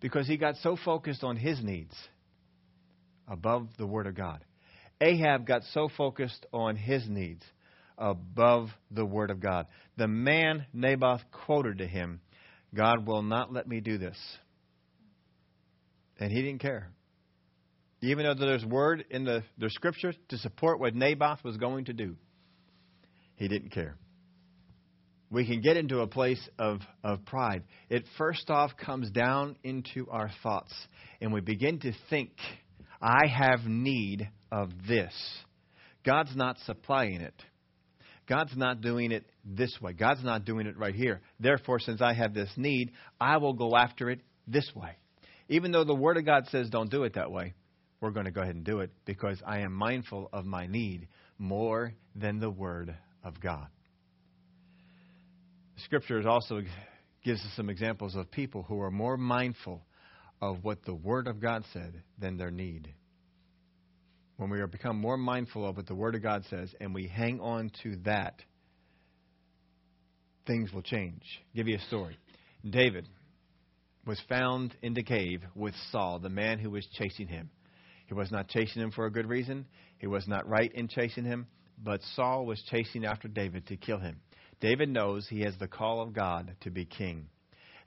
Because 0.00 0.26
he 0.26 0.36
got 0.36 0.56
so 0.56 0.76
focused 0.76 1.24
on 1.24 1.36
his 1.36 1.62
needs 1.62 1.94
above 3.26 3.68
the 3.78 3.86
Word 3.86 4.06
of 4.06 4.14
God. 4.14 4.44
Ahab 5.00 5.46
got 5.46 5.62
so 5.72 5.88
focused 5.96 6.46
on 6.52 6.76
his 6.76 7.08
needs 7.08 7.42
above 7.96 8.68
the 8.90 9.04
Word 9.04 9.30
of 9.30 9.40
God. 9.40 9.66
The 9.96 10.08
man 10.08 10.66
Naboth 10.72 11.22
quoted 11.32 11.78
to 11.78 11.86
him, 11.86 12.20
God 12.74 13.06
will 13.06 13.22
not 13.22 13.52
let 13.52 13.66
me 13.66 13.80
do 13.80 13.98
this. 13.98 14.16
And 16.18 16.30
he 16.30 16.42
didn't 16.42 16.60
care. 16.60 16.90
Even 18.00 18.24
though 18.26 18.34
there's 18.34 18.64
word 18.64 19.04
in 19.10 19.24
the, 19.24 19.42
the 19.58 19.70
scripture 19.70 20.12
to 20.28 20.38
support 20.38 20.78
what 20.78 20.94
Naboth 20.94 21.42
was 21.42 21.56
going 21.56 21.86
to 21.86 21.92
do, 21.92 22.16
he 23.36 23.48
didn't 23.48 23.70
care. 23.70 23.96
We 25.30 25.46
can 25.46 25.60
get 25.62 25.76
into 25.76 26.00
a 26.00 26.06
place 26.06 26.40
of, 26.58 26.80
of 27.02 27.24
pride. 27.24 27.64
It 27.88 28.04
first 28.18 28.50
off 28.50 28.72
comes 28.76 29.10
down 29.10 29.56
into 29.64 30.08
our 30.10 30.30
thoughts, 30.42 30.72
and 31.20 31.32
we 31.32 31.40
begin 31.40 31.80
to 31.80 31.92
think, 32.10 32.30
I 33.00 33.26
have 33.26 33.64
need 33.64 34.28
of 34.52 34.70
this. 34.86 35.12
God's 36.04 36.36
not 36.36 36.58
supplying 36.66 37.20
it. 37.20 37.34
God's 38.28 38.56
not 38.56 38.80
doing 38.80 39.12
it 39.12 39.24
this 39.44 39.76
way. 39.80 39.92
God's 39.92 40.22
not 40.22 40.44
doing 40.44 40.66
it 40.66 40.78
right 40.78 40.94
here. 40.94 41.20
Therefore, 41.40 41.80
since 41.80 42.00
I 42.00 42.12
have 42.14 42.32
this 42.32 42.50
need, 42.56 42.92
I 43.20 43.38
will 43.38 43.54
go 43.54 43.76
after 43.76 44.10
it 44.10 44.20
this 44.46 44.70
way. 44.74 44.96
Even 45.48 45.72
though 45.72 45.84
the 45.84 45.94
Word 45.94 46.16
of 46.16 46.24
God 46.24 46.46
says 46.50 46.70
don't 46.70 46.90
do 46.90 47.04
it 47.04 47.14
that 47.14 47.30
way, 47.30 47.54
we're 48.00 48.10
going 48.10 48.26
to 48.26 48.32
go 48.32 48.42
ahead 48.42 48.54
and 48.54 48.64
do 48.64 48.80
it 48.80 48.90
because 49.04 49.42
I 49.46 49.60
am 49.60 49.72
mindful 49.72 50.28
of 50.32 50.44
my 50.44 50.66
need 50.66 51.08
more 51.38 51.94
than 52.14 52.40
the 52.40 52.50
Word 52.50 52.94
of 53.22 53.40
God. 53.40 53.66
Scripture 55.84 56.26
also 56.28 56.62
gives 57.24 57.40
us 57.40 57.52
some 57.56 57.68
examples 57.68 58.14
of 58.14 58.30
people 58.30 58.62
who 58.62 58.80
are 58.80 58.90
more 58.90 59.16
mindful 59.16 59.82
of 60.40 60.62
what 60.62 60.84
the 60.84 60.94
Word 60.94 61.26
of 61.26 61.40
God 61.40 61.64
said 61.72 62.02
than 62.18 62.36
their 62.36 62.50
need. 62.50 62.92
When 64.36 64.50
we 64.50 64.60
are 64.60 64.66
become 64.66 65.00
more 65.00 65.16
mindful 65.16 65.66
of 65.66 65.76
what 65.76 65.86
the 65.86 65.94
Word 65.94 66.14
of 66.14 66.22
God 66.22 66.44
says 66.50 66.74
and 66.80 66.94
we 66.94 67.06
hang 67.06 67.40
on 67.40 67.70
to 67.82 67.96
that, 68.04 68.42
things 70.46 70.72
will 70.72 70.82
change. 70.82 71.22
I'll 71.22 71.56
give 71.56 71.68
you 71.68 71.76
a 71.76 71.86
story. 71.86 72.18
David 72.68 73.06
was 74.06 74.20
found 74.28 74.74
in 74.82 74.94
the 74.94 75.02
cave 75.02 75.42
with 75.54 75.74
Saul, 75.90 76.18
the 76.18 76.28
man 76.28 76.58
who 76.58 76.70
was 76.70 76.86
chasing 76.92 77.28
him. 77.28 77.50
He 78.06 78.14
was 78.14 78.30
not 78.30 78.48
chasing 78.48 78.82
him 78.82 78.90
for 78.90 79.06
a 79.06 79.12
good 79.12 79.26
reason. 79.26 79.66
He 79.98 80.06
was 80.06 80.28
not 80.28 80.48
right 80.48 80.70
in 80.72 80.88
chasing 80.88 81.24
him, 81.24 81.46
but 81.82 82.00
Saul 82.14 82.44
was 82.44 82.62
chasing 82.70 83.04
after 83.04 83.28
David 83.28 83.66
to 83.68 83.76
kill 83.76 83.98
him. 83.98 84.20
David 84.60 84.88
knows 84.88 85.26
he 85.28 85.40
has 85.40 85.54
the 85.58 85.68
call 85.68 86.02
of 86.02 86.12
God 86.12 86.54
to 86.60 86.70
be 86.70 86.84
king. 86.84 87.26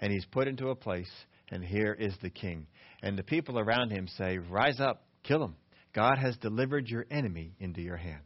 And 0.02 0.12
he's 0.12 0.26
put 0.26 0.48
into 0.48 0.70
a 0.70 0.76
place, 0.76 1.10
and 1.50 1.64
here 1.64 1.94
is 1.94 2.14
the 2.22 2.30
king. 2.30 2.68
And 3.02 3.18
the 3.18 3.24
people 3.24 3.60
around 3.60 3.92
him 3.92 4.08
say, 4.18 4.38
Rise 4.38 4.80
up, 4.80 5.04
kill 5.24 5.44
him. 5.44 5.56
God 5.94 6.18
has 6.18 6.38
delivered 6.38 6.88
your 6.88 7.06
enemy 7.10 7.56
into 7.60 7.82
your 7.82 7.98
hand. 7.98 8.22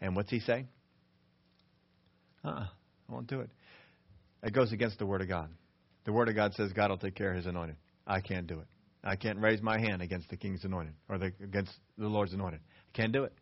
And 0.00 0.14
what's 0.16 0.30
he 0.30 0.40
say? 0.40 0.66
Uh 2.44 2.48
uh-uh, 2.48 2.66
I 3.08 3.12
won't 3.12 3.26
do 3.26 3.40
it. 3.40 3.50
It 4.42 4.54
goes 4.54 4.72
against 4.72 4.98
the 4.98 5.06
Word 5.06 5.20
of 5.20 5.28
God. 5.28 5.50
The 6.10 6.16
Word 6.16 6.28
of 6.28 6.34
God 6.34 6.54
says 6.54 6.72
God 6.72 6.90
will 6.90 6.98
take 6.98 7.14
care 7.14 7.30
of 7.30 7.36
His 7.36 7.46
anointed. 7.46 7.76
I 8.04 8.20
can't 8.20 8.48
do 8.48 8.58
it. 8.58 8.66
I 9.04 9.14
can't 9.14 9.38
raise 9.38 9.62
my 9.62 9.78
hand 9.78 10.02
against 10.02 10.28
the 10.28 10.36
King's 10.36 10.64
anointed 10.64 10.94
or 11.08 11.18
the, 11.18 11.26
against 11.40 11.70
the 11.96 12.08
Lord's 12.08 12.32
anointed. 12.32 12.58
I 12.92 12.96
can't 12.96 13.12
do 13.12 13.22
it. 13.22 13.32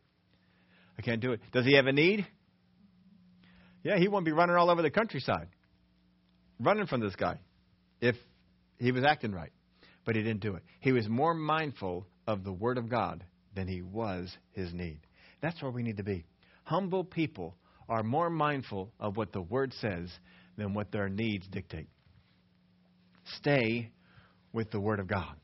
I 0.99 1.01
can't 1.01 1.23
do 1.23 1.33
it. 1.33 1.41
Does 1.51 1.65
he 1.65 1.77
have 1.77 1.87
a 1.87 1.93
need? 1.93 2.27
Yeah, 3.83 3.97
he 3.97 4.07
won't 4.07 4.27
be 4.27 4.33
running 4.33 4.55
all 4.55 4.69
over 4.69 4.83
the 4.83 4.91
countryside, 4.91 5.49
running 6.61 6.87
from 6.87 7.01
this 7.01 7.17
guy, 7.17 7.41
if 8.03 8.17
he 8.79 8.93
was 8.93 9.03
acting 9.03 9.33
right. 9.33 9.53
But 10.05 10.15
he 10.15 10.23
didn't 10.23 10.43
do 10.43 10.55
it. 10.55 10.63
He 10.81 10.93
was 10.93 11.09
more 11.09 11.33
mindful 11.33 12.07
of 12.27 12.45
the 12.45 12.53
Word 12.53 12.77
of 12.77 12.91
God 12.91 13.25
than 13.55 13.67
he 13.67 13.81
was 13.81 14.31
his 14.53 14.75
need. 14.75 15.01
That's 15.41 15.63
where 15.63 15.73
we 15.73 15.83
need 15.83 15.97
to 15.97 16.05
be. 16.05 16.27
Humble 16.65 17.05
people 17.05 17.57
are 17.89 18.03
more 18.03 18.29
mindful 18.29 18.93
of 19.01 19.17
what 19.17 19.33
the 19.33 19.41
Word 19.41 19.73
says 19.81 20.11
than 20.59 20.75
what 20.75 20.93
their 20.93 21.09
needs 21.09 21.49
dictate. 21.49 21.89
Stay 23.37 23.91
with 24.53 24.71
the 24.71 24.81
Word 24.81 25.01
of 25.01 25.07
God. 25.07 25.35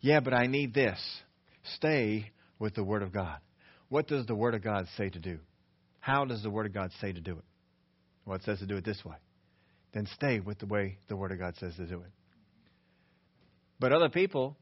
Yeah, 0.00 0.20
but 0.20 0.34
I 0.34 0.46
need 0.46 0.74
this. 0.74 0.98
Stay 1.76 2.30
with 2.58 2.74
the 2.74 2.84
Word 2.84 3.02
of 3.02 3.12
God. 3.12 3.38
What 3.88 4.08
does 4.08 4.26
the 4.26 4.34
Word 4.34 4.54
of 4.54 4.62
God 4.62 4.86
say 4.96 5.08
to 5.10 5.18
do? 5.18 5.38
How 6.00 6.24
does 6.24 6.42
the 6.42 6.50
Word 6.50 6.66
of 6.66 6.74
God 6.74 6.90
say 7.00 7.12
to 7.12 7.20
do 7.20 7.32
it? 7.32 7.44
Well, 8.24 8.36
it 8.36 8.42
says 8.44 8.58
to 8.58 8.66
do 8.66 8.76
it 8.76 8.84
this 8.84 9.04
way. 9.04 9.16
Then 9.92 10.06
stay 10.14 10.40
with 10.40 10.58
the 10.58 10.66
way 10.66 10.98
the 11.08 11.16
Word 11.16 11.32
of 11.32 11.38
God 11.38 11.54
says 11.58 11.76
to 11.76 11.86
do 11.86 12.00
it. 12.00 12.10
But 13.78 13.92
other 13.92 14.08
people, 14.08 14.56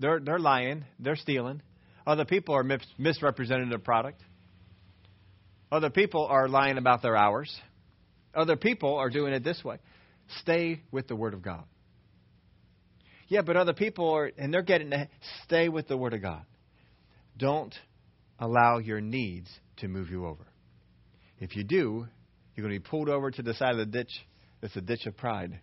they're, 0.00 0.20
they're 0.20 0.38
lying, 0.38 0.84
they're 0.98 1.16
stealing. 1.16 1.62
Other 2.06 2.24
people 2.24 2.54
are 2.54 2.64
mis- 2.64 2.86
misrepresenting 2.98 3.68
their 3.68 3.78
product. 3.78 4.22
Other 5.70 5.90
people 5.90 6.26
are 6.26 6.48
lying 6.48 6.78
about 6.78 7.02
their 7.02 7.16
hours. 7.16 7.54
Other 8.34 8.56
people 8.56 8.96
are 8.96 9.10
doing 9.10 9.32
it 9.32 9.44
this 9.44 9.62
way. 9.64 9.78
Stay 10.40 10.82
with 10.90 11.08
the 11.08 11.16
Word 11.16 11.34
of 11.34 11.42
God. 11.42 11.64
Yeah, 13.28 13.42
but 13.42 13.56
other 13.56 13.72
people 13.72 14.10
are, 14.10 14.30
and 14.36 14.52
they're 14.52 14.62
getting 14.62 14.90
to 14.90 15.08
stay 15.44 15.68
with 15.68 15.88
the 15.88 15.96
Word 15.96 16.14
of 16.14 16.22
God. 16.22 16.42
Don't 17.38 17.74
allow 18.38 18.78
your 18.78 19.00
needs 19.00 19.48
to 19.78 19.88
move 19.88 20.10
you 20.10 20.26
over. 20.26 20.44
If 21.38 21.56
you 21.56 21.64
do, 21.64 22.06
you're 22.54 22.66
going 22.66 22.74
to 22.74 22.80
be 22.80 22.88
pulled 22.88 23.08
over 23.08 23.30
to 23.30 23.42
the 23.42 23.54
side 23.54 23.72
of 23.72 23.78
the 23.78 23.86
ditch. 23.86 24.10
It's 24.62 24.76
a 24.76 24.80
ditch 24.80 25.06
of 25.06 25.16
pride. 25.16 25.60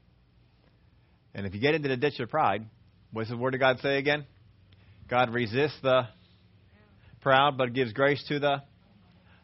And 1.34 1.46
if 1.46 1.54
you 1.54 1.62
get 1.62 1.76
into 1.76 1.90
the 1.90 1.98
ditch 1.98 2.20
of 2.20 2.30
pride, 2.30 2.66
what's 3.12 3.30
the 3.30 3.38
Word 3.38 3.54
of 3.54 3.60
God 3.60 3.80
say 3.82 3.98
again? 3.98 4.26
God 5.08 5.34
resists 5.34 5.80
the 5.82 6.08
proud, 7.22 7.58
but 7.58 7.74
gives 7.74 7.94
grace 7.94 8.24
to 8.30 8.40
the 8.40 8.64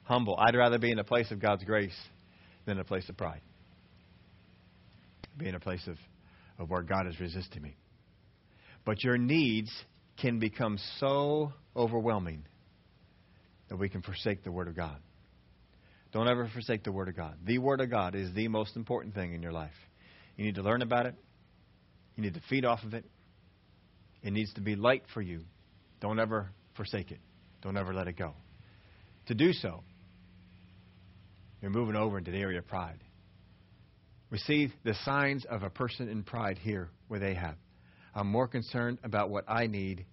humble. 0.03 0.35
I'd 0.39 0.55
rather 0.55 0.79
be 0.79 0.91
in 0.91 0.99
a 0.99 1.03
place 1.03 1.31
of 1.31 1.39
God's 1.39 1.63
grace 1.63 1.95
than 2.65 2.79
a 2.79 2.83
place 2.83 3.07
of 3.09 3.17
pride. 3.17 3.41
Be 5.37 5.47
in 5.47 5.55
a 5.55 5.59
place 5.59 5.85
of, 5.87 5.97
of 6.57 6.69
where 6.69 6.81
God 6.81 7.07
is 7.07 7.19
resisting 7.19 7.61
me. 7.61 7.75
But 8.85 9.03
your 9.03 9.17
needs 9.17 9.71
can 10.21 10.39
become 10.39 10.77
so 10.99 11.51
overwhelming 11.75 12.45
that 13.69 13.77
we 13.77 13.89
can 13.89 14.01
forsake 14.01 14.43
the 14.43 14.51
Word 14.51 14.67
of 14.67 14.75
God. 14.75 14.97
Don't 16.11 16.29
ever 16.29 16.47
forsake 16.53 16.83
the 16.83 16.91
Word 16.91 17.09
of 17.09 17.15
God. 17.15 17.35
The 17.43 17.57
Word 17.57 17.81
of 17.81 17.89
God 17.89 18.15
is 18.15 18.33
the 18.33 18.47
most 18.47 18.75
important 18.75 19.15
thing 19.15 19.33
in 19.33 19.41
your 19.41 19.51
life. 19.51 19.73
You 20.37 20.45
need 20.45 20.55
to 20.55 20.61
learn 20.61 20.81
about 20.81 21.05
it, 21.05 21.15
you 22.15 22.23
need 22.23 22.35
to 22.35 22.41
feed 22.49 22.63
off 22.63 22.83
of 22.83 22.93
it. 22.93 23.05
It 24.23 24.31
needs 24.31 24.53
to 24.53 24.61
be 24.61 24.75
light 24.75 25.03
for 25.13 25.21
you. 25.21 25.41
Don't 26.01 26.19
ever 26.19 26.49
forsake 26.75 27.11
it, 27.11 27.19
don't 27.61 27.77
ever 27.77 27.93
let 27.93 28.07
it 28.07 28.17
go. 28.17 28.33
To 29.27 29.35
do 29.35 29.53
so, 29.53 29.83
you're 31.61 31.71
moving 31.71 31.95
over 31.95 32.17
into 32.17 32.31
the 32.31 32.37
area 32.37 32.59
of 32.59 32.67
pride. 32.67 32.99
We 34.31 34.37
see 34.39 34.71
the 34.83 34.95
signs 35.05 35.45
of 35.45 35.63
a 35.63 35.69
person 35.69 36.09
in 36.09 36.23
pride 36.23 36.57
here 36.57 36.89
with 37.09 37.23
Ahab. 37.23 37.55
I'm 38.13 38.27
more 38.27 38.47
concerned 38.47 38.99
about 39.03 39.29
what 39.29 39.45
I 39.47 39.67
need. 39.67 40.05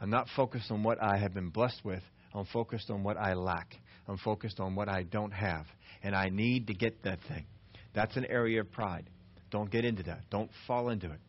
I'm 0.00 0.10
not 0.10 0.26
focused 0.36 0.70
on 0.70 0.82
what 0.82 1.02
I 1.02 1.16
have 1.16 1.34
been 1.34 1.50
blessed 1.50 1.84
with. 1.84 2.02
I'm 2.34 2.44
focused 2.46 2.90
on 2.90 3.02
what 3.02 3.16
I 3.16 3.34
lack. 3.34 3.74
I'm 4.06 4.18
focused 4.18 4.60
on 4.60 4.74
what 4.74 4.88
I 4.88 5.02
don't 5.04 5.32
have. 5.32 5.66
And 6.02 6.14
I 6.14 6.28
need 6.28 6.66
to 6.66 6.74
get 6.74 7.02
that 7.04 7.20
thing. 7.28 7.46
That's 7.94 8.16
an 8.16 8.26
area 8.26 8.60
of 8.60 8.70
pride. 8.70 9.08
Don't 9.50 9.70
get 9.70 9.84
into 9.84 10.02
that. 10.04 10.20
Don't 10.30 10.50
fall 10.66 10.90
into 10.90 11.10
it. 11.10 11.20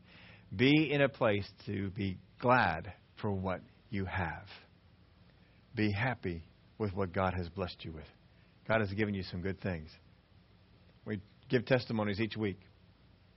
Be 0.55 0.91
in 0.91 1.01
a 1.01 1.09
place 1.09 1.47
to 1.67 1.89
be 1.91 2.17
glad 2.39 2.91
for 3.21 3.31
what 3.31 3.61
you 3.89 4.05
have. 4.05 4.45
Be 5.75 5.91
happy 5.91 6.43
with 6.77 6.93
what 6.93 7.13
God 7.13 7.33
has 7.33 7.47
blessed 7.49 7.85
you 7.85 7.91
with. 7.91 8.07
God 8.67 8.81
has 8.81 8.91
given 8.91 9.13
you 9.13 9.23
some 9.23 9.41
good 9.41 9.61
things. 9.61 9.89
Give 11.49 11.65
testimonies 11.65 12.19
each 12.19 12.37
week 12.37 12.59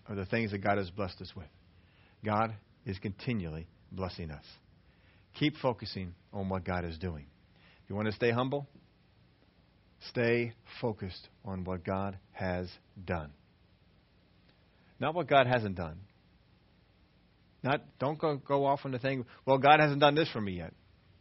of 0.09 0.17
the 0.17 0.27
things 0.27 0.51
that 0.51 0.59
God 0.59 0.79
has 0.79 0.91
blessed 0.91 1.21
us 1.21 1.33
with. 1.35 1.47
God 2.25 2.55
is 2.85 2.99
continually 2.99 3.67
blessing 3.91 4.31
us. 4.31 4.45
Keep 5.39 5.57
focusing 5.57 6.15
on 6.33 6.49
what 6.49 6.65
God 6.65 6.85
is 6.85 6.99
doing. 6.99 7.25
If 7.83 7.91
you 7.91 7.97
want 7.97 8.07
to 8.07 8.13
stay 8.13 8.31
humble, 8.31 8.67
stay 10.11 10.53
focused 10.81 11.29
on 11.45 11.65
what 11.65 11.85
God 11.85 12.19
has 12.33 12.69
done. 13.05 13.31
Not 15.01 15.15
what 15.15 15.27
God 15.27 15.47
hasn't 15.47 15.77
done. 15.77 15.99
Not 17.63 17.81
don't 17.99 18.19
go, 18.19 18.37
go 18.37 18.67
off 18.67 18.81
on 18.85 18.93
the 18.93 18.99
thing, 18.99 19.25
well, 19.47 19.59
God 19.59 19.81
hasn't 19.81 20.01
done 20.01 20.15
this 20.15 20.29
for 20.31 20.41
me 20.41 20.53
yet. 20.53 20.75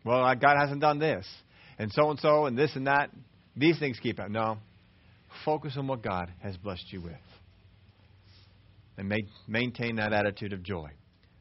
Well, 0.04 0.24
God 0.36 0.58
hasn't 0.60 0.82
done 0.82 1.00
this. 1.00 1.26
And 1.78 1.92
so 1.94 2.10
and 2.10 2.20
so 2.20 2.46
and 2.46 2.58
this 2.58 2.76
and 2.76 2.88
that. 2.88 3.12
These 3.56 3.80
things 3.80 4.00
keep 4.02 4.20
out. 4.20 4.32
No. 4.32 4.58
Focus 5.46 5.74
on 5.78 5.88
what 5.88 6.02
God 6.02 6.32
has 6.42 6.58
blessed 6.58 6.92
you 6.92 7.02
with. 7.02 7.14
And 8.98 9.10
make, 9.10 9.26
maintain 9.48 9.96
that 9.96 10.14
attitude 10.14 10.54
of 10.54 10.64
joy, 10.64 10.90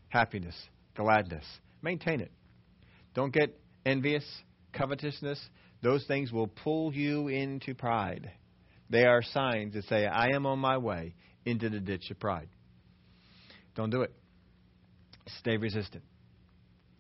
happiness, 0.08 0.54
gladness. 0.96 1.44
Maintain 1.82 2.20
it. 2.20 2.30
Don't 3.14 3.32
get 3.32 3.58
envious, 3.84 4.24
covetousness. 4.72 5.40
Those 5.82 6.04
things 6.06 6.30
will 6.30 6.46
pull 6.46 6.94
you 6.94 7.28
into 7.28 7.74
pride. 7.74 8.30
They 8.88 9.04
are 9.04 9.22
signs 9.22 9.74
that 9.74 9.84
say, 9.84 10.06
I 10.06 10.28
am 10.34 10.46
on 10.46 10.58
my 10.58 10.78
way 10.78 11.14
into 11.44 11.68
the 11.68 11.80
ditch 11.80 12.10
of 12.10 12.18
pride. 12.18 12.48
Don't 13.74 13.90
do 13.90 14.02
it. 14.02 14.12
Stay 15.38 15.56
resistant. 15.56 16.04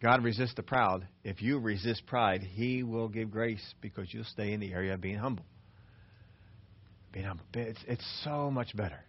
God 0.02 0.24
resists 0.24 0.54
the 0.54 0.62
proud. 0.62 1.06
If 1.24 1.42
you 1.42 1.58
resist 1.58 2.06
pride, 2.06 2.42
He 2.42 2.82
will 2.82 3.08
give 3.08 3.30
grace 3.30 3.74
because 3.80 4.12
you'll 4.12 4.24
stay 4.24 4.52
in 4.52 4.60
the 4.60 4.72
area 4.72 4.94
of 4.94 5.00
being 5.00 5.18
humble. 5.18 5.44
Being 7.12 7.26
humble. 7.26 7.44
It's, 7.54 7.80
it's 7.86 8.22
so 8.24 8.50
much 8.50 8.76
better. 8.76 9.00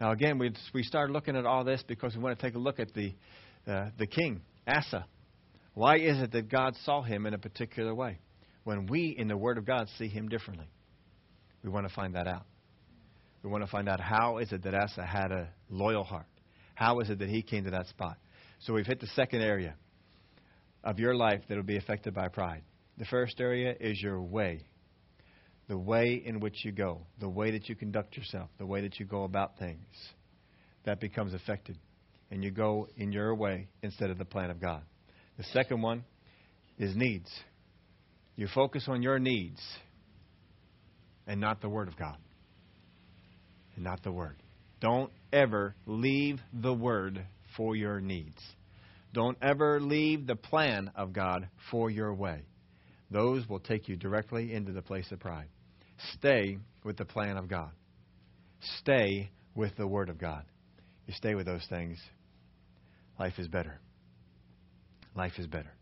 Now, 0.00 0.12
again, 0.12 0.38
we, 0.38 0.52
we 0.74 0.82
started 0.82 1.12
looking 1.12 1.36
at 1.36 1.46
all 1.46 1.64
this 1.64 1.82
because 1.86 2.14
we 2.14 2.22
want 2.22 2.38
to 2.38 2.46
take 2.46 2.54
a 2.54 2.58
look 2.58 2.78
at 2.80 2.92
the, 2.92 3.14
uh, 3.66 3.90
the 3.98 4.06
king, 4.06 4.42
Asa. 4.66 5.06
Why 5.74 5.96
is 5.96 6.20
it 6.20 6.32
that 6.32 6.50
God 6.50 6.74
saw 6.84 7.02
him 7.02 7.26
in 7.26 7.34
a 7.34 7.38
particular 7.38 7.94
way 7.94 8.18
when 8.64 8.86
we, 8.86 9.14
in 9.16 9.28
the 9.28 9.36
Word 9.36 9.58
of 9.58 9.64
God, 9.64 9.88
see 9.98 10.08
him 10.08 10.28
differently? 10.28 10.66
We 11.62 11.70
want 11.70 11.88
to 11.88 11.94
find 11.94 12.14
that 12.14 12.26
out. 12.26 12.44
We 13.42 13.50
want 13.50 13.64
to 13.64 13.70
find 13.70 13.88
out 13.88 14.00
how 14.00 14.38
is 14.38 14.52
it 14.52 14.62
that 14.64 14.74
Asa 14.74 15.04
had 15.04 15.30
a 15.30 15.48
loyal 15.70 16.04
heart? 16.04 16.26
How 16.74 17.00
is 17.00 17.10
it 17.10 17.18
that 17.20 17.28
he 17.28 17.42
came 17.42 17.64
to 17.64 17.70
that 17.70 17.86
spot? 17.86 18.16
So 18.60 18.72
we've 18.72 18.86
hit 18.86 19.00
the 19.00 19.06
second 19.08 19.42
area 19.42 19.74
of 20.82 20.98
your 20.98 21.14
life 21.14 21.42
that 21.48 21.56
will 21.56 21.62
be 21.62 21.76
affected 21.76 22.14
by 22.14 22.28
pride. 22.28 22.62
The 22.98 23.04
first 23.04 23.40
area 23.40 23.74
is 23.78 24.00
your 24.00 24.20
way. 24.20 24.62
The 25.68 25.78
way 25.78 26.22
in 26.24 26.40
which 26.40 26.64
you 26.64 26.72
go, 26.72 27.00
the 27.18 27.28
way 27.28 27.50
that 27.52 27.68
you 27.68 27.74
conduct 27.74 28.16
yourself, 28.16 28.48
the 28.58 28.66
way 28.66 28.82
that 28.82 29.00
you 29.00 29.06
go 29.06 29.24
about 29.24 29.58
things. 29.58 29.86
That 30.84 31.00
becomes 31.00 31.34
affected. 31.34 31.76
And 32.30 32.42
you 32.44 32.50
go 32.50 32.88
in 32.96 33.12
your 33.12 33.34
way 33.34 33.68
instead 33.82 34.10
of 34.10 34.18
the 34.18 34.24
plan 34.24 34.50
of 34.50 34.60
God. 34.60 34.82
The 35.38 35.44
second 35.52 35.82
one 35.82 36.04
is 36.78 36.94
needs. 36.94 37.30
You 38.36 38.48
focus 38.54 38.84
on 38.88 39.02
your 39.02 39.18
needs 39.18 39.60
and 41.26 41.40
not 41.40 41.60
the 41.60 41.68
Word 41.68 41.88
of 41.88 41.96
God. 41.96 42.16
And 43.74 43.84
not 43.84 44.02
the 44.02 44.12
Word. 44.12 44.36
Don't 44.80 45.10
ever 45.32 45.74
leave 45.86 46.40
the 46.52 46.72
Word 46.72 47.24
for 47.56 47.74
your 47.74 48.00
needs. 48.00 48.40
Don't 49.12 49.38
ever 49.40 49.80
leave 49.80 50.26
the 50.26 50.36
plan 50.36 50.90
of 50.94 51.12
God 51.12 51.48
for 51.70 51.90
your 51.90 52.12
way. 52.14 52.42
Those 53.10 53.48
will 53.48 53.60
take 53.60 53.88
you 53.88 53.96
directly 53.96 54.52
into 54.52 54.72
the 54.72 54.82
place 54.82 55.10
of 55.10 55.20
pride. 55.20 55.48
Stay 56.14 56.58
with 56.84 56.96
the 56.96 57.04
plan 57.04 57.36
of 57.36 57.48
God. 57.48 57.70
Stay 58.80 59.30
with 59.54 59.76
the 59.76 59.86
Word 59.86 60.08
of 60.08 60.18
God. 60.18 60.44
You 61.06 61.14
stay 61.14 61.34
with 61.34 61.46
those 61.46 61.64
things, 61.68 61.98
life 63.18 63.34
is 63.38 63.48
better. 63.48 63.78
Life 65.14 65.32
is 65.38 65.46
better. 65.46 65.72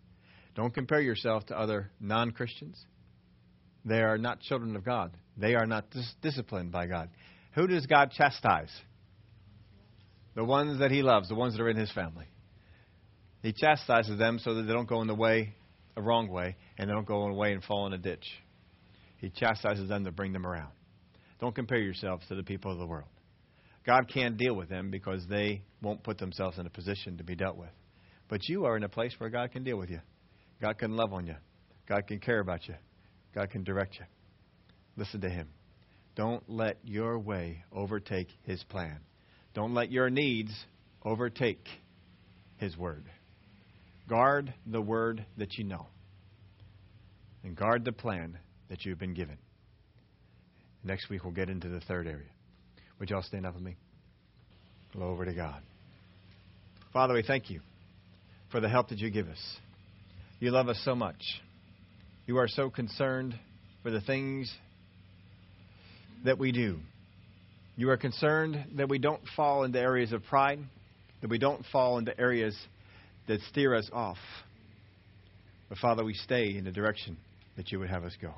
Don't 0.54 0.72
compare 0.72 1.00
yourself 1.00 1.46
to 1.46 1.58
other 1.58 1.90
non 2.00 2.30
Christians. 2.30 2.78
They 3.84 4.00
are 4.00 4.16
not 4.16 4.40
children 4.40 4.76
of 4.76 4.84
God. 4.84 5.12
They 5.36 5.54
are 5.54 5.66
not 5.66 5.90
dis- 5.90 6.14
disciplined 6.22 6.70
by 6.70 6.86
God. 6.86 7.10
Who 7.54 7.66
does 7.66 7.86
God 7.86 8.12
chastise? 8.12 8.70
The 10.34 10.44
ones 10.44 10.78
that 10.78 10.90
He 10.90 11.02
loves, 11.02 11.28
the 11.28 11.34
ones 11.34 11.54
that 11.56 11.62
are 11.62 11.68
in 11.68 11.76
His 11.76 11.90
family. 11.92 12.26
He 13.42 13.52
chastises 13.52 14.18
them 14.18 14.38
so 14.38 14.54
that 14.54 14.62
they 14.62 14.72
don't 14.72 14.88
go 14.88 15.02
in 15.02 15.06
the 15.06 15.14
way, 15.14 15.54
a 15.96 16.02
wrong 16.02 16.28
way, 16.28 16.56
and 16.78 16.88
they 16.88 16.94
don't 16.94 17.06
go 17.06 17.26
in 17.26 17.34
way 17.34 17.52
and 17.52 17.62
fall 17.62 17.86
in 17.86 17.92
a 17.92 17.98
ditch. 17.98 18.24
He 19.25 19.31
chastises 19.31 19.89
them 19.89 20.05
to 20.05 20.12
bring 20.12 20.35
them 20.35 20.47
around. 20.47 20.70
Don't 21.41 21.55
compare 21.55 21.79
yourselves 21.79 22.27
to 22.29 22.35
the 22.35 22.43
people 22.43 22.70
of 22.70 22.79
the 22.79 22.85
world. 22.85 23.09
God 23.87 24.07
can't 24.12 24.37
deal 24.37 24.55
with 24.55 24.68
them 24.68 24.91
because 24.91 25.25
they 25.31 25.62
won't 25.81 26.03
put 26.03 26.18
themselves 26.18 26.59
in 26.59 26.66
a 26.66 26.70
position 26.70 27.16
to 27.16 27.25
be 27.25 27.35
dealt 27.35 27.57
with. 27.57 27.70
But 28.29 28.47
you 28.51 28.66
are 28.66 28.77
in 28.77 28.83
a 28.83 28.89
place 28.89 29.14
where 29.16 29.31
God 29.31 29.51
can 29.51 29.64
deal 29.64 29.79
with 29.79 29.89
you. 29.89 30.01
God 30.61 30.77
can 30.77 30.95
love 30.95 31.14
on 31.14 31.27
you. 31.27 31.37
God 31.89 32.07
can 32.07 32.18
care 32.18 32.41
about 32.41 32.68
you. 32.68 32.75
God 33.35 33.49
can 33.49 33.64
direct 33.64 33.95
you. 33.99 34.05
Listen 34.99 35.22
to 35.22 35.31
Him. 35.31 35.49
Don't 36.16 36.43
let 36.47 36.77
your 36.85 37.18
way 37.18 37.64
overtake 37.72 38.29
His 38.43 38.62
plan. 38.64 38.99
Don't 39.55 39.72
let 39.72 39.91
your 39.91 40.11
needs 40.11 40.53
overtake 41.03 41.66
His 42.59 42.77
word. 42.77 43.07
Guard 44.07 44.53
the 44.66 44.83
word 44.83 45.25
that 45.39 45.57
you 45.57 45.64
know, 45.64 45.87
and 47.43 47.57
guard 47.57 47.87
the 47.87 47.93
plan 47.93 48.39
that 48.68 48.84
you've 48.84 48.98
been 48.98 49.14
given. 49.14 49.38
Next 50.82 51.08
week, 51.08 51.24
we'll 51.24 51.32
get 51.32 51.48
into 51.48 51.68
the 51.68 51.80
third 51.80 52.06
area. 52.06 52.28
Would 52.98 53.10
you 53.10 53.16
all 53.16 53.22
stand 53.22 53.46
up 53.46 53.54
with 53.54 53.62
me? 53.62 53.76
Glory 54.92 55.26
to 55.26 55.34
God. 55.34 55.62
Father, 56.92 57.14
we 57.14 57.22
thank 57.22 57.50
you 57.50 57.60
for 58.50 58.60
the 58.60 58.68
help 58.68 58.90
that 58.90 58.98
you 58.98 59.10
give 59.10 59.28
us. 59.28 59.56
You 60.38 60.50
love 60.50 60.68
us 60.68 60.80
so 60.84 60.94
much. 60.94 61.22
You 62.26 62.38
are 62.38 62.48
so 62.48 62.70
concerned 62.70 63.34
for 63.82 63.90
the 63.90 64.00
things 64.00 64.52
that 66.24 66.38
we 66.38 66.52
do. 66.52 66.78
You 67.76 67.90
are 67.90 67.96
concerned 67.96 68.64
that 68.76 68.88
we 68.88 68.98
don't 68.98 69.22
fall 69.36 69.64
into 69.64 69.80
areas 69.80 70.12
of 70.12 70.22
pride, 70.24 70.60
that 71.20 71.30
we 71.30 71.38
don't 71.38 71.64
fall 71.72 71.98
into 71.98 72.18
areas 72.18 72.56
that 73.26 73.40
steer 73.50 73.74
us 73.74 73.90
off. 73.92 74.18
But 75.68 75.78
Father, 75.78 76.04
we 76.04 76.14
stay 76.14 76.56
in 76.56 76.64
the 76.64 76.70
direction 76.70 77.16
that 77.56 77.72
you 77.72 77.78
would 77.80 77.90
have 77.90 78.04
us 78.04 78.16
go. 78.20 78.32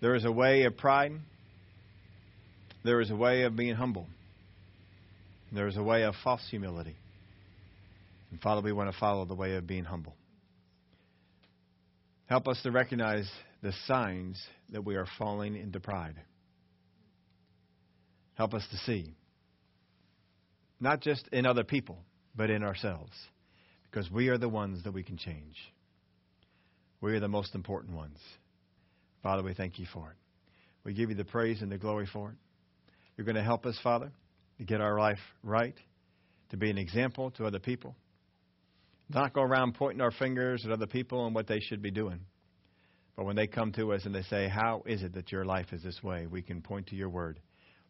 There 0.00 0.14
is 0.14 0.24
a 0.24 0.32
way 0.32 0.64
of 0.64 0.76
pride. 0.76 1.12
There 2.84 3.00
is 3.00 3.10
a 3.10 3.16
way 3.16 3.42
of 3.42 3.56
being 3.56 3.74
humble. 3.74 4.06
There 5.52 5.66
is 5.66 5.76
a 5.76 5.82
way 5.82 6.04
of 6.04 6.14
false 6.24 6.46
humility. 6.50 6.96
And 8.30 8.40
Father, 8.40 8.62
we 8.62 8.72
want 8.72 8.90
to 8.90 8.98
follow 8.98 9.24
the 9.24 9.34
way 9.34 9.56
of 9.56 9.66
being 9.66 9.84
humble. 9.84 10.14
Help 12.26 12.46
us 12.48 12.62
to 12.62 12.70
recognize 12.70 13.28
the 13.62 13.72
signs 13.86 14.40
that 14.70 14.84
we 14.84 14.94
are 14.96 15.06
falling 15.18 15.56
into 15.56 15.80
pride. 15.80 16.14
Help 18.34 18.54
us 18.54 18.64
to 18.70 18.76
see, 18.78 19.12
not 20.80 21.00
just 21.00 21.28
in 21.32 21.44
other 21.44 21.64
people, 21.64 21.98
but 22.34 22.48
in 22.48 22.62
ourselves, 22.62 23.12
because 23.90 24.10
we 24.10 24.28
are 24.28 24.38
the 24.38 24.48
ones 24.48 24.84
that 24.84 24.94
we 24.94 25.02
can 25.02 25.18
change. 25.18 25.56
We 27.02 27.14
are 27.14 27.20
the 27.20 27.28
most 27.28 27.54
important 27.54 27.94
ones. 27.94 28.16
Father, 29.22 29.42
we 29.42 29.54
thank 29.54 29.78
you 29.78 29.86
for 29.92 30.10
it. 30.10 30.16
We 30.84 30.94
give 30.94 31.10
you 31.10 31.16
the 31.16 31.24
praise 31.24 31.62
and 31.62 31.70
the 31.70 31.78
glory 31.78 32.06
for 32.10 32.30
it. 32.30 32.36
You're 33.16 33.26
going 33.26 33.36
to 33.36 33.42
help 33.42 33.66
us, 33.66 33.78
Father, 33.82 34.10
to 34.58 34.64
get 34.64 34.80
our 34.80 34.98
life 34.98 35.18
right, 35.42 35.74
to 36.50 36.56
be 36.56 36.70
an 36.70 36.78
example 36.78 37.30
to 37.32 37.44
other 37.44 37.58
people. 37.58 37.94
not 39.08 39.34
go 39.34 39.42
around 39.42 39.74
pointing 39.74 40.00
our 40.00 40.10
fingers 40.10 40.64
at 40.64 40.72
other 40.72 40.86
people 40.86 41.26
and 41.26 41.34
what 41.34 41.46
they 41.46 41.60
should 41.60 41.82
be 41.82 41.90
doing. 41.90 42.20
But 43.16 43.26
when 43.26 43.36
they 43.36 43.46
come 43.46 43.72
to 43.72 43.92
us 43.92 44.06
and 44.06 44.14
they 44.14 44.22
say, 44.22 44.48
How 44.48 44.82
is 44.86 45.02
it 45.02 45.12
that 45.14 45.30
your 45.30 45.44
life 45.44 45.72
is 45.72 45.82
this 45.82 46.02
way? 46.02 46.26
We 46.26 46.40
can 46.40 46.62
point 46.62 46.86
to 46.86 46.96
your 46.96 47.10
word. 47.10 47.40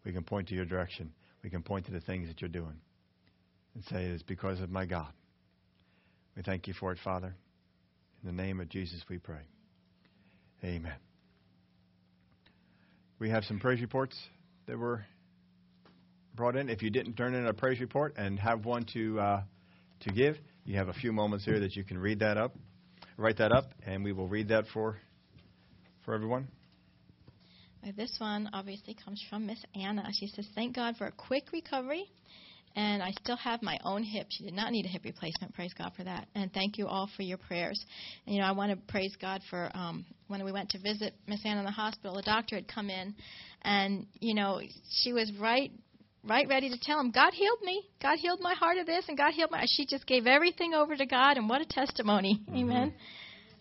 We 0.04 0.12
can 0.12 0.24
point 0.24 0.48
to 0.48 0.54
your 0.54 0.64
direction. 0.64 1.12
We 1.44 1.50
can 1.50 1.62
point 1.62 1.86
to 1.86 1.92
the 1.92 2.00
things 2.00 2.26
that 2.26 2.40
you're 2.40 2.48
doing 2.48 2.80
and 3.74 3.84
say, 3.84 4.06
It's 4.06 4.24
because 4.24 4.60
of 4.60 4.70
my 4.70 4.86
God. 4.86 5.12
We 6.36 6.42
thank 6.42 6.66
you 6.66 6.74
for 6.74 6.90
it, 6.90 6.98
Father. 7.04 7.36
In 8.22 8.36
the 8.36 8.42
name 8.42 8.60
of 8.60 8.68
Jesus, 8.68 9.04
we 9.08 9.18
pray. 9.18 9.42
Amen. 10.64 11.09
We 13.20 13.28
have 13.28 13.44
some 13.44 13.60
praise 13.60 13.82
reports 13.82 14.16
that 14.66 14.78
were 14.78 15.04
brought 16.34 16.56
in. 16.56 16.70
If 16.70 16.82
you 16.82 16.88
didn't 16.88 17.16
turn 17.16 17.34
in 17.34 17.46
a 17.46 17.52
praise 17.52 17.78
report 17.78 18.14
and 18.16 18.40
have 18.40 18.64
one 18.64 18.86
to 18.94 19.20
uh, 19.20 19.42
to 20.00 20.10
give, 20.10 20.36
you 20.64 20.78
have 20.78 20.88
a 20.88 20.94
few 20.94 21.12
moments 21.12 21.44
here 21.44 21.60
that 21.60 21.76
you 21.76 21.84
can 21.84 21.98
read 21.98 22.20
that 22.20 22.38
up, 22.38 22.54
write 23.18 23.36
that 23.36 23.52
up, 23.52 23.74
and 23.84 24.02
we 24.02 24.12
will 24.12 24.26
read 24.26 24.48
that 24.48 24.64
for 24.72 24.96
for 26.02 26.14
everyone. 26.14 26.48
This 27.94 28.16
one 28.18 28.48
obviously 28.54 28.94
comes 28.94 29.22
from 29.28 29.46
Miss 29.46 29.62
Anna. 29.74 30.08
She 30.18 30.26
says, 30.28 30.48
"Thank 30.54 30.74
God 30.74 30.96
for 30.96 31.06
a 31.06 31.12
quick 31.12 31.52
recovery." 31.52 32.10
And 32.76 33.02
I 33.02 33.10
still 33.22 33.36
have 33.36 33.62
my 33.62 33.78
own 33.84 34.02
hip. 34.04 34.28
She 34.30 34.44
did 34.44 34.54
not 34.54 34.70
need 34.70 34.84
a 34.84 34.88
hip 34.88 35.02
replacement. 35.04 35.54
Praise 35.54 35.72
God 35.76 35.92
for 35.96 36.04
that. 36.04 36.28
And 36.34 36.52
thank 36.52 36.78
you 36.78 36.86
all 36.86 37.10
for 37.16 37.22
your 37.22 37.38
prayers. 37.38 37.84
And, 38.26 38.34
you 38.34 38.40
know, 38.40 38.46
I 38.46 38.52
want 38.52 38.70
to 38.70 38.92
praise 38.92 39.16
God 39.20 39.42
for 39.50 39.70
um, 39.74 40.06
when 40.28 40.44
we 40.44 40.52
went 40.52 40.70
to 40.70 40.78
visit 40.78 41.14
Miss 41.26 41.40
Anna 41.44 41.60
in 41.60 41.66
the 41.66 41.72
hospital. 41.72 42.14
The 42.14 42.22
doctor 42.22 42.54
had 42.54 42.68
come 42.68 42.88
in, 42.88 43.14
and 43.62 44.06
you 44.20 44.34
know, 44.34 44.60
she 45.02 45.12
was 45.12 45.32
right 45.40 45.72
right 46.22 46.46
ready 46.48 46.68
to 46.68 46.78
tell 46.80 47.00
him, 47.00 47.10
God 47.10 47.32
healed 47.32 47.60
me. 47.62 47.82
God 48.00 48.18
healed 48.18 48.40
my 48.40 48.54
heart 48.54 48.78
of 48.78 48.86
this, 48.86 49.06
and 49.08 49.16
God 49.16 49.32
healed 49.32 49.50
my. 49.50 49.64
She 49.66 49.86
just 49.86 50.06
gave 50.06 50.26
everything 50.26 50.74
over 50.74 50.96
to 50.96 51.06
God, 51.06 51.36
and 51.36 51.48
what 51.48 51.60
a 51.60 51.66
testimony. 51.66 52.40
Mm-hmm. 52.42 52.56
Amen. 52.56 52.94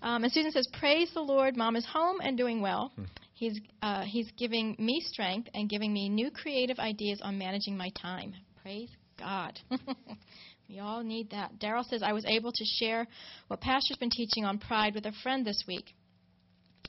Um, 0.01 0.23
and 0.23 0.31
Susan 0.31 0.51
says, 0.51 0.67
Praise 0.79 1.09
the 1.13 1.21
Lord. 1.21 1.57
Mom 1.57 1.75
is 1.75 1.85
home 1.85 2.19
and 2.21 2.37
doing 2.37 2.61
well. 2.61 2.91
Mm-hmm. 2.93 3.03
He's, 3.33 3.59
uh, 3.81 4.03
he's 4.03 4.29
giving 4.37 4.75
me 4.77 5.01
strength 5.01 5.49
and 5.53 5.69
giving 5.69 5.93
me 5.93 6.09
new 6.09 6.29
creative 6.29 6.77
ideas 6.77 7.21
on 7.21 7.37
managing 7.37 7.77
my 7.77 7.89
time. 8.01 8.33
Praise 8.61 8.89
God. 9.19 9.59
we 10.69 10.79
all 10.79 11.03
need 11.03 11.31
that. 11.31 11.59
Daryl 11.59 11.85
says, 11.85 12.01
I 12.03 12.13
was 12.13 12.25
able 12.25 12.51
to 12.51 12.65
share 12.79 13.07
what 13.47 13.61
Pastor's 13.61 13.97
been 13.97 14.09
teaching 14.09 14.45
on 14.45 14.57
pride 14.57 14.95
with 14.95 15.05
a 15.05 15.13
friend 15.23 15.45
this 15.45 15.63
week. 15.67 15.93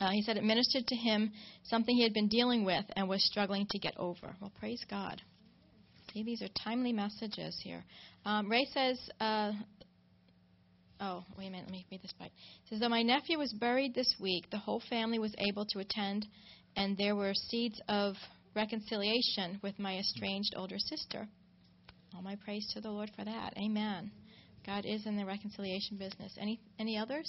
Uh, 0.00 0.10
he 0.10 0.22
said 0.22 0.36
it 0.36 0.44
ministered 0.44 0.86
to 0.86 0.96
him 0.96 1.30
something 1.64 1.94
he 1.94 2.02
had 2.02 2.14
been 2.14 2.28
dealing 2.28 2.64
with 2.64 2.84
and 2.96 3.08
was 3.08 3.22
struggling 3.24 3.66
to 3.70 3.78
get 3.78 3.94
over. 3.98 4.34
Well, 4.40 4.52
praise 4.58 4.82
God. 4.88 5.20
See, 6.12 6.22
these 6.22 6.42
are 6.42 6.48
timely 6.64 6.92
messages 6.92 7.60
here. 7.62 7.84
Um, 8.24 8.50
Ray 8.50 8.66
says, 8.72 8.98
uh, 9.20 9.52
oh, 11.00 11.24
wait 11.36 11.48
a 11.48 11.50
minute, 11.50 11.66
let 11.66 11.72
me 11.72 11.86
read 11.90 12.02
this 12.02 12.12
part. 12.12 12.30
It 12.30 12.70
says, 12.70 12.80
though 12.80 12.88
my 12.88 13.02
nephew 13.02 13.38
was 13.38 13.52
buried 13.52 13.94
this 13.94 14.14
week, 14.18 14.50
the 14.50 14.58
whole 14.58 14.82
family 14.88 15.18
was 15.18 15.34
able 15.38 15.66
to 15.66 15.78
attend, 15.78 16.26
and 16.76 16.96
there 16.96 17.14
were 17.14 17.34
seeds 17.34 17.80
of 17.88 18.14
reconciliation 18.56 19.60
with 19.62 19.78
my 19.78 19.98
estranged 19.98 20.54
older 20.56 20.78
sister. 20.78 21.28
All 22.14 22.22
my 22.22 22.36
praise 22.44 22.66
to 22.74 22.80
the 22.80 22.90
Lord 22.90 23.10
for 23.16 23.24
that. 23.24 23.54
Amen. 23.56 24.10
God 24.66 24.84
is 24.84 25.06
in 25.06 25.16
the 25.16 25.24
reconciliation 25.24 25.96
business. 25.96 26.36
Any 26.38 26.60
any 26.78 26.98
others? 26.98 27.28